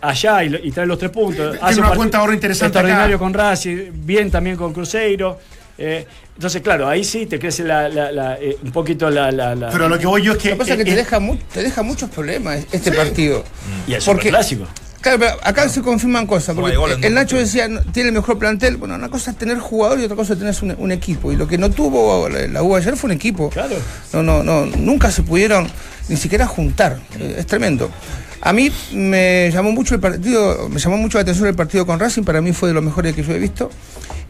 allá 0.00 0.44
y, 0.44 0.48
lo- 0.48 0.58
y 0.58 0.70
trae 0.72 0.86
los 0.86 0.98
tres 0.98 1.10
puntos. 1.10 1.52
Tiene 1.52 1.58
Hace 1.66 1.80
un 1.80 1.86
una 1.86 1.94
cuenta 1.96 2.18
de 2.18 2.20
ahorro 2.22 2.34
interesante 2.34 2.66
Extraordinario 2.78 3.16
acá. 3.16 3.24
con 3.24 3.34
Racing, 3.34 3.76
bien 4.04 4.30
también 4.30 4.56
con 4.56 4.72
Cruzeiro. 4.72 5.38
eh, 5.76 6.06
entonces, 6.36 6.62
claro, 6.62 6.88
ahí 6.88 7.04
sí 7.04 7.26
te 7.26 7.38
crece 7.38 7.62
la- 7.64 7.88
la- 7.88 8.10
la, 8.12 8.34
eh, 8.40 8.56
un 8.62 8.72
poquito 8.72 9.08
la, 9.10 9.30
la- 9.30 9.54
la- 9.54 9.70
Pero 9.70 9.88
lo 9.88 9.98
que 9.98 10.06
voy 10.06 10.22
yo 10.22 10.32
es 10.32 10.38
que. 10.38 10.48
Lo 10.50 10.54
que 10.54 10.58
pasa 10.60 10.72
es 10.72 10.78
que 10.78 10.84
te 10.84 10.94
deja, 10.96 11.18
mu- 11.20 11.36
te 11.36 11.62
deja 11.62 11.82
muchos 11.82 12.10
problemas 12.10 12.64
este 12.72 12.92
partido. 12.92 13.44
y 13.86 13.92
el 13.94 14.02
porque- 14.02 14.28
superclásico. 14.28 14.66
Claro, 15.04 15.18
pero 15.20 15.36
acá 15.42 15.68
se 15.68 15.82
confirman 15.82 16.26
cosas. 16.26 16.56
Porque 16.56 16.72
el 17.06 17.14
Nacho 17.14 17.36
decía, 17.36 17.68
tiene 17.92 18.08
el 18.08 18.14
mejor 18.14 18.38
plantel. 18.38 18.78
Bueno, 18.78 18.94
una 18.96 19.10
cosa 19.10 19.30
es 19.32 19.36
tener 19.36 19.58
jugador 19.58 20.00
y 20.00 20.04
otra 20.04 20.16
cosa 20.16 20.32
es 20.32 20.38
tener 20.38 20.54
un, 20.62 20.74
un 20.78 20.90
equipo. 20.92 21.30
Y 21.30 21.36
lo 21.36 21.46
que 21.46 21.58
no 21.58 21.70
tuvo 21.70 22.28
la, 22.28 22.62
U 22.62 22.74
ayer 22.74 22.96
fue 22.96 23.08
un 23.08 23.12
equipo. 23.16 23.50
Claro. 23.50 23.76
No, 24.14 24.22
no, 24.22 24.42
no, 24.42 24.64
nunca 24.64 25.10
se 25.10 25.22
pudieron 25.22 25.68
ni 26.08 26.16
siquiera 26.16 26.46
juntar. 26.46 26.98
Eh, 27.20 27.36
es 27.38 27.46
tremendo. 27.46 27.90
A 28.40 28.52
mí 28.52 28.70
me 28.92 29.50
llamó 29.52 29.72
mucho 29.72 29.94
el 29.94 30.00
partido, 30.00 30.68
me 30.68 30.78
llamó 30.80 30.96
mucho 30.96 31.18
la 31.18 31.22
atención 31.22 31.48
el 31.48 31.54
partido 31.54 31.86
con 31.86 31.98
Racing, 32.00 32.24
para 32.24 32.40
mí 32.42 32.52
fue 32.52 32.68
de 32.70 32.74
los 32.74 32.82
mejores 32.82 33.14
que 33.14 33.22
yo 33.22 33.32
he 33.32 33.38
visto. 33.38 33.70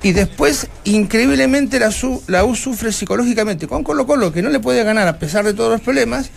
Y 0.02 0.12
después, 0.12 0.68
increíblemente, 0.84 1.78
la, 1.80 1.90
su- 1.90 2.22
la 2.26 2.44
U 2.44 2.54
sufre 2.54 2.92
psicológicamente 2.92 3.66
con 3.66 3.82
Colo 3.84 4.06
Colo, 4.06 4.32
que 4.32 4.42
no 4.42 4.50
le 4.50 4.60
puede 4.60 4.82
ganar 4.84 5.06
a 5.08 5.18
pesar 5.18 5.44
de 5.44 5.54
todos 5.54 5.70
los 5.70 5.80
problemas. 5.80 6.30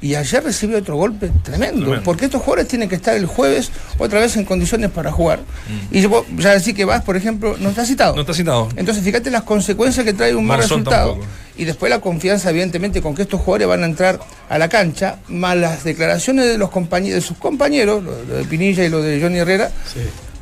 Y 0.00 0.14
ayer 0.14 0.44
recibió 0.44 0.78
otro 0.78 0.96
golpe 0.96 1.30
tremendo, 1.42 1.80
Tremendo. 1.80 2.02
porque 2.04 2.26
estos 2.26 2.42
jugadores 2.42 2.68
tienen 2.68 2.88
que 2.88 2.94
estar 2.96 3.16
el 3.16 3.26
jueves 3.26 3.70
otra 3.98 4.20
vez 4.20 4.36
en 4.36 4.44
condiciones 4.44 4.90
para 4.90 5.10
jugar. 5.10 5.40
Mm. 5.40 5.96
Y 5.96 6.06
vos 6.06 6.26
ya 6.36 6.52
decís 6.54 6.74
que 6.74 6.84
vas, 6.84 7.02
por 7.02 7.16
ejemplo, 7.16 7.56
no 7.58 7.70
está 7.70 7.86
citado. 7.86 8.14
No 8.14 8.20
está 8.20 8.34
citado. 8.34 8.68
Entonces, 8.76 9.02
fíjate 9.02 9.30
las 9.30 9.44
consecuencias 9.44 10.04
que 10.04 10.12
trae 10.12 10.34
un 10.34 10.44
mal 10.46 10.60
resultado. 10.60 11.12
tampoco. 11.12 11.32
Y 11.56 11.64
después 11.64 11.88
la 11.88 12.00
confianza, 12.00 12.50
evidentemente, 12.50 13.00
con 13.00 13.14
que 13.14 13.22
estos 13.22 13.40
jugadores 13.40 13.68
van 13.68 13.82
a 13.84 13.86
entrar 13.86 14.20
a 14.48 14.58
la 14.58 14.68
cancha, 14.68 15.18
más 15.28 15.56
las 15.56 15.84
declaraciones 15.84 16.46
de 16.46 16.58
los 16.58 16.70
compañeros, 16.70 17.22
de 17.22 17.26
sus 17.28 17.38
compañeros, 17.38 18.02
lo, 18.02 18.12
de 18.36 18.44
Pinilla 18.44 18.84
y 18.84 18.88
lo 18.88 19.00
de 19.00 19.20
Johnny 19.22 19.38
Herrera, 19.38 19.70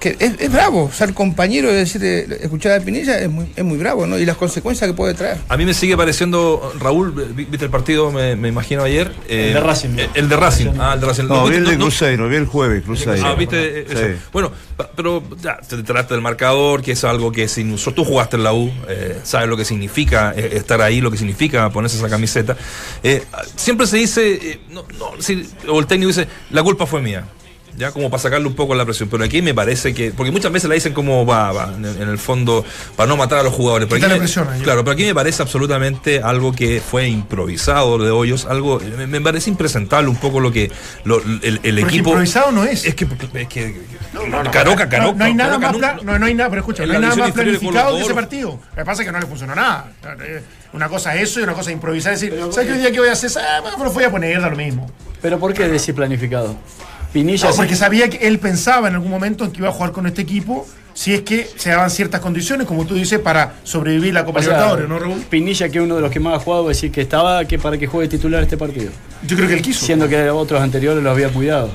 que 0.03 0.17
es, 0.19 0.33
es 0.41 0.53
bravo. 0.53 0.91
Ser 0.93 1.15
compañero 1.15 1.71
y 1.71 1.75
decir, 1.75 2.03
escuchar 2.41 2.73
a 2.73 2.81
Pinilla 2.85 3.19
es 3.21 3.31
muy, 3.31 3.47
es 3.55 3.65
muy 3.65 3.79
bravo, 3.79 4.07
¿no? 4.07 4.19
Y 4.19 4.27
las 4.27 4.37
consecuencias 4.37 4.91
que 4.91 4.95
puede 4.95 5.15
traer. 5.15 5.39
A 5.49 5.57
mí 5.57 5.65
me 5.65 5.73
sigue 5.75 5.97
pareciendo, 5.97 6.73
Raúl, 6.81 7.13
vi- 7.35 7.45
viste 7.45 7.65
el 7.67 7.71
partido, 7.71 8.11
me, 8.11 8.35
me 8.37 8.49
imagino 8.49 8.83
ayer. 8.83 9.13
eh, 9.29 9.49
El 9.49 9.55
de 9.55 9.61
Racing. 9.61 9.89
eh, 9.99 10.09
El 10.15 10.29
de 10.29 10.37
Racing. 10.37 10.67
Ah, 10.79 10.93
el 10.95 11.01
de 11.01 11.07
Racing. 11.07 11.25
No, 11.29 11.47
vi 11.47 11.57
el 11.57 11.65
de 11.65 11.73
no- 11.73 11.79
no- 11.79 11.85
Cruzeiro, 11.85 12.29
vi 12.29 12.37
el 12.37 12.47
jueves, 12.47 12.83
Cruzeiro. 12.83 13.25
Ah, 13.25 13.35
viste 13.35 13.83
eso. 13.83 13.97
Sí. 13.97 14.21
Bueno, 14.33 14.51
pero 14.97 15.23
ya, 15.41 15.59
te 15.59 15.83
trata 15.85 16.15
del 16.15 16.23
marcador, 16.23 16.83
que 16.83 16.93
es 16.93 17.05
algo 17.05 17.31
que 17.31 17.45
es 17.45 17.57
inusual. 17.59 17.95
Tú 17.95 18.05
jugaste 18.05 18.37
en 18.37 18.43
la 18.43 18.53
U, 18.53 18.73
eh, 18.89 19.21
sabes 19.23 19.49
lo 19.49 19.57
que 19.57 19.65
significa 19.65 20.35
eh, 20.37 20.51
estar 20.55 20.81
ahí, 20.83 21.01
lo 21.01 21.11
que 21.11 21.17
significa 21.19 21.71
ponerse 21.71 21.97
esa 21.97 22.09
camiseta. 22.09 22.57
Eh, 23.05 23.23
siempre 23.55 23.87
se 23.87 23.99
dice, 23.99 24.33
eh, 24.33 24.61
no, 24.71 24.85
no, 24.99 25.13
si- 25.23 25.49
o 25.69 25.79
el 25.79 25.87
técnico 25.87 26.09
dice, 26.09 26.27
la 26.51 26.63
culpa 26.63 26.87
fue 26.87 27.01
mía. 27.01 27.25
Ya 27.77 27.91
como 27.91 28.11
para 28.11 28.23
sacarle 28.23 28.47
un 28.47 28.55
poco 28.55 28.75
la 28.75 28.85
presión. 28.85 29.09
Pero 29.09 29.25
aquí 29.25 29.41
me 29.43 29.55
parece 29.55 29.95
que. 29.95 30.11
Porque 30.11 30.31
muchas 30.31 30.53
veces 30.53 30.69
la 30.69 30.75
dicen 30.75 30.93
como 30.93 31.25
va, 31.25 31.53
va, 31.53 31.73
en, 31.75 31.85
en 31.85 32.09
el 32.09 32.19
fondo, 32.19 32.65
para 32.97 33.07
no 33.09 33.17
matar 33.17 33.39
a 33.39 33.43
los 33.43 33.55
jugadores. 33.55 33.89
Pero 33.89 34.05
aquí 34.05 34.13
me- 34.13 34.19
presión 34.19 34.49
ahí. 34.49 34.61
claro, 34.61 34.85
pero 34.85 34.93
aquí 34.93 35.05
me 35.05 35.15
parece 35.15 35.41
absolutamente 35.43 36.21
algo 36.23 36.53
que 36.53 36.81
fue 36.81 37.09
improvisado 37.09 37.97
de 37.99 38.11
hoyos, 38.11 38.45
algo. 38.45 38.79
Me, 38.99 39.07
me 39.07 39.21
parece 39.21 39.49
impresentable 39.51 40.11
un 40.11 40.17
poco 40.17 40.41
lo 40.41 40.53
que. 40.53 40.71
lo- 41.05 41.23
el, 41.23 41.79
equipo. 41.79 42.11
improvisado 42.11 42.53
no 42.53 42.65
es. 42.65 42.85
Es 42.85 42.95
que. 42.95 43.07
Es 43.35 43.49
que 43.49 43.81
No, 44.13 44.27
no, 44.27 44.43
no, 44.43 44.51
Caroca, 44.51 44.85
no, 44.85 44.91
Caroca. 44.91 45.19
No, 45.19 45.25
hay 45.25 45.35
nada 45.35 45.59
Caroca 45.59 45.69
más 45.69 45.77
pla- 45.79 45.99
no, 46.13 46.19
no 46.19 46.27
hay 46.27 46.35
nada, 46.35 46.51
pero 46.51 46.61
escucha, 46.61 46.85
no 46.87 46.93
hay 46.93 47.01
nada 47.01 47.17
más 47.17 47.33
planificado 47.33 47.97
que 47.97 48.03
ese 48.03 48.15
partido. 48.15 48.61
Lo 48.71 48.77
que 48.77 48.85
pasa 48.85 49.03
es 49.03 49.07
que 49.09 49.13
no 49.13 49.21
le 49.21 49.27
funcionó 49.27 49.55
nada. 49.55 49.91
Una 50.75 50.89
cosa 50.89 51.15
es 51.15 51.23
eso 51.23 51.41
y 51.41 51.43
una 51.43 51.55
cosa 51.55 51.71
es 51.71 51.75
improvisar. 51.75 52.13
Decir, 52.13 52.35
¿sabes 52.51 52.71
qué 52.71 52.79
día 52.79 52.91
que 52.93 52.99
voy 53.01 53.09
a 53.09 53.13
hacer? 53.13 53.31
Ah, 53.39 53.61
bueno, 53.61 53.77
pero 53.79 53.93
voy 53.93 54.05
a 54.05 54.11
poner, 54.11 54.41
da 54.41 54.49
lo 54.51 54.57
mismo. 54.57 54.91
Pero 55.21 55.39
¿por 55.39 55.53
qué 55.55 55.69
decir 55.69 55.95
planificado? 55.95 56.57
Pinilla 57.13 57.47
No, 57.47 57.53
sí- 57.53 57.57
porque 57.59 57.77
sabía 57.77 58.09
que 58.09 58.27
él 58.27 58.39
pensaba 58.39 58.89
en 58.89 58.95
algún 58.95 59.11
momento 59.11 59.45
en 59.45 59.51
que 59.53 59.59
iba 59.59 59.69
a 59.69 59.73
jugar 59.73 59.93
con 59.93 60.07
este 60.07 60.23
equipo 60.23 60.67
si 60.95 61.15
es 61.15 61.23
que 61.23 61.49
se 61.57 61.71
daban 61.71 61.91
ciertas 61.91 62.21
condiciones, 62.21 62.67
como 62.67 62.85
tú 62.85 62.95
dices, 62.95 63.19
para 63.19 63.55
sobrevivir 63.65 64.13
la 64.13 64.25
Copa 64.27 64.41
o 64.41 64.43
sea, 64.43 64.53
Libertadores, 64.53 64.89
¿no, 64.89 64.99
Raúl? 64.99 65.21
Pinilla, 65.29 65.69
que 65.71 65.79
es 65.79 65.85
uno 65.85 65.97
de 65.97 66.03
los 66.03 66.11
que 66.11 66.21
más 66.21 66.35
ha 66.35 66.39
jugado, 66.39 66.69
decir 66.69 66.91
que 66.93 67.01
estaba 67.01 67.45
que 67.47 67.59
para 67.59 67.79
que 67.79 67.87
juegue 67.87 68.09
titular 68.09 68.43
este 68.43 68.59
partido. 68.59 68.93
Yo 69.27 69.37
creo 69.37 69.49
que 69.49 69.55
él 69.55 69.63
quiso. 69.63 69.87
Siendo 69.87 70.07
que 70.09 70.29
otros 70.31 70.61
anteriores 70.61 71.03
lo 71.03 71.11
había 71.11 71.31
cuidado. 71.31 71.71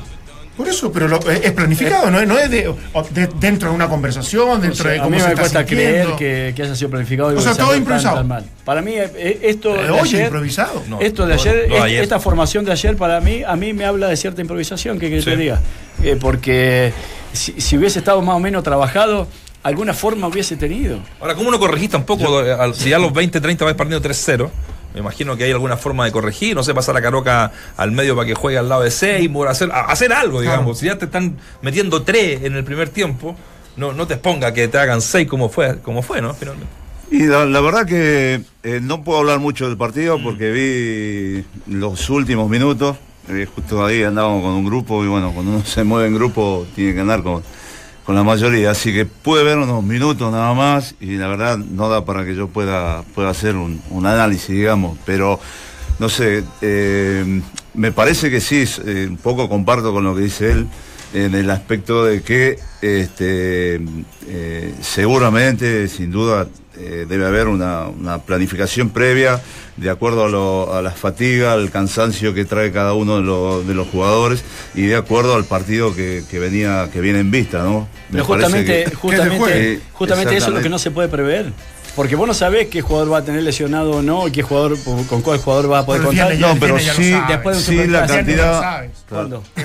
Por 0.58 0.68
eso, 0.68 0.92
pero 0.92 1.08
lo- 1.08 1.20
es 1.30 1.52
planificado, 1.52 2.10
no 2.10 2.20
es, 2.20 2.28
no 2.28 2.38
es 2.38 2.50
de, 2.50 2.68
o 2.68 3.04
de- 3.12 3.30
dentro 3.40 3.70
de 3.70 3.76
una 3.76 3.88
conversación, 3.88 4.50
O 4.50 4.58
dentro 4.58 4.84
sea, 4.84 4.92
de 4.94 5.00
a 5.00 5.04
cómo 5.04 5.16
mí 5.16 5.22
se 5.22 5.28
me 5.30 5.36
cuesta 5.36 5.64
creer 5.66 6.08
que, 6.18 6.52
que 6.56 6.64
haya 6.64 6.76
sido 6.76 6.90
planificado. 6.90 7.32
y 7.32 7.38
O 7.38 7.42
sea, 7.42 7.54
todo 7.56 7.76
improvisado. 7.76 8.18
tan 8.18 8.28
mal. 8.28 8.46
Para 8.66 8.82
mí, 8.82 8.94
eh, 8.96 9.40
esto 9.44 9.76
Eh, 9.76 9.84
de 9.84 9.90
oye, 9.92 10.02
ayer, 10.02 10.22
improvisado. 10.26 10.84
No, 10.90 11.00
esto 11.00 11.28
de 11.28 11.36
no, 11.36 11.42
ayer, 11.42 11.66
no, 11.70 11.76
es- 11.76 11.82
ayer. 11.84 12.04
esta 12.04 12.20
formación 12.20 12.66
de 12.66 12.72
ayer 12.72 12.98
para 12.98 13.22
mí, 13.22 13.44
a 13.46 13.56
mí 13.56 13.72
me 13.74 13.86
habla 13.86 14.08
de 14.08 14.18
cierta 14.18 14.42
improvisación, 14.42 14.98
que, 15.00 15.10
que 15.12 15.18
te 15.22 15.32
Sí. 15.32 15.36
diga. 15.38 15.60
Eh, 16.04 16.18
porque 16.20 16.92
si, 17.34 17.62
si 17.62 17.78
hubiese 17.78 18.00
estado 18.00 18.20
más 18.24 18.36
o 18.36 18.40
menos 18.40 18.64
trabajado, 18.64 19.28
alguna 19.64 19.94
forma 19.94 20.28
hubiese 20.28 20.56
tenido. 20.56 21.00
Ahora, 21.22 21.36
¿cómo 21.36 21.52
no 21.52 21.60
corregís 21.60 21.92
tampoco? 21.92 22.42
eh, 22.44 22.56
si 22.74 22.90
ya 22.90 22.96
a 22.96 23.00
los 23.00 23.14
20, 23.14 23.40
30 23.40 23.64
vas 23.64 23.74
perdiendo 23.76 24.02
3-0, 24.02 24.50
me 24.98 25.02
imagino 25.02 25.38
que 25.38 25.44
hay 25.44 25.52
alguna 25.52 25.78
forma 25.78 26.06
de 26.06 26.12
corregir, 26.12 26.56
no 26.56 26.64
sé, 26.64 26.74
pasar 26.74 26.98
a 26.98 27.02
Caroca 27.04 27.52
al 27.78 27.92
medio 27.92 28.16
para 28.16 28.26
que 28.26 28.34
juegue 28.34 28.58
al 28.58 28.68
lado 28.68 28.82
de 28.82 28.90
Seymour, 28.90 29.48
hacer, 29.48 29.70
hacer 29.72 30.12
algo, 30.12 30.42
digamos. 30.42 30.64
Claro. 30.64 30.76
Si 30.76 30.86
ya 30.88 30.98
te 30.98 31.06
están 31.06 31.38
metiendo 31.62 32.02
3 32.02 32.44
en 32.44 32.56
el 32.56 32.64
primer 32.64 32.90
tiempo, 32.90 33.36
no, 33.76 33.94
no 33.94 34.08
te 34.08 34.16
exponga 34.16 34.54
que 34.56 34.68
te 34.68 34.80
hagan 34.80 35.02
6 35.02 35.28
como 35.28 35.50
fue, 35.50 35.80
como 35.82 36.02
fue, 36.02 36.20
¿no? 36.20 36.34
Finalmente. 36.34 36.72
Y 37.12 37.28
la, 37.28 37.46
la 37.46 37.62
verdad 37.62 37.86
que 37.86 38.42
eh, 38.64 38.80
no 38.82 39.04
puedo 39.04 39.20
hablar 39.20 39.40
mucho 39.40 39.68
del 39.68 39.78
partido 39.78 40.22
porque 40.22 40.52
vi 40.52 41.46
los 41.72 42.10
últimos 42.10 42.50
minutos. 42.50 42.98
eh, 43.30 43.48
justo 43.54 43.86
ahí 43.86 44.02
andábamos 44.02 44.42
con 44.42 44.52
un 44.54 44.66
grupo 44.66 45.04
y 45.04 45.08
bueno, 45.08 45.32
cuando 45.32 45.52
uno 45.52 45.66
se 45.66 45.84
mueve 45.84 46.08
en 46.08 46.16
grupo 46.16 46.66
tiene 46.76 46.96
que 46.96 47.02
andar 47.02 47.22
con, 47.22 47.44
con 48.08 48.16
la 48.16 48.24
mayoría. 48.24 48.72
Así 48.72 48.94
que 48.94 49.06
pude 49.06 49.44
ver 49.44 49.58
unos 49.58 49.84
minutos 49.84 50.32
nada 50.32 50.54
más 50.54 50.96
y 51.02 51.18
la 51.18 51.28
verdad 51.28 51.58
no 51.58 51.90
da 51.90 52.06
para 52.06 52.24
que 52.26 52.36
yo 52.36 52.48
pueda, 52.48 53.04
pueda 53.14 53.30
hacer 53.30 53.58
un, 53.58 53.82
un 53.90 54.06
análisis, 54.06 54.48
digamos. 54.48 54.98
Pero 55.06 55.42
no 56.00 56.08
sé, 56.08 56.46
eh, 56.62 57.42
me 57.74 57.92
parece 57.92 58.32
que 58.32 58.40
sí, 58.40 58.64
eh, 58.86 59.08
un 59.10 59.18
poco 59.18 59.50
comparto 59.50 59.92
con 59.92 60.06
lo 60.06 60.16
que 60.16 60.22
dice 60.22 60.52
él 60.52 60.68
en 61.14 61.36
el 61.36 61.50
aspecto 61.50 62.06
de 62.06 62.22
que 62.22 62.58
este, 62.82 63.82
eh, 64.28 64.74
seguramente, 64.80 65.90
sin 65.90 66.10
duda, 66.10 66.48
eh, 66.80 67.06
debe 67.08 67.26
haber 67.26 67.48
una, 67.48 67.88
una 67.88 68.20
planificación 68.20 68.90
previa 68.90 69.42
de 69.78 69.90
acuerdo 69.90 70.26
a, 70.26 70.30
lo- 70.30 70.74
a 70.74 70.82
la 70.82 70.92
fatiga, 70.92 71.54
al 71.54 71.70
cansancio 71.72 72.34
que 72.34 72.46
trae 72.46 72.72
cada 72.72 72.94
uno 72.94 73.18
de, 73.18 73.24
lo- 73.24 73.64
de 73.64 73.74
los 73.74 73.88
jugadores 73.88 74.44
y 74.76 74.84
de 74.88 74.96
acuerdo 74.96 75.36
al 75.36 75.46
partido 75.46 75.96
que, 75.96 76.24
que 76.30 76.40
venía 76.40 76.90
que 76.92 77.00
viene 77.02 77.20
en 77.20 77.30
vista, 77.32 77.60
¿no? 77.64 77.82
Me 78.10 78.14
Pero 78.14 78.26
justamente, 78.26 78.84
que- 78.86 78.96
justamente, 78.96 79.82
justamente 79.94 80.38
eso 80.38 80.48
es 80.48 80.54
lo 80.54 80.62
que 80.62 80.70
no 80.70 80.80
se 80.80 80.92
puede 80.92 81.08
prever. 81.10 81.52
Porque 81.96 82.16
vos 82.16 82.28
no 82.28 82.36
sabés 82.36 82.68
qué 82.68 82.82
jugador 82.82 83.12
va 83.12 83.18
a 83.18 83.24
tener 83.24 83.42
lesionado 83.42 83.90
o 83.92 84.02
no, 84.04 84.28
y 84.28 84.32
qué 84.32 84.44
jugador, 84.44 84.78
con 85.10 85.22
cuál 85.24 85.40
jugador 85.40 85.68
vas 85.68 85.82
a 85.82 85.86
poder 85.88 86.02
Pero 86.02 86.10
contar. 86.10 86.28
viernes 86.38 86.48
No, 86.56 86.60
pero 86.60 86.78
sí, 86.78 87.16
después 87.28 87.66
de 87.68 87.74
un 87.74 87.82
sí 87.86 87.88
la 87.88 88.06
cantidad. 88.06 88.84
Eh, 88.86 88.90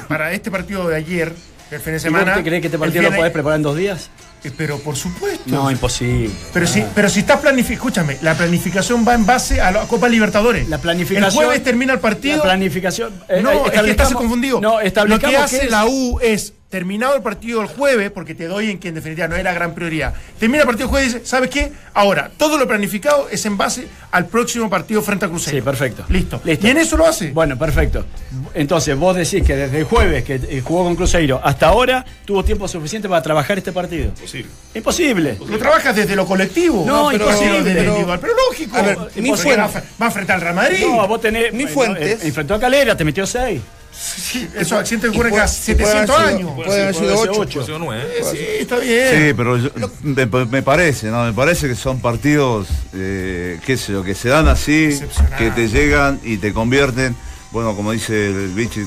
Para 0.09 0.33
este 0.33 0.51
partido 0.51 0.89
de 0.89 0.97
ayer, 0.97 1.33
el 1.71 1.81
fin 1.81 1.85
de 1.85 1.91
¿Y 1.91 1.93
vos 1.95 2.03
semana. 2.03 2.35
te 2.35 2.43
crees 2.43 2.61
que 2.63 2.69
este 2.69 2.79
partido 2.79 3.03
lo 3.03 3.15
podés 3.15 3.33
preparar 3.33 3.57
en 3.59 3.63
dos 3.63 3.77
días? 3.77 4.09
Eh, 4.45 4.51
Pero 4.57 4.79
por 4.79 4.97
supuesto. 4.97 5.43
No, 5.47 5.71
imposible. 5.71 6.31
Pero 6.53 6.67
si, 6.67 6.85
pero 6.95 7.09
si 7.09 7.21
estás 7.21 7.41
planificando, 7.41 7.75
escúchame, 7.89 8.19
la 8.23 8.35
planificación 8.35 9.07
va 9.07 9.15
en 9.15 9.25
base 9.25 9.61
a 9.61 9.71
la 9.71 9.87
Copa 9.87 10.09
Libertadores. 10.09 10.69
La 10.69 10.79
planificación. 10.79 11.25
El 11.29 11.33
jueves 11.33 11.63
termina 11.63 11.93
el 11.93 12.01
partido. 12.01 12.39
La 12.39 12.43
planificación. 12.45 13.13
eh, 13.29 13.41
no, 13.43 13.67
es 13.67 13.81
que 13.83 13.91
estás 13.91 14.13
confundido. 14.13 14.61
No, 14.61 14.79
Lo 15.07 15.19
que 15.19 15.37
hace 15.37 15.65
es- 15.67 15.71
la 15.71 15.87
U 15.87 16.19
es, 16.21 16.55
terminado 16.73 17.15
el 17.15 17.23
partido 17.23 17.61
el 17.61 17.67
jueves, 17.69 18.11
porque 18.11 18.35
te 18.35 18.47
doy 18.47 18.71
en 18.71 18.79
que 18.79 18.89
en 18.89 18.95
definitiva 18.95 19.29
no 19.29 19.37
era 19.37 19.53
gran 19.53 19.75
prioridad. 19.75 20.15
Termina 20.41 20.63
el 20.63 20.67
partido 20.67 20.87
el 20.87 20.91
jueves 20.91 21.11
y 21.11 21.15
dice, 21.19 21.27
¿sabes 21.27 21.51
qué? 21.51 21.71
Ahora, 21.93 22.31
todo 22.39 22.57
lo 22.57 22.67
planificado 22.67 23.29
es 23.31 23.45
en 23.45 23.59
base 23.59 23.87
al 24.11 24.27
próximo 24.27 24.71
partido 24.71 25.03
frente 25.03 25.27
a 25.27 25.29
Cruzeiro. 25.29 25.59
Sí, 25.59 25.63
perfecto. 25.63 26.05
Listo. 26.09 26.41
Listo. 26.43 26.67
Y 26.67 26.71
en 26.71 26.79
eso 26.79 26.97
lo 26.97 27.07
hace. 27.07 27.31
Bueno, 27.31 27.59
perfecto. 27.59 28.07
Entonces, 28.55 28.97
vos 28.97 29.15
decís 29.15 29.45
que 29.47 29.55
desde 29.55 29.81
el 29.81 29.85
jueves 29.85 30.25
que 30.25 30.37
eh, 30.37 30.63
jugó 30.65 30.85
con 30.85 30.97
Cruzeiro 30.97 31.41
hasta 31.45 31.67
ahora 31.69 32.07
tuvo 32.25 32.43
tiempo 32.43 32.67
suficiente 32.67 33.07
para 33.07 33.21
trabajar 33.23 33.59
este 33.59 33.71
partido. 33.73 34.11
Posible. 34.15 34.49
Imposible. 34.75 35.37
Lo 35.47 35.59
trabajas 35.59 35.95
desde 35.95 36.17
lo 36.17 36.25
colectivo. 36.27 36.85
No, 36.87 37.09
pero 37.13 37.27
imposible. 37.27 37.63
desde 37.63 37.69
lo 37.69 37.75
Pero- 37.75 37.91
individual. 37.91 38.19
Pero 38.19 38.33
lógico. 38.49 38.77
A 38.79 38.83
ver, 38.83 38.99
mi 39.17 39.29
Porque 39.29 39.43
fuente- 39.43 39.57
va, 40.01 40.07
a- 40.07 40.09
enfrentar 40.09 40.37
al 40.37 40.41
Real 40.41 40.55
Madrid. 40.55 40.87
No, 40.87 41.07
vos 41.07 41.21
tenés. 41.21 41.53
Mi 41.53 41.65
bueno, 41.67 41.95
Fuentes- 41.95 42.25
enfrentó 42.25 42.55
a 42.55 42.61
Calera, 42.61 42.97
te 42.97 43.05
metió 43.05 43.27
seis. 43.27 43.61
Sí, 43.95 44.49
esos 44.57 44.73
accidentes 44.73 45.11
ocurren 45.11 45.35
cada 45.35 45.47
y 45.47 45.75
puede 45.75 45.93
haber 45.93 46.07
700 46.09 46.17
sido- 46.17 46.27
años. 46.29 46.51
Puede 46.57 46.83
haber 46.83 46.95
sido 46.95 47.05
Puede 47.07 47.19
ser 47.21 47.31
8. 47.31 47.41
ocho. 47.41 47.65
Pues, 47.67 47.79
no, 47.79 47.95
¿eh? 47.95 48.09
Sí, 48.31 48.39
está 48.61 48.79
bien. 48.79 49.09
Sí, 49.29 49.35
pero 49.37 49.57
yo- 49.59 49.71
me, 50.03 50.27
me 50.47 50.63
parece, 50.63 51.09
¿no? 51.09 51.25
Me 51.25 51.33
parece 51.33 51.69
que 51.69 51.75
son 51.75 52.01
partidos, 52.01 52.69
eh, 52.95 53.61
qué 53.67 53.77
sé 53.77 53.93
yo, 53.93 54.03
que 54.03 54.15
se 54.15 54.29
dan 54.31 54.49
así, 54.49 54.99
que 55.39 55.51
te 55.51 55.69
llegan 55.69 56.21
y 56.25 56.39
te 56.39 56.53
convierten. 56.53 57.15
Bueno, 57.51 57.77
como 57.77 57.93
dice 57.93 58.29
el 58.29 58.49
Vichy, 58.55 58.81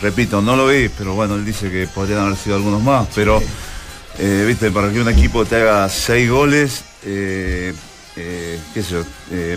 repito, 0.00 0.40
no 0.40 0.54
lo 0.56 0.68
vi, 0.68 0.88
pero 0.96 1.14
bueno, 1.14 1.34
él 1.34 1.44
dice 1.44 1.70
que 1.70 1.88
podrían 1.88 2.20
haber 2.20 2.36
sido 2.36 2.54
algunos 2.56 2.82
más, 2.82 3.08
pero, 3.14 3.42
eh, 4.18 4.44
viste, 4.46 4.70
para 4.70 4.92
que 4.92 5.00
un 5.00 5.08
equipo 5.08 5.44
te 5.44 5.56
haga 5.56 5.88
seis 5.88 6.30
goles, 6.30 6.84
eh, 7.04 7.74
eh, 8.14 8.58
qué 8.72 8.82
sé 8.82 8.90
yo, 8.92 9.02
eh, 9.32 9.56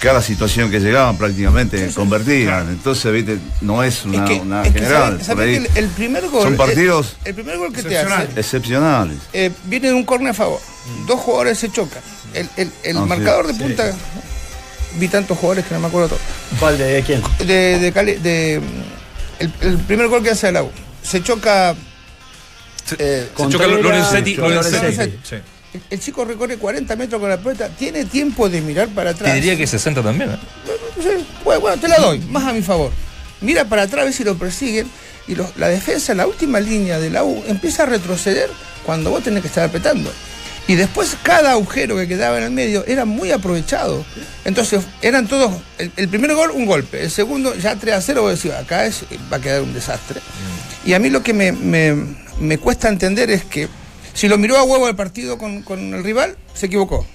cada 0.00 0.20
situación 0.22 0.70
que 0.70 0.78
llegaban 0.80 1.16
prácticamente 1.16 1.90
convertían. 1.94 2.68
Entonces, 2.68 3.12
viste, 3.12 3.38
no 3.62 3.82
es 3.82 4.04
una, 4.04 4.24
Es 4.24 4.30
que, 4.30 4.40
una 4.40 4.62
es 4.62 4.72
que 4.72 4.78
general. 4.80 5.12
sabe- 5.12 5.24
sabe 5.24 5.34
por 5.34 5.44
ahí. 5.44 5.50
que 5.72 5.78
el, 5.78 5.84
el 5.84 5.90
primer 5.90 6.28
gol. 6.28 6.42
Son 6.42 6.56
partidos 6.56 7.16
El, 7.24 7.28
el 7.30 7.34
primer 7.34 7.58
gol 7.58 7.68
que 7.72 7.82
te 7.82 7.88
excepcionales. 7.88 8.28
hace. 8.30 8.40
excepcionales. 8.40 9.18
eh, 9.32 9.50
viene 9.64 9.88
de 9.88 9.94
un 9.94 10.04
córner 10.04 10.30
a 10.30 10.34
favor. 10.34 10.60
Dos 11.06 11.20
jugadores 11.20 11.58
se 11.58 11.70
chocan. 11.70 12.02
El, 12.34 12.48
el- 12.56 12.72
el 12.84 12.96
Ah, 12.96 13.02
sí. 13.02 13.08
marcador 13.08 13.46
de 13.46 13.54
punta. 13.54 13.92
Vi 14.98 15.08
tantos 15.08 15.36
jugadores 15.38 15.64
que 15.66 15.74
no 15.74 15.80
me 15.80 15.86
acuerdo 15.88 16.08
todos. 16.08 16.22
¿Cuál 16.58 16.78
de 16.78 17.02
quién? 17.06 17.22
De, 17.38 17.78
de, 17.78 17.92
Cali- 17.92 18.16
de, 18.16 18.60
el, 19.38 19.52
el 19.60 19.78
primer 19.78 20.08
gol 20.08 20.22
que 20.22 20.30
hace 20.30 20.48
el 20.48 20.56
AU. 20.56 20.70
Se 21.02 21.22
choca. 21.22 21.72
eh, 21.72 21.76
Se 22.88 22.98
choca 22.98 23.34
Contreras, 23.34 23.82
Lorenzetti. 23.82 24.34
Lorenzetti. 24.36 24.76
Lorenzetti, 24.76 25.18
sí. 25.22 25.36
El, 25.90 26.00
chico 26.00 26.24
recorre 26.24 26.56
40 26.56 26.96
metros 26.96 27.20
con 27.20 27.30
la 27.30 27.38
pelota. 27.38 27.68
Tiene 27.68 28.04
tiempo 28.04 28.48
de 28.48 28.60
mirar 28.60 28.88
para 28.88 29.10
atrás. 29.10 29.30
Te 29.32 29.36
diría 29.36 29.56
que 29.56 29.66
60 29.66 30.02
también, 30.02 30.30
¿eh? 30.30 30.38
Bueno, 31.44 31.60
bueno, 31.60 31.80
te 31.80 31.88
la 31.88 31.98
doy, 31.98 32.18
más 32.20 32.44
a 32.44 32.52
mi 32.52 32.62
favor. 32.62 32.90
Mira 33.40 33.64
para 33.66 33.82
atrás 33.82 34.02
a 34.02 34.04
ver 34.04 34.12
si 34.12 34.24
lo 34.24 34.36
persiguen 34.36 34.86
y 35.28 35.34
la 35.56 35.68
defensa, 35.68 36.14
la 36.14 36.26
última 36.26 36.60
línea 36.60 36.98
de 36.98 37.10
la 37.10 37.24
U, 37.24 37.42
empieza 37.46 37.82
a 37.82 37.86
retroceder 37.86 38.48
cuando 38.84 39.10
vos 39.10 39.22
tenés 39.22 39.42
que 39.42 39.48
estar 39.48 39.64
apretando. 39.68 40.10
Y 40.68 40.74
después 40.74 41.16
cada 41.22 41.52
agujero 41.52 41.96
que 41.96 42.08
quedaba 42.08 42.38
en 42.38 42.44
el 42.44 42.50
medio 42.50 42.84
era 42.86 43.04
muy 43.04 43.30
aprovechado. 43.30 44.04
Entonces 44.44 44.82
eran 45.02 45.26
todos, 45.28 45.52
el, 45.78 45.92
el 45.96 46.08
primer 46.08 46.34
gol 46.34 46.50
un 46.50 46.66
golpe, 46.66 47.02
el 47.02 47.10
segundo 47.10 47.54
ya 47.54 47.76
3 47.76 47.94
a 47.94 48.00
0, 48.00 48.22
vos 48.22 48.34
decís, 48.42 48.52
acá 48.56 48.84
es, 48.86 49.04
va 49.32 49.36
a 49.36 49.40
quedar 49.40 49.62
un 49.62 49.72
desastre. 49.74 50.20
Y 50.84 50.94
a 50.94 50.98
mí 50.98 51.10
lo 51.10 51.22
que 51.22 51.32
me, 51.34 51.52
me- 51.52 52.16
me 52.40 52.58
cuesta 52.58 52.88
entender 52.88 53.30
es 53.30 53.44
que 53.44 53.68
si 54.16 54.28
lo 54.28 54.38
miró 54.38 54.56
a 54.56 54.64
huevo 54.64 54.88
el 54.88 54.96
partido 54.96 55.36
con, 55.36 55.62
con 55.62 55.92
el 55.92 56.02
rival, 56.02 56.36
se 56.54 56.66
equivocó. 56.66 57.06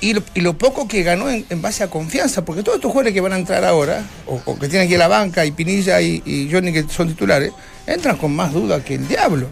Y 0.00 0.14
lo, 0.14 0.22
y 0.34 0.40
lo 0.40 0.58
poco 0.58 0.88
que 0.88 1.04
ganó 1.04 1.30
en, 1.30 1.46
en 1.48 1.62
base 1.62 1.84
a 1.84 1.88
confianza, 1.88 2.44
porque 2.44 2.64
todos 2.64 2.78
estos 2.78 2.90
jugadores 2.90 3.14
que 3.14 3.20
van 3.20 3.34
a 3.34 3.36
entrar 3.36 3.64
ahora, 3.64 4.04
o, 4.26 4.42
o 4.44 4.58
que 4.58 4.68
tienen 4.68 4.88
aquí 4.88 4.96
la 4.96 5.06
banca, 5.06 5.46
y 5.46 5.52
Pinilla 5.52 6.00
y, 6.00 6.20
y 6.26 6.48
Johnny 6.50 6.72
que 6.72 6.84
son 6.88 7.06
titulares, 7.06 7.52
entran 7.86 8.16
con 8.16 8.34
más 8.34 8.52
duda 8.52 8.82
que 8.82 8.96
el 8.96 9.06
diablo. 9.06 9.46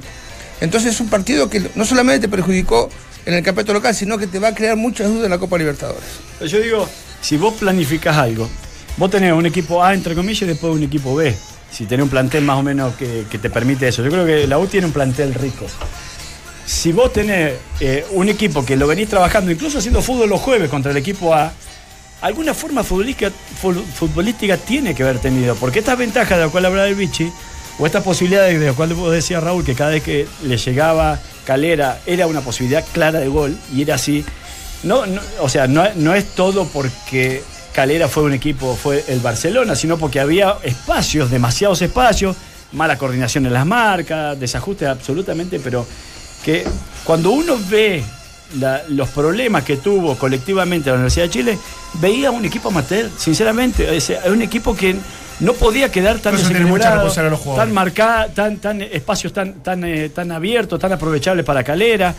Entonces 0.61 0.95
es 0.95 1.01
un 1.01 1.09
partido 1.09 1.49
que 1.49 1.71
no 1.77 1.85
solamente 1.85 2.27
te 2.27 2.29
perjudicó 2.29 2.91
en 3.27 3.35
el 3.35 3.45
campeonato 3.45 3.75
local, 3.75 3.95
sino 3.95 4.19
que 4.19 4.27
te 4.27 4.41
va 4.41 4.49
a 4.49 4.55
crear 4.55 4.77
muchas 4.77 5.09
dudas 5.09 5.27
en 5.27 5.31
la 5.31 5.39
Copa 5.39 5.57
Libertadores. 5.57 6.03
Yo 6.45 6.59
digo, 6.59 6.89
si 7.21 7.37
vos 7.37 7.55
planificás 7.55 8.17
algo, 8.17 8.49
vos 8.97 9.09
tenés 9.09 9.33
un 9.33 9.47
equipo 9.47 9.85
A, 9.85 9.95
entre 9.95 10.17
comillas, 10.17 10.43
y 10.43 10.47
después 10.47 10.75
un 10.75 10.83
equipo 10.83 11.15
B. 11.15 11.33
Si 11.71 11.87
tenés 11.87 12.03
un 12.03 12.11
plantel 12.11 12.43
más 12.43 12.59
o 12.59 12.65
menos 12.65 12.97
que, 12.97 13.25
que 13.31 13.39
te 13.39 13.51
permite 13.51 13.87
eso. 13.87 14.03
Yo 14.03 14.11
creo 14.11 14.27
que 14.27 14.49
la 14.49 14.59
U 14.59 14.67
tiene 14.67 14.87
un 14.87 14.93
plantel 14.93 15.33
rico. 15.33 15.67
Si 16.71 16.93
vos 16.93 17.13
tenés 17.13 17.55
eh, 17.81 18.07
un 18.13 18.29
equipo 18.29 18.65
que 18.65 18.77
lo 18.77 18.87
venís 18.87 19.09
trabajando, 19.09 19.51
incluso 19.51 19.79
haciendo 19.79 20.01
fútbol 20.03 20.29
los 20.31 20.41
jueves 20.41 20.71
contra 20.71 20.93
el 20.93 20.97
equipo 20.99 21.35
A, 21.35 21.53
alguna 22.21 22.55
forma 22.55 22.85
futbolística, 22.85 23.33
fu- 23.61 23.73
futbolística 23.75 24.57
tiene 24.57 24.95
que 24.95 25.03
haber 25.03 25.19
tenido. 25.19 25.57
Porque 25.57 25.81
estas 25.81 25.99
ventajas 25.99 26.39
de 26.39 26.45
las 26.45 26.53
cuales 26.53 26.69
hablaba 26.69 26.87
el 26.87 26.95
Vichy, 26.95 27.29
o 27.77 27.87
estas 27.87 28.05
posibilidades 28.05 28.61
de 28.61 28.67
las 28.67 28.77
cuales 28.77 28.97
vos 28.97 29.11
decías 29.13 29.43
Raúl, 29.43 29.65
que 29.65 29.75
cada 29.75 29.91
vez 29.91 30.05
que 30.05 30.29
le 30.45 30.57
llegaba 30.59 31.19
Calera 31.45 31.99
era 32.07 32.29
una 32.29 32.41
posibilidad 32.41 32.85
clara 32.93 33.19
de 33.19 33.27
gol, 33.27 33.59
y 33.75 33.83
era 33.83 33.97
así. 33.97 34.25
No, 34.85 35.07
no, 35.07 35.21
o 35.41 35.49
sea, 35.49 35.67
no, 35.67 35.83
no 35.97 36.15
es 36.15 36.25
todo 36.37 36.69
porque 36.69 37.43
Calera 37.75 38.07
fue 38.07 38.23
un 38.23 38.33
equipo, 38.33 38.77
fue 38.77 39.05
el 39.09 39.19
Barcelona, 39.19 39.75
sino 39.75 39.99
porque 39.99 40.21
había 40.21 40.55
espacios, 40.63 41.33
demasiados 41.33 41.83
espacios, 41.83 42.37
mala 42.71 42.97
coordinación 42.97 43.45
en 43.47 43.55
las 43.55 43.67
marcas, 43.67 44.39
desajustes 44.39 44.87
absolutamente, 44.87 45.59
pero 45.59 45.85
que 46.45 46.65
cuando 47.05 47.31
uno 47.31 47.57
ve 47.69 48.03
la- 48.59 48.83
los 48.89 49.09
problemas 49.11 49.65
que 49.65 49.77
tuvo 49.77 50.17
colectivamente 50.17 50.89
la 50.91 50.95
Universidad 50.97 51.27
de 51.27 51.31
Chile, 51.31 51.59
veía 51.95 52.31
un 52.31 52.45
equipo 52.45 52.69
amateur, 52.69 53.09
sinceramente, 53.17 53.95
es 53.97 54.11
un 54.27 54.43
equipo 54.43 54.75
que 54.75 54.97
no 55.41 55.53
podía 55.55 55.91
quedar 55.91 56.19
tan 56.19 56.37
desequilibrado, 56.37 56.95
responsabilidad 57.05 57.31
los 57.31 57.41
jugadores. 57.41 57.67
tan 57.69 57.75
marcada, 57.75 58.29
tan, 58.29 58.57
tan 58.59 58.83
espacios 58.83 59.33
tan, 59.33 59.55
tan, 59.63 59.85
eh, 59.85 60.09
tan 60.11 60.31
abiertos, 60.33 60.79
tan 60.79 60.93
aprovechables 60.93 61.45
para 61.47 61.63
Calera. 61.65 62.15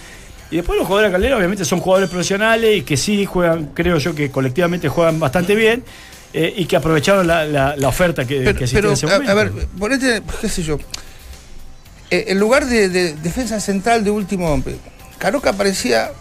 Y 0.49 0.55
después 0.57 0.77
los 0.77 0.85
jugadores 0.87 1.11
de 1.11 1.17
Calera 1.17 1.37
obviamente 1.37 1.63
son 1.63 1.79
jugadores 1.79 2.09
profesionales 2.09 2.77
y 2.77 2.81
que 2.81 2.97
sí 2.97 3.25
juegan, 3.25 3.69
creo 3.73 3.97
yo 3.99 4.13
que 4.15 4.31
colectivamente 4.31 4.89
juegan 4.89 5.19
bastante 5.19 5.55
bien 5.55 5.83
eh, 6.33 6.53
y 6.57 6.65
que 6.65 6.75
aprovecharon 6.77 7.27
la, 7.27 7.45
la- 7.45 7.75
la 7.77 7.87
oferta 7.87 8.25
que, 8.25 8.37
Pero, 8.39 8.57
que 8.57 8.63
existía 8.63 8.77
pero, 8.79 8.87
en 8.89 8.93
ese 8.93 9.05
momento. 9.05 9.31
a 9.31 9.35
ver, 9.35 9.51
ponete, 9.77 10.21
qué 10.41 10.49
sé 10.49 10.63
yo, 10.63 10.77
el 12.11 12.37
lugar 12.37 12.65
de, 12.65 12.89
de 12.89 13.13
defensa 13.13 13.59
central 13.59 14.03
de 14.03 14.11
último 14.11 14.51
hombre, 14.51 14.75
Caroca 15.17 15.53
parecía 15.53 16.11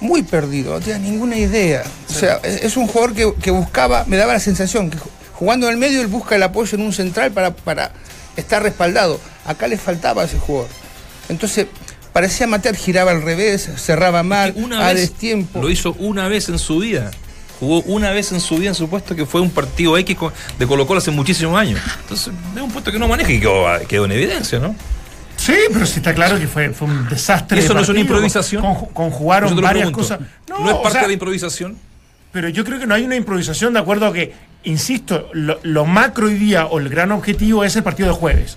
muy 0.00 0.22
perdido, 0.22 0.74
no 0.74 0.80
tenía 0.80 0.98
ninguna 0.98 1.36
idea. 1.36 1.82
O 2.08 2.12
sea, 2.12 2.40
es, 2.42 2.76
un 2.76 2.86
jugador 2.86 3.14
que, 3.14 3.32
que 3.40 3.50
buscaba, 3.50 4.04
me 4.06 4.16
daba 4.16 4.32
la 4.34 4.40
sensación 4.40 4.90
que 4.90 4.98
ju- 4.98 5.08
jugando 5.32 5.66
en 5.66 5.72
el 5.72 5.78
medio 5.78 6.00
él 6.00 6.08
busca 6.08 6.34
el 6.36 6.42
apoyo 6.42 6.76
en 6.76 6.82
un 6.84 6.92
central 6.92 7.30
para, 7.32 7.54
para 7.54 7.92
estar 8.36 8.62
respaldado. 8.62 9.20
Acá 9.46 9.68
le 9.68 9.76
faltaba 9.78 10.22
a 10.22 10.24
ese 10.24 10.38
jugador. 10.38 10.68
Entonces, 11.28 11.66
parecía 12.12 12.46
matar, 12.46 12.74
giraba 12.76 13.12
al 13.12 13.22
revés, 13.22 13.70
cerraba 13.76 14.22
mal, 14.22 14.52
Una 14.56 14.88
a 14.88 14.92
vez 14.92 15.10
destiempo. 15.10 15.62
lo 15.62 15.70
hizo 15.70 15.94
una 15.98 16.28
vez 16.28 16.48
en 16.48 16.58
su 16.58 16.78
vida. 16.80 17.10
Jugó 17.60 17.80
una 17.82 18.10
vez 18.10 18.32
en 18.32 18.40
su 18.40 18.56
vida 18.56 18.70
en 18.70 18.74
su 18.74 18.88
puesto 18.90 19.14
que 19.14 19.24
fue 19.24 19.40
un 19.40 19.50
partido 19.50 19.96
X 19.96 20.16
de 20.58 20.66
Colo 20.66 20.84
Colo 20.84 20.98
hace 20.98 21.12
muchísimos 21.12 21.56
años. 21.56 21.80
Entonces, 22.02 22.32
es 22.56 22.60
un 22.60 22.72
puesto 22.72 22.90
que 22.90 22.98
no 22.98 23.06
maneja 23.06 23.30
y 23.30 23.38
quedó, 23.38 23.66
quedó 23.86 24.04
en 24.06 24.12
evidencia, 24.12 24.58
¿no? 24.58 24.74
Sí, 25.44 25.54
pero 25.72 25.84
sí 25.86 25.94
está 25.98 26.14
claro 26.14 26.38
que 26.38 26.46
fue, 26.46 26.70
fue 26.70 26.86
un 26.86 27.08
desastre. 27.08 27.56
¿Y 27.58 27.60
eso 27.64 27.70
de 27.70 27.74
no 27.74 27.80
es 27.80 27.88
una 27.88 27.98
improvisación? 27.98 28.62
Con- 28.62 28.86
conjugaron 28.92 29.60
varias 29.60 29.90
cosas. 29.90 30.20
¿No, 30.48 30.64
es 30.68 30.72
o 30.72 30.82
parte 30.82 30.92
sea, 30.92 31.00
de 31.02 31.06
la 31.08 31.12
improvisación? 31.14 31.76
Pero 32.30 32.48
yo 32.48 32.64
creo 32.64 32.78
que 32.78 32.86
no 32.86 32.94
hay 32.94 33.04
una 33.04 33.16
improvisación 33.16 33.72
de 33.72 33.80
acuerdo 33.80 34.06
a 34.06 34.12
que, 34.12 34.32
insisto, 34.62 35.28
lo, 35.32 35.58
lo 35.64 35.84
macro 35.84 36.28
hoy 36.28 36.34
día 36.34 36.66
o 36.66 36.78
el 36.78 36.88
gran 36.88 37.10
objetivo 37.10 37.64
es 37.64 37.74
el 37.74 37.82
partido 37.82 38.08
de 38.10 38.14
jueves. 38.14 38.56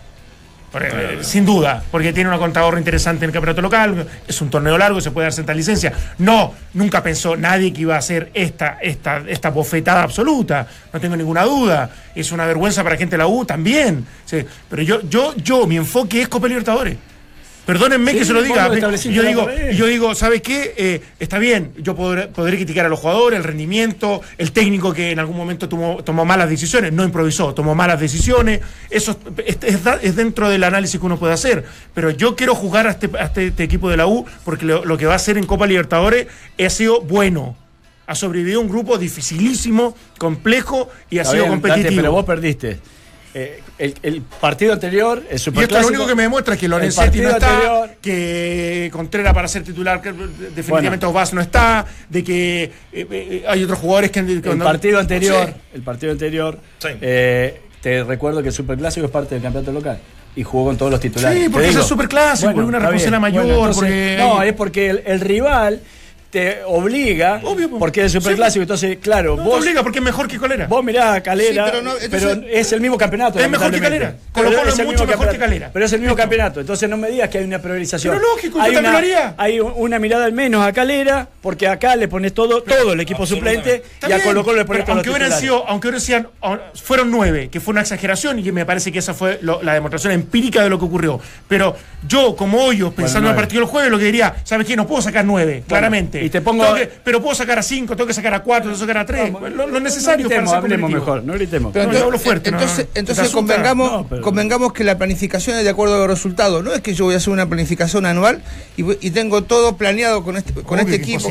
Porque, 0.76 1.20
Sin 1.22 1.46
duda, 1.46 1.82
porque 1.90 2.12
tiene 2.12 2.28
una 2.28 2.38
contadora 2.38 2.78
interesante 2.78 3.24
en 3.24 3.30
el 3.30 3.34
campeonato 3.34 3.62
local, 3.62 4.06
es 4.28 4.42
un 4.42 4.50
torneo 4.50 4.78
largo, 4.78 5.00
se 5.00 5.10
puede 5.10 5.28
dar 5.28 5.32
cierta 5.32 5.54
licencia. 5.54 5.94
No, 6.18 6.54
nunca 6.74 7.02
pensó 7.02 7.38
nadie 7.38 7.72
que 7.72 7.84
iba 7.84 7.96
a 7.96 8.00
hacer 8.00 8.30
esta, 8.34 8.80
esta, 8.82 9.24
esta 9.26 9.52
bofetada 9.52 10.04
absoluta, 10.04 10.68
no 10.92 11.00
tengo 11.00 11.16
ninguna 11.16 11.44
duda. 11.44 11.90
Es 12.14 12.34
una 12.34 12.46
vergüenza 12.46 12.84
para 12.84 12.96
la 12.96 13.00
gente 13.00 13.14
de 13.14 13.20
la 13.20 13.28
U 13.28 13.46
también. 13.46 14.06
Sí, 14.26 14.46
pero 14.70 14.82
yo, 14.82 15.00
yo, 15.04 15.34
yo, 15.38 15.66
mi 15.66 15.78
enfoque 15.78 16.24
es 16.24 16.28
Copa 16.28 16.50
Libertadores. 16.50 16.98
Perdónenme 17.66 18.12
Sí, 18.12 18.20
que 18.20 18.26
se 18.26 18.34
lo 18.34 18.44
diga. 18.44 18.68
lo 18.68 18.74
estableciste 18.76 19.14
yo 19.16 19.24
digo, 19.24 19.48
yo 19.74 19.86
digo, 19.88 20.14
¿sabes 20.14 20.42
qué? 20.42 20.74
Eh, 20.78 21.02
está 21.20 21.40
bien, 21.40 21.72
yo 21.80 21.96
podré, 21.96 22.28
podré 22.28 22.58
criticar 22.58 22.86
a 22.86 22.90
los 22.90 23.00
jugadores, 23.00 23.38
el 23.38 23.44
rendimiento, 23.44 24.22
el 24.38 24.52
técnico 24.52 24.94
que 24.94 25.10
en 25.12 25.18
algún 25.20 25.36
momento 25.36 25.68
tomó, 25.68 26.04
tomó 26.04 26.26
malas 26.26 26.48
decisiones, 26.50 26.94
no 26.94 27.04
improvisó, 27.04 27.54
tomó 27.56 27.74
malas 27.74 28.00
decisiones. 28.00 28.62
Eso 28.92 29.18
es, 29.46 29.58
es 29.64 29.84
da- 29.84 30.00
es 30.02 30.16
dentro 30.16 30.50
del 30.50 30.64
análisis 30.64 31.00
que 31.00 31.06
uno 31.06 31.18
puede 31.18 31.34
hacer. 31.34 31.66
Pero 31.96 32.12
yo 32.12 32.36
quiero 32.36 32.54
jugar 32.54 32.86
a 32.88 32.92
este, 32.92 33.10
a 33.18 33.24
este, 33.26 33.48
este 33.48 33.64
equipo 33.64 33.90
de 33.90 33.98
la 33.98 34.06
U 34.06 34.26
porque 34.44 34.66
lo, 34.66 34.86
lo 34.86 34.98
que 34.98 35.08
va 35.08 35.14
a 35.14 35.16
hacer 35.16 35.38
en 35.40 35.46
Copa 35.48 35.66
Libertadores 35.66 36.28
ha 36.64 36.70
sido 36.70 37.02
bueno. 37.02 37.58
Ha 38.08 38.14
sobrevivido 38.14 38.62
un 38.62 38.70
grupo 38.70 39.00
dificilísimo, 39.00 39.98
complejo 40.20 40.90
y 41.10 41.18
ha 41.18 41.24
Está 41.24 41.32
sido 41.34 41.46
bien, 41.46 41.60
competitivo. 41.62 41.96
pero 42.02 42.12
vos 42.12 42.26
perdiste. 42.26 42.80
Eh, 43.38 43.62
el, 43.80 43.94
el 44.02 44.22
partido 44.22 44.72
anterior, 44.72 45.18
el 45.18 45.24
Y 45.34 45.36
esto 45.36 45.52
superclásico. 45.52 45.82
lo 45.82 45.88
único 45.98 46.08
que 46.08 46.16
me 46.16 46.24
demuestra 46.24 46.54
es 46.54 46.60
que 46.62 46.68
el 46.68 46.72
Lorenzetti 46.72 47.20
no 47.20 47.30
está, 47.32 47.50
anterior- 47.54 47.90
que 48.02 48.90
Contreras 48.94 49.34
para 49.34 49.48
ser 49.50 49.62
titular 49.64 50.02
que 50.02 50.14
definitivamente 50.14 51.06
Bueno. 51.06 51.10
Obas 51.20 51.34
no 51.34 51.42
está, 51.42 51.86
de 52.08 52.24
que 52.24 52.64
eh, 52.64 52.72
eh, 52.94 53.44
hay 53.46 53.62
otros 53.66 53.80
jugadores 53.80 54.12
que... 54.12 54.20
El 54.22 54.42
cuando- 54.42 54.64
partido 54.64 54.94
no 54.94 55.00
anterior, 55.02 55.48
sé. 55.48 55.54
el 55.74 55.82
partido 55.82 56.14
anterior, 56.14 56.58
eh, 57.02 57.60
te 57.82 58.06
recuerdo 58.06 58.42
que 58.42 58.48
el 58.48 58.54
Superclásico 58.54 59.06
es 59.08 59.12
parte 59.12 59.36
del 59.36 59.44
campeonato 59.44 59.74
local 59.74 60.00
y 60.38 60.44
jugó 60.44 60.68
con 60.68 60.78
todos 60.78 60.92
los 60.92 61.02
titulares. 61.02 61.44
Sí, 61.44 61.50
porque 61.50 61.68
es 61.70 61.76
el 61.76 61.84
Superclásico, 61.84 62.50
hay 62.52 62.60
una 62.60 62.80
responsabilidad 62.80 63.20
mayor, 63.20 63.46
entonces, 63.46 63.76
porque 63.76 64.16
No, 64.18 64.44
es 64.44 64.54
porque 64.54 64.90
el, 64.92 65.04
el 65.06 65.20
rival 65.20 65.82
te 66.36 66.60
obliga, 66.66 67.40
Obvio, 67.46 67.70
po. 67.70 67.80
porque 67.80 68.02
es 68.04 68.14
el 68.14 68.22
Superclásico, 68.22 68.62
entonces, 68.64 68.98
claro, 69.02 69.38
No 69.38 69.44
te 69.44 69.50
vos, 69.50 69.60
obliga 69.62 69.84
porque 69.84 70.00
es 70.00 70.04
mejor 70.06 70.28
que 70.28 70.38
Colera. 70.38 70.68
vos 70.68 70.84
mirás 70.84 71.16
a 71.16 71.24
Calera, 71.24 71.66
Sí, 71.66 71.72
pero 71.72 71.82
pero, 71.82 71.82
no, 71.82 71.98
entonces- 72.38 72.52
es 72.52 72.72
el 72.74 72.82
mismo 72.82 72.98
campeonato. 72.98 73.40
Es 73.40 73.50
mejor 73.50 73.68
que 73.72 73.78
lamentablemente. 73.78 74.06
Calera. 74.18 74.32
Colo 74.34 74.50
Pero 74.50 74.60
Colo 74.60 74.74
es 74.74 74.80
el 74.80 74.86
mucho 74.86 74.98
mismo 75.06 75.12
mejor 75.14 75.32
que. 75.32 75.38
Calera. 75.40 75.70
Pero 75.72 75.86
es 75.86 75.94
el 75.94 76.00
mismo 76.02 76.12
Listo. 76.14 76.22
campeonato, 76.24 76.60
entonces 76.60 76.90
no 76.90 76.98
me 76.98 77.10
digas 77.10 77.30
que 77.30 77.38
hay 77.38 77.46
una 77.46 77.60
priorización. 77.60 78.16
Pero 78.18 78.28
lógico, 78.28 78.58
yo 78.58 78.64
hay 78.66 78.74
también 78.74 78.84
una, 78.84 78.92
lo 78.92 78.98
haría. 78.98 79.34
hay 79.38 79.60
un- 79.62 79.74
una 79.78 79.98
mirada 79.98 80.26
al 80.26 80.34
menos 80.34 80.62
a 80.68 80.74
Calera, 80.74 81.26
porque 81.42 81.70
acá 81.70 81.96
le 81.96 82.10
pones 82.10 82.34
todo, 82.34 82.62
todo 82.64 82.92
el 82.92 83.00
equipo 83.00 83.26
suplente 83.26 83.76
Está 83.94 84.10
y 84.10 84.12
a 84.12 84.16
bien, 84.18 84.28
Colo 84.28 84.44
Colo 84.44 84.58
le 84.58 84.66
pones 84.66 84.84
pero 84.84 84.96
los 84.98 85.06
aunque 85.06 85.10
hubieran 85.10 85.40
sido, 85.40 85.66
aunque 85.70 85.88
hubieran 85.88 86.02
sido, 86.02 86.32
ah, 86.42 86.60
fueron 86.84 87.12
nueve, 87.12 87.48
que 87.50 87.62
fue 87.62 87.72
una 87.72 87.80
exageración 87.82 88.40
y 88.40 88.44
que 88.44 88.52
me 88.52 88.66
parece 88.66 88.92
que 88.92 89.00
esa 89.00 89.14
fue 89.14 89.40
lo- 89.42 89.64
la 89.64 89.74
demostración 89.74 90.12
empírica 90.12 90.62
de 90.64 90.70
lo 90.70 90.78
que 90.80 90.84
ocurrió. 90.84 91.18
Pero 91.48 91.78
yo, 92.06 92.36
como 92.36 92.62
hoyos, 92.62 92.94
pensando 92.94 93.30
en 93.30 93.32
el 93.32 93.36
nueve. 93.36 93.42
partido 93.42 93.62
del 93.62 93.70
jueves, 93.70 93.90
lo 93.90 93.98
que 94.00 94.04
diría, 94.06 94.36
¿sabes 94.44 94.68
qué? 94.68 94.76
No 94.76 94.86
puedo 94.86 95.02
sacar 95.02 95.24
nueve, 95.24 95.64
claramente. 95.66 96.25
Y 96.26 96.30
te 96.30 96.42
pongo- 96.42 96.74
que- 96.76 96.88
pero 97.04 97.22
puedo 97.22 97.36
sacar 97.36 97.60
a 97.60 97.64
cinco, 97.64 97.96
tengo 97.96 98.08
que 98.08 98.14
sacar 98.14 98.34
a 98.34 98.42
cuatro, 98.44 98.72
tengo 98.72 98.76
que 98.86 98.92
sacar 98.92 98.98
a 99.04 99.06
tres. 99.06 99.32
lo, 99.32 99.68
lo 99.68 99.80
necesario 99.80 100.24
no 100.26 100.30
para 100.30 100.42
gritemos, 100.42 100.50
ser 100.50 100.58
hablemos 100.60 100.92
mejor, 100.92 101.24
no 101.24 101.34
gritemos. 101.34 101.72
Pero 101.74 101.86
No, 101.86 101.92
entonces, 101.92 102.00
yo 102.02 102.06
hablo 102.06 102.20
fuerte, 102.20 102.52
no, 102.52 102.60
entonces, 102.96 103.26
no. 103.26 103.32
Convengamos, 103.32 103.92
No, 103.92 104.08
pero- 104.08 104.22
convengamos 104.22 104.74
que 104.74 104.84
la 104.84 104.98
planificación 104.98 105.58
es 105.58 105.64
de 105.64 105.70
acuerdo 105.70 105.96
a 105.96 106.00
los 106.00 106.08
resultados. 106.08 106.64
No 106.64 106.74
es 106.74 106.82
que 106.82 106.94
yo 106.94 107.06
voy 107.06 107.14
a 107.14 107.18
hacer 107.18 107.32
una 107.32 107.48
planificación 107.48 108.06
anual 108.06 108.42
y, 108.78 109.12
tengo 109.12 109.44
todo 109.44 109.78
planeado 109.78 110.24
con 110.24 110.38
este, 110.38 110.54
con 110.54 110.80
Obvio 110.80 110.94
este 110.94 110.96
equipo. 110.96 111.30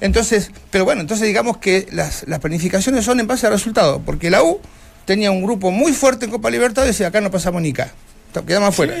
Entonces, 0.00 0.50
pero 0.70 0.84
bueno, 0.84 1.00
entonces 1.00 1.26
digamos 1.26 1.56
que 1.58 1.86
las, 1.92 2.24
las 2.26 2.40
planificaciones 2.40 3.04
son 3.04 3.20
en 3.20 3.26
base 3.26 3.46
a 3.46 3.50
resultados, 3.50 4.00
porque 4.04 4.30
la 4.30 4.42
U 4.42 4.60
tenía 5.04 5.30
un 5.30 5.42
grupo 5.42 5.70
muy 5.70 5.92
fuerte 5.92 6.24
en 6.24 6.30
Copa 6.30 6.50
Libertadores 6.50 6.98
y 7.00 7.04
acá 7.04 7.20
no 7.20 7.30
pasamos 7.30 7.62
ni 7.62 7.70
acá. 7.70 7.92
Quedamos 8.46 8.70
afuera. 8.70 8.94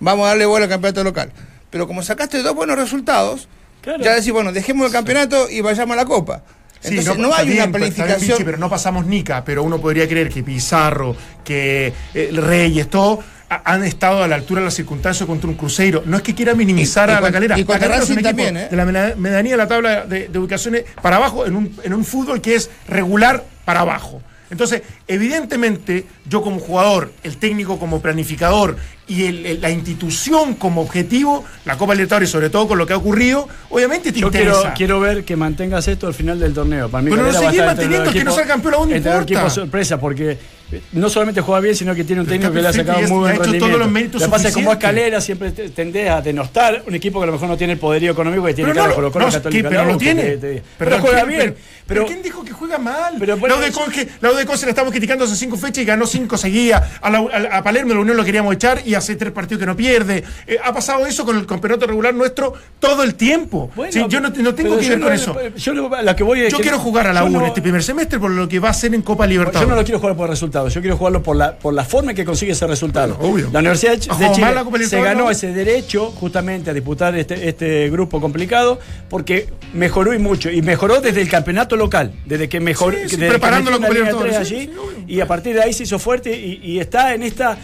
Vamos 0.00 0.24
a 0.26 0.28
darle 0.30 0.44
bola 0.46 0.64
al 0.64 0.70
campeonato 0.70 1.04
local. 1.04 1.30
Pero 1.70 1.86
como 1.86 2.02
sacaste 2.02 2.42
dos 2.42 2.54
buenos 2.54 2.76
resultados, 2.76 3.48
Claro. 3.82 4.02
ya 4.02 4.14
decís, 4.14 4.32
bueno, 4.32 4.52
dejemos 4.52 4.86
el 4.86 4.92
campeonato 4.92 5.50
y 5.50 5.60
vayamos 5.60 5.92
a 5.94 5.96
la 5.96 6.04
Copa. 6.06 6.42
Sí, 6.80 6.88
Entonces 6.98 7.18
no, 7.18 7.32
hay 7.34 7.46
bien, 7.48 7.62
una 7.64 7.78
planificación. 7.78 8.38
Pero 8.44 8.56
no 8.58 8.68
pasamos 8.70 9.06
Nica, 9.06 9.44
pero 9.44 9.62
uno 9.62 9.80
podría 9.80 10.08
creer 10.08 10.28
que 10.30 10.42
Pizarro, 10.42 11.14
que 11.44 11.88
eh, 12.14 12.26
el 12.30 12.36
Reyes, 12.38 12.88
todo, 12.90 13.20
ha- 13.48 13.62
han 13.72 13.84
estado 13.84 14.22
a 14.24 14.26
la 14.26 14.34
altura 14.34 14.60
de 14.60 14.64
las 14.64 14.74
circunstancias 14.74 15.24
contra 15.26 15.48
un 15.48 15.54
Cruzeiro. 15.54 16.02
No 16.06 16.16
es 16.16 16.22
que 16.24 16.34
quiera 16.34 16.54
minimizar 16.54 17.08
Y- 17.08 17.12
y 17.12 17.14
a 17.14 17.20
la 17.20 17.30
calera. 17.30 17.58
y 17.58 17.64
contra 17.64 17.86
Racing 17.88 18.16
también, 18.22 18.56
¿eh? 18.56 18.68
De 18.68 18.76
la 18.76 18.84
medianía 19.16 19.52
de 19.52 19.56
la 19.58 19.68
tabla 19.68 20.06
de, 20.06 20.26
de 20.26 20.38
ubicaciones 20.40 20.84
para 21.00 21.16
abajo 21.16 21.46
en 21.46 21.54
un, 21.54 21.76
en 21.84 21.94
un 21.94 22.04
fútbol 22.04 22.40
que 22.40 22.56
es 22.56 22.68
regular 22.88 23.44
para 23.64 23.80
abajo. 23.80 24.20
Entonces, 24.52 24.82
evidentemente, 25.08 26.04
yo 26.28 26.42
como 26.42 26.60
jugador, 26.60 27.10
el 27.24 27.38
técnico 27.38 27.78
como 27.78 28.00
planificador 28.02 28.76
y 29.08 29.24
el- 29.24 29.46
el- 29.46 29.60
la 29.62 29.70
institución 29.70 30.54
como 30.54 30.82
objetivo, 30.82 31.44
la 31.64 31.76
Copa 31.78 31.94
Libertadores, 31.94 32.28
sobre 32.30 32.50
todo 32.50 32.68
con 32.68 32.78
lo 32.78 32.86
que 32.86 32.92
ha 32.92 32.96
ocurrido, 32.98 33.48
obviamente 33.70 34.12
te 34.12 34.20
Yo 34.20 34.26
interesa. 34.28 34.60
quiero, 34.60 34.74
quiero 34.76 35.00
ver 35.00 35.24
que 35.24 35.36
mantengas 35.36 35.88
esto 35.88 36.06
al 36.06 36.14
final 36.14 36.38
del 36.38 36.52
torneo. 36.52 36.88
Para 36.90 37.02
mí 37.02 37.10
Pero 37.10 37.26
estar 37.26 37.44
entre 37.44 37.66
manteniendo, 37.66 38.12
que 38.12 38.24
no 38.24 38.32
sea 38.34 38.46
campeón, 38.46 38.74
¿a 38.74 38.76
dónde 38.76 38.96
entre 38.96 39.10
los 39.10 39.20
importa? 39.22 39.34
equipos 39.40 39.52
sorpresa, 39.54 39.98
porque 39.98 40.38
eh, 40.72 40.80
no 40.92 41.10
solamente 41.10 41.40
juega 41.42 41.60
bien, 41.60 41.74
sino 41.76 41.94
que 41.94 42.04
tiene 42.04 42.20
un 42.22 42.26
Pero 42.26 42.34
técnico 42.40 42.54
que 42.54 42.62
le 42.62 42.68
ha 42.68 42.72
sacado 42.72 42.98
muy 43.00 43.08
buen 43.18 43.32
ha 43.32 43.34
hecho 43.34 43.42
todos 43.42 43.52
rendimiento. 43.52 43.78
los 43.78 43.90
méritos 43.90 44.20
Lo 44.22 44.26
que 44.26 44.30
pasa 44.30 44.48
es 44.48 44.54
como 44.54 44.70
suficientes. 44.72 44.88
Calera 45.02 45.20
siempre 45.20 45.50
te- 45.50 45.68
tendés 45.70 46.08
a 46.10 46.20
denostar 46.22 46.82
un 46.86 46.94
equipo 46.94 47.18
que 47.18 47.24
a 47.24 47.26
lo 47.26 47.32
mejor 47.32 47.48
no 47.48 47.56
tiene 47.58 47.74
el 47.74 47.78
poderío 47.78 48.12
económico 48.12 48.44
que 48.44 48.54
tiene 48.54 48.72
no, 48.72 48.80
Colo 48.94 49.12
Colo 49.12 49.26
no, 49.30 49.40
pero 49.42 49.84
lo 49.84 49.98
tiene. 49.98 50.38
Pero, 50.78 50.98
juega 51.00 51.24
¿quién- 51.24 51.28
bien. 51.28 51.54
Pero, 51.94 52.06
¿quién 52.06 52.22
dijo 52.22 52.44
que 52.44 52.52
juega 52.52 52.78
mal? 52.78 53.14
Pero 53.18 53.36
bueno, 53.36 53.54
la 53.56 53.60
UDECON 53.62 53.90
que 53.90 54.08
la 54.20 54.30
UDECON 54.32 54.58
se 54.58 54.66
la 54.66 54.70
estamos 54.70 54.90
criticando 54.92 55.24
hace 55.24 55.36
cinco 55.36 55.56
fechas 55.56 55.82
y 55.82 55.84
ganó 55.86 56.06
cinco 56.06 56.36
seguidas. 56.36 56.82
A, 57.00 57.10
la- 57.10 57.18
a- 57.52 57.58
a 57.58 57.62
Palermo 57.62 57.94
la 57.94 58.00
Unión 58.00 58.16
lo 58.16 58.24
queríamos 58.24 58.54
echar 58.54 58.82
y 58.84 58.94
hace 58.94 59.16
tres 59.16 59.32
partidos 59.32 59.60
que 59.60 59.66
no 59.66 59.76
pierde. 59.76 60.24
Eh, 60.46 60.56
ha 60.62 60.72
pasado 60.72 61.06
eso 61.06 61.24
con 61.24 61.36
el 61.38 61.46
campeonato 61.46 61.86
regular 61.86 62.14
nuestro 62.14 62.52
todo 62.78 63.02
el 63.02 63.14
tiempo. 63.14 63.70
Bueno, 63.74 63.92
Sí, 63.92 64.04
yo 64.08 64.20
no, 64.20 64.28
no 64.30 64.54
tengo 64.54 64.76
que 64.78 64.84
yo 64.84 64.90
ver 64.90 64.98
no- 64.98 65.06
con 65.06 65.14
eso. 65.14 65.36
Yo 65.56 65.74
lo, 65.74 65.90
que 66.16 66.22
voy 66.22 66.50
Yo 66.50 66.58
quiero 66.58 66.78
jugar 66.78 67.06
a 67.06 67.12
la 67.12 67.20
yo 67.20 67.26
U 67.26 67.40
en 67.40 67.46
este 67.46 67.62
primer 67.62 67.82
semestre 67.82 68.18
por 68.18 68.30
lo 68.30 68.48
que 68.48 68.58
va 68.58 68.68
a 68.68 68.70
hacer 68.72 68.94
en 68.94 69.02
Copa 69.02 69.24
Yo 69.24 69.30
Libertadores. 69.30 69.68
no 69.68 69.76
lo 69.76 69.84
quiero 69.84 69.98
jugar 70.00 70.16
por 70.16 70.28
resultados, 70.28 70.72
yo 70.74 70.80
quiero 70.80 70.96
jugarlo 70.96 71.22
por 71.22 71.36
la, 71.36 71.56
por 71.58 71.74
la 71.74 71.84
forma 71.84 72.10
en 72.12 72.16
que 72.16 72.24
consigue 72.24 72.52
ese 72.52 72.66
resultado. 72.66 73.14
Bueno, 73.16 73.32
obvio. 73.34 73.50
La 73.52 73.60
Universidad 73.60 73.92
de 73.92 73.96
¿Ha 73.98 74.00
Ch- 74.00 74.08
jugado 74.14 74.30
de 74.30 74.34
Chile 74.36 74.54
la 74.54 74.64
Copa 74.64 74.78
se 74.78 75.00
ganó 75.02 75.30
ese 75.30 75.52
derecho 75.52 76.10
justamente 76.12 76.70
a 76.70 76.74
disputar 76.74 77.14
este, 77.16 77.48
este 77.48 77.90
grupo 77.90 78.20
complicado 78.20 78.78
porque 79.08 79.48
mejoró 79.74 80.12
y 80.14 80.18
mucho. 80.18 80.50
Y 80.50 80.62
mejoró 80.62 81.00
desde 81.00 81.20
el 81.22 81.28
campeonato 81.28 81.76
local, 81.84 82.12
desde 82.26 82.48
que 82.48 82.60
mejoró. 82.60 82.96
Sí, 82.96 83.02
sí, 83.08 83.16
desde 83.16 83.24
que 83.26 83.30
preparando 83.38 83.70
metió 83.70 83.80
la 83.80 83.86
Copa 83.88 83.90
una 83.90 84.10
Liga 84.10 84.12
Libertadores, 84.18 84.48
3 84.48 84.48
sí, 84.48 84.70
allí, 84.96 85.04
y 85.14 85.20
a 85.20 85.26
partir 85.26 85.54
de 85.54 85.62
ahí 85.62 85.72
se 85.72 85.82
hizo 85.84 85.98
fuerte 85.98 86.34
y, 86.36 86.60
y 86.62 86.78
está 86.80 87.14
en 87.14 87.22
esta. 87.22 87.56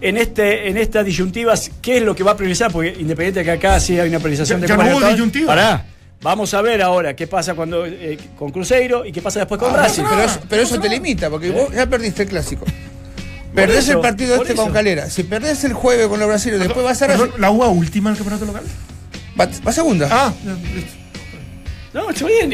En, 0.00 0.16
este, 0.16 0.68
en 0.68 0.76
esta 0.78 1.04
disyuntiva, 1.04 1.54
¿qué 1.80 1.98
es 1.98 2.02
lo 2.02 2.12
que 2.16 2.24
va 2.24 2.32
a 2.32 2.36
priorizar? 2.36 2.72
Porque 2.72 2.88
independiente 2.98 3.38
de 3.38 3.44
que 3.44 3.50
acá 3.52 3.78
sí 3.78 4.00
hay 4.00 4.08
una 4.08 4.18
priorización 4.18 4.58
Ya- 4.60 4.66
de 4.66 4.68
ya 4.68 4.76
no 4.76 4.96
hubo 4.98 5.06
disyuntiva. 5.08 5.46
Pará. 5.46 5.86
Vamos 6.22 6.52
a 6.54 6.60
ver 6.62 6.82
ahora 6.82 7.14
qué 7.14 7.28
pasa 7.28 7.54
cuando 7.54 7.86
eh, 7.86 8.18
con 8.36 8.50
Cruzeiro 8.50 9.04
y 9.06 9.12
qué 9.12 9.22
pasa 9.22 9.38
después 9.40 9.60
con 9.60 9.72
Ah, 9.72 9.76
Racing. 9.84 10.02
pero, 10.10 10.22
eso, 10.22 10.40
pero 10.48 10.62
eso 10.62 10.80
te 10.80 10.88
limita, 10.88 11.30
porque 11.30 11.50
vos 11.52 11.72
ya 11.72 11.86
perdiste 11.86 12.22
el 12.24 12.28
clásico. 12.30 12.64
Perdés 13.54 13.78
eso, 13.88 13.92
el 13.92 14.00
partido 14.00 14.34
este 14.36 14.54
con. 14.54 14.72
Calera. 14.72 15.08
Si 15.10 15.22
perdés 15.24 15.62
el 15.64 15.72
jueves 15.72 16.06
con 16.08 16.18
los 16.18 16.26
brasileños, 16.28 16.64
después 16.66 16.84
vas 16.84 17.00
a. 17.02 17.08
¿La 17.38 17.50
UA 17.50 17.68
última 17.68 18.10
en 18.10 18.14
el 18.16 18.18
campeonato 18.18 18.46
local? 18.46 18.64
Va, 19.40 19.48
va 19.66 19.72
segunda. 19.72 20.08
Ah, 20.10 20.32
listo. 20.74 20.92
No, 21.94 22.08
está 22.10 22.26
bien. 22.26 22.50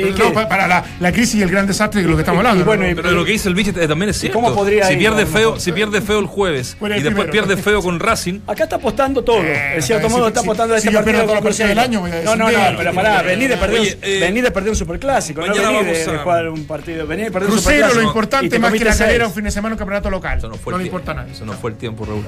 para 0.49 0.67
la, 0.67 0.85
la 0.99 1.13
crisis 1.13 1.37
y 1.37 1.43
el 1.43 1.51
gran 1.51 1.67
desastre 1.67 2.03
de 2.03 2.09
lo 2.09 2.17
que 2.17 2.23
estamos 2.23 2.39
hablando. 2.41 2.63
Y 2.63 2.65
bueno, 2.65 2.83
¿no? 2.85 2.91
y- 2.91 2.95
Pero 2.95 3.11
lo 3.13 3.25
que 3.25 3.33
dice 3.33 3.49
el 3.49 3.55
bicho 3.55 3.71
eh, 3.71 3.87
también 3.87 4.11
es 4.11 4.19
cierto. 4.19 4.39
cómo 4.41 4.53
podría 4.55 4.87
si 4.87 4.95
ir 4.95 4.99
pierde 4.99 5.27
feo, 5.27 5.61
si 5.61 5.71
pierde 5.73 6.01
feo 6.01 6.19
el 6.19 6.27
jueves 6.27 6.77
y 6.81 6.89
después 6.89 7.03
primero. 7.13 7.31
pierde 7.31 7.57
feo 7.57 7.81
con 7.83 8.01
Racing, 8.01 8.41
Acá 8.47 8.65
está 8.65 8.77
apostando 8.77 9.23
todo. 9.23 9.39
Eh, 9.43 9.77
en 9.77 9.83
cierto 9.83 10.09
si- 10.09 10.15
modo 10.15 10.29
está 10.29 10.41
si- 10.41 10.47
apostando 10.47 10.75
a 10.75 10.81
si 10.81 10.89
este 10.89 10.93
yo 10.99 11.05
partido. 11.05 11.27
con 11.27 11.35
partidos 11.45 11.69
del 11.69 11.79
año, 11.79 12.01
voy 12.01 12.11
a 12.11 12.23
No, 12.23 12.37
no, 12.37 12.51
no, 12.51 12.59
pero 12.77 12.93
pará, 12.95 13.23
vení 13.23 13.47
de 13.47 13.57
perder, 13.57 13.99
eh, 14.03 14.33
de 14.43 14.51
perder 14.51 14.71
un 14.71 14.77
superclásico. 14.77 15.41
No 15.47 15.53
vení 15.53 15.59
de, 15.85 16.05
a- 16.05 16.19
jugar 16.23 16.49
un 16.49 16.67
partido. 16.67 17.07
Vení 17.07 17.23
de 17.25 17.31
perder 17.31 17.49
un 17.51 17.55
Crucero, 17.55 17.73
superclásico. 17.89 17.95
lo 18.01 18.03
y 18.03 18.07
importante 18.09 18.49
te 18.49 18.59
más 18.59 18.73
que 18.73 18.85
la 18.85 18.97
calera 18.97 19.27
un 19.29 19.33
fin 19.33 19.45
de 19.45 19.51
semana 19.53 19.75
un 19.75 19.79
campeonato 19.79 20.11
local. 20.11 20.39
eso 20.39 20.49
no 20.49 20.79
le 20.79 20.85
importa 20.85 21.15
nada. 21.15 21.29
Eso 21.31 21.45
no 21.45 21.53
fue 21.53 21.71
el 21.71 21.77
tiempo, 21.77 22.05
Raúl. 22.05 22.25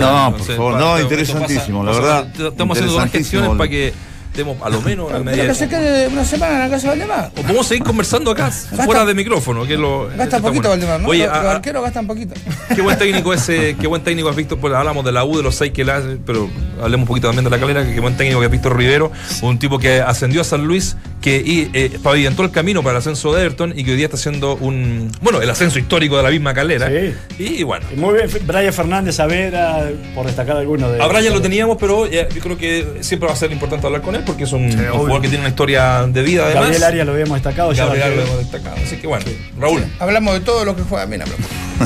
No, 0.00 0.34
por 0.36 0.40
favor, 0.46 0.74
no, 0.78 1.00
interesantísimo, 1.00 1.82
la 1.84 1.92
verdad, 1.92 2.26
Estamos 2.52 2.76
haciendo 2.78 2.96
unas 2.96 3.10
gestiones 3.10 3.50
para 3.56 3.68
que 3.68 3.92
estemos 4.32 4.56
a 4.62 4.70
lo 4.70 4.80
menos 4.80 5.10
a 5.10 5.12
Pero 5.12 5.24
media. 5.24 5.46
que 5.48 5.54
se 5.54 5.68
quede 5.68 6.08
una 6.08 6.24
semana 6.24 6.54
en 6.54 6.60
la 6.60 6.70
casa 6.70 6.82
de 6.90 6.98
Valdemar. 6.98 7.30
O 7.36 7.42
podemos 7.42 7.66
seguir 7.66 7.84
conversando 7.84 8.30
acá, 8.30 8.50
fuera 8.50 9.04
de 9.04 9.14
micrófono, 9.14 9.66
que 9.66 9.76
lo. 9.76 10.08
Gasta 10.16 10.38
poquito 10.40 10.68
bueno. 10.68 10.70
Valdemar, 10.70 11.00
¿no? 11.00 11.08
Oye, 11.08 11.26
los, 11.26 11.36
a- 11.36 11.42
los 11.42 11.52
arqueros 11.52 11.82
gastan 11.84 12.06
poquito. 12.06 12.34
qué 12.74 12.80
buen 12.80 12.98
técnico 12.98 13.34
ese, 13.34 13.76
qué 13.78 13.86
buen 13.86 14.02
técnico 14.02 14.30
es 14.30 14.36
Víctor, 14.36 14.58
pues 14.58 14.72
hablamos 14.74 15.04
de 15.04 15.12
la 15.12 15.24
U, 15.24 15.36
de 15.36 15.42
los 15.42 15.54
seis 15.54 15.72
que 15.72 15.84
la 15.84 16.02
pero 16.24 16.48
hablemos 16.82 17.04
un 17.04 17.08
poquito 17.08 17.28
también 17.28 17.44
de 17.44 17.50
la 17.50 17.60
calera, 17.60 17.84
qué 17.84 18.00
buen 18.00 18.16
técnico 18.16 18.40
que 18.40 18.46
es 18.46 18.52
Víctor 18.52 18.74
Rivero, 18.76 19.12
un 19.42 19.58
tipo 19.58 19.78
que 19.78 20.00
ascendió 20.00 20.40
a 20.40 20.44
San 20.44 20.64
Luis, 20.64 20.96
que 21.22 21.36
y, 21.36 21.70
eh, 21.72 21.98
pavimentó 22.02 22.42
el 22.42 22.50
camino 22.50 22.82
para 22.82 22.96
el 22.96 22.98
ascenso 22.98 23.32
de 23.32 23.42
Everton 23.42 23.72
y 23.76 23.84
que 23.84 23.92
hoy 23.92 23.96
día 23.96 24.06
está 24.06 24.16
haciendo 24.16 24.56
un, 24.56 25.10
bueno, 25.22 25.40
el 25.40 25.48
ascenso 25.48 25.78
histórico 25.78 26.16
de 26.16 26.22
la 26.24 26.30
misma 26.30 26.52
calera. 26.52 26.88
Sí. 26.88 27.14
Y 27.38 27.62
bueno. 27.62 27.86
Y 27.90 27.96
Muy 27.96 28.14
bien, 28.14 28.28
Brian 28.46 28.72
Fernández 28.72 29.14
Saavedra, 29.14 29.90
por 30.14 30.26
destacar 30.26 30.56
alguno 30.56 30.90
de 30.90 31.02
A 31.02 31.06
Brian 31.06 31.32
lo 31.32 31.40
teníamos, 31.40 31.78
pero 31.78 32.06
eh, 32.06 32.28
yo 32.34 32.40
creo 32.40 32.58
que 32.58 32.98
siempre 33.00 33.28
va 33.28 33.32
a 33.32 33.36
ser 33.36 33.52
importante 33.52 33.86
hablar 33.86 34.02
con 34.02 34.14
él 34.14 34.22
porque 34.26 34.44
es 34.44 34.52
un, 34.52 34.64
un 34.64 34.88
jugador 34.88 35.22
que 35.22 35.28
tiene 35.28 35.42
una 35.42 35.50
historia 35.50 36.06
de 36.06 36.22
vida 36.22 36.44
además. 36.44 36.64
Gabriel 36.64 36.84
Arias 36.84 37.06
lo 37.06 37.12
habíamos 37.12 37.34
destacado. 37.36 37.72
ya 37.72 37.86
Gabriel 37.86 38.04
Arias 38.04 38.18
lo 38.18 38.26
hemos 38.26 38.38
destacado. 38.38 38.76
Así 38.84 38.96
que 38.96 39.06
bueno, 39.06 39.24
Raúl. 39.58 39.84
Hablamos 40.00 40.34
de 40.34 40.40
todo 40.40 40.64
lo 40.64 40.76
que 40.76 40.82
juega 40.82 41.06
bien. 41.06 41.22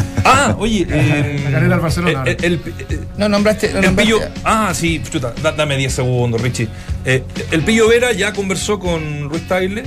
Ah, 0.25 0.57
oye, 0.59 0.87
eh, 0.91 1.41
La 1.45 1.51
carrera 1.51 1.75
al 1.77 1.81
Barcelona. 1.81 2.23
el- 2.27 2.37
el- 2.45 2.61
el- 2.89 3.01
No 3.17 3.29
nombraste. 3.29 3.71
No 3.73 3.79
El 3.79 3.85
nombraste 3.87 4.13
pillo. 4.15 4.29
Ah, 4.45 4.73
sí, 4.75 5.01
chuta, 5.11 5.33
da- 5.43 5.53
dame 5.53 5.77
10 5.77 5.93
segundos, 5.93 6.41
Richie. 6.41 6.69
Eh, 7.05 7.23
el 7.51 7.63
pillo 7.63 7.89
Vera 7.89 8.13
ya 8.13 8.33
conversó 8.33 8.79
con 8.79 9.29
Ruiz 9.31 9.47
Tagle, 9.47 9.85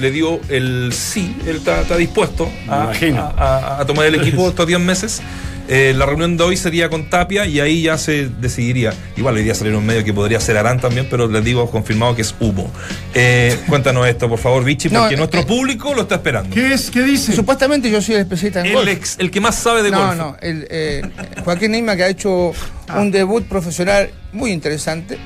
le 0.00 0.10
dio 0.10 0.40
el 0.48 0.92
sí, 0.92 1.36
él 1.46 1.56
está, 1.56 1.96
dispuesto 1.96 2.50
a, 2.68 2.90
a- 2.92 3.34
a- 3.36 3.80
a 3.80 3.86
tomar 3.86 4.06
el 4.06 4.14
equipo 4.16 4.48
estos 4.48 4.66
10 4.66 4.80
meses. 4.80 5.22
Eh, 5.66 5.94
la 5.96 6.04
reunión 6.04 6.36
de 6.36 6.44
hoy 6.44 6.56
sería 6.58 6.90
con 6.90 7.08
Tapia 7.08 7.46
y 7.46 7.58
ahí 7.58 7.82
ya 7.82 7.96
se 7.96 8.28
decidiría. 8.28 8.92
Igual 9.16 9.36
hoy 9.36 9.44
día 9.44 9.54
salieron 9.54 9.80
un 9.80 9.86
medio 9.86 10.04
que 10.04 10.12
podría 10.12 10.38
ser 10.38 10.58
Arán 10.58 10.78
también, 10.78 11.06
pero 11.10 11.26
les 11.26 11.42
digo 11.42 11.70
confirmado 11.70 12.14
que 12.14 12.20
es 12.22 12.34
humo. 12.38 12.70
Eh, 13.14 13.56
cuéntanos 13.66 14.06
esto, 14.06 14.28
por 14.28 14.38
favor, 14.38 14.62
Vichy, 14.62 14.90
No, 14.90 15.00
porque 15.00 15.14
eh, 15.14 15.16
nuestro 15.18 15.40
eh, 15.40 15.46
público 15.46 15.94
lo 15.94 16.02
está 16.02 16.16
esperando. 16.16 16.54
¿Qué 16.54 16.74
es? 16.74 16.90
¿Qué 16.90 17.02
dice? 17.02 17.32
Supuestamente 17.32 17.90
yo 17.90 18.02
soy 18.02 18.16
el 18.16 18.20
especialista 18.20 18.60
en 18.60 18.66
El, 18.66 18.72
golf. 18.74 18.88
ex- 18.88 19.16
el 19.18 19.30
que 19.30 19.40
más 19.40 19.54
sabe 19.54 19.82
de 19.82 19.90
no, 19.90 20.04
golf. 20.06 20.16
no, 20.18 20.36
el, 20.42 20.66
eh, 20.70 21.02
Joaquín 21.44 21.70
Neima 21.72 21.96
que 21.96 22.04
ha 22.04 22.08
hecho 22.08 22.52
Ah. 22.86 23.00
un 23.00 23.10
debut 23.10 23.44
profesional 23.46 24.10
muy 24.34 24.50
interesante. 24.52 25.16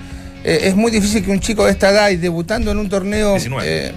Eh, 0.44 0.60
es 0.68 0.76
muy 0.76 0.92
difícil 0.92 1.24
que 1.24 1.32
un 1.32 1.40
chico 1.40 1.64
de 1.64 1.72
esta 1.72 1.90
edad 1.90 2.10
y 2.10 2.16
debutando 2.16 2.70
en 2.70 2.78
un 2.78 2.88
torneo 2.88 3.32
19. 3.32 3.66
eh, 3.88 3.92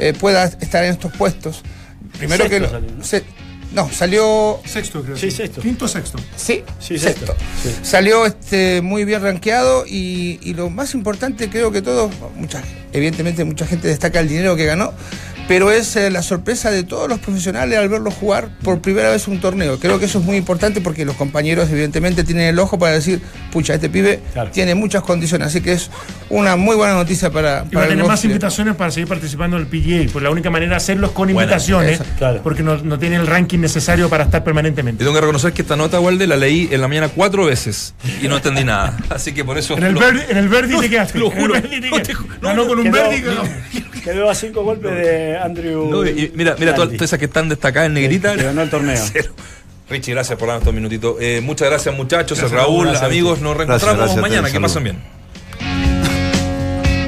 eh, 0.00 0.12
pueda 0.18 0.42
estar 0.44 0.82
en 0.84 0.90
estos 0.90 1.12
puestos. 1.12 1.62
Primero 2.18 2.44
que 2.48 2.58
Sexto 2.58 2.66
lo- 2.66 2.80
salió, 2.80 2.96
¿no? 2.98 3.04
se- 3.04 3.24
no, 3.74 3.90
salió 3.92 4.60
Sexto, 4.64 5.02
creo. 5.02 5.16
Sí, 5.16 5.30
sexto. 5.30 5.60
Quinto, 5.60 5.88
sexto. 5.88 6.18
Sí, 6.36 6.62
Sí, 6.78 6.98
sexto. 6.98 7.26
sexto, 7.26 7.34
sí. 7.62 7.70
Salió 7.82 8.24
este, 8.26 8.80
muy 8.82 9.04
bien 9.04 9.22
rankeado 9.22 9.84
y, 9.86 10.38
y 10.42 10.54
lo 10.54 10.70
más 10.70 10.94
importante 10.94 11.48
creo 11.50 11.72
que 11.72 11.82
todos, 11.82 12.12
mucha, 12.36 12.62
evidentemente 12.92 13.44
mucha 13.44 13.66
gente 13.66 13.88
destaca 13.88 14.20
el 14.20 14.28
dinero 14.28 14.56
que 14.56 14.64
ganó, 14.66 14.92
pero 15.46 15.70
es 15.70 15.94
eh, 15.96 16.10
la 16.10 16.22
sorpresa 16.22 16.70
de 16.70 16.84
todos 16.84 17.08
los 17.08 17.18
profesionales 17.18 17.78
al 17.78 17.88
verlo 17.88 18.10
jugar 18.10 18.48
por 18.62 18.80
primera 18.80 19.10
vez 19.10 19.28
un 19.28 19.40
torneo. 19.40 19.78
Creo 19.78 19.98
que 19.98 20.06
eso 20.06 20.18
es 20.18 20.24
muy 20.24 20.36
importante 20.36 20.80
porque 20.80 21.04
los 21.04 21.16
compañeros 21.16 21.68
evidentemente 21.70 22.24
tienen 22.24 22.46
el 22.46 22.58
ojo 22.58 22.78
para 22.78 22.92
decir, 22.92 23.20
pucha, 23.52 23.74
este 23.74 23.88
pibe 23.90 24.20
Claro. 24.32 24.50
tiene 24.50 24.74
muchas 24.74 25.02
condiciones, 25.02 25.48
así 25.48 25.60
que 25.60 25.72
es 25.72 25.90
una 26.30 26.56
muy 26.56 26.76
buena 26.76 26.94
noticia 26.94 27.30
para, 27.30 27.50
Y 27.70 27.74
va 27.74 27.82
a 27.82 27.84
para 27.84 27.88
tener 27.88 28.06
más 28.06 28.24
invitaciones 28.24 28.74
para 28.76 28.90
seguir 28.90 29.08
participando 29.08 29.56
en 29.56 29.62
el 29.62 29.68
PGA, 29.68 30.10
pues 30.12 30.22
la 30.22 30.30
única 30.30 30.50
manera 30.50 30.70
de 30.70 30.76
hacerlo 30.76 31.08
es 31.08 31.12
con 31.12 31.26
Buena, 31.32 31.42
invitaciones, 31.42 32.00
claro. 32.18 32.40
porque 32.42 32.62
no, 32.62 32.76
no 32.78 32.98
tiene 32.98 33.16
el 33.16 33.26
ranking 33.26 33.58
necesario 33.58 34.08
para 34.08 34.24
estar 34.24 34.40
Y 34.40 34.44
permanentemente. 34.44 35.04
tengo 35.04 35.14
que 35.14 35.20
reconocer 35.20 35.52
que 35.52 35.62
esta 35.62 35.76
nota, 35.76 36.00
Walde, 36.00 36.26
la 36.26 36.36
leí 36.36 36.68
en 36.72 36.80
la 36.80 36.88
mañana 36.88 37.08
cuatro 37.08 37.44
veces 37.44 37.94
y 38.22 38.28
no 38.28 38.36
entendí 38.36 38.64
nada. 38.64 38.96
Así 39.10 39.32
que 39.32 39.44
por 39.44 39.58
eso. 39.58 39.76
En 39.76 39.84
el 39.84 39.94
Verdi, 39.94 40.20
en 40.28 40.36
el 40.38 40.48
Verdi 40.48 40.76
te 40.80 40.88
quedaste. 40.90 41.18
lo 41.18 41.30
juro. 41.30 41.54
Te 41.60 41.80
No 41.90 42.00
te 42.02 42.14
ju- 42.14 42.26
Ganó 42.40 42.66
con 42.66 42.78
un 42.78 42.84
Quedó- 42.90 42.92
Verdi. 43.10 43.22
que- 43.22 43.94
Quedó 44.04 44.28
a 44.28 44.34
cinco 44.34 44.62
golpes 44.64 44.90
de 44.94 45.33
Andrew. 45.36 45.88
No, 45.90 46.06
y 46.06 46.32
mira, 46.34 46.56
mira 46.58 46.74
todas, 46.74 46.92
esas 46.92 47.18
que 47.18 47.24
están 47.26 47.48
destacadas 47.48 47.88
en 47.88 47.94
negrita. 47.94 48.36
Que 48.36 48.44
ganó 48.44 48.62
el 48.62 48.70
torneo. 48.70 49.02
Cero. 49.12 49.32
Richie, 49.88 50.12
gracias 50.12 50.38
por 50.38 50.48
darnos 50.48 50.62
estos 50.62 50.74
minutitos. 50.74 51.16
Eh, 51.20 51.40
muchas 51.42 51.68
gracias, 51.68 51.94
muchachos. 51.94 52.38
Gracias, 52.38 52.58
Raúl, 52.58 52.86
gracias, 52.86 53.04
amigos, 53.04 53.40
nos 53.40 53.56
reencontramos 53.56 53.98
Gracias, 53.98 54.20
mañana. 54.20 54.50
Que 54.50 54.60
pasen 54.60 54.84
bien. 54.84 55.23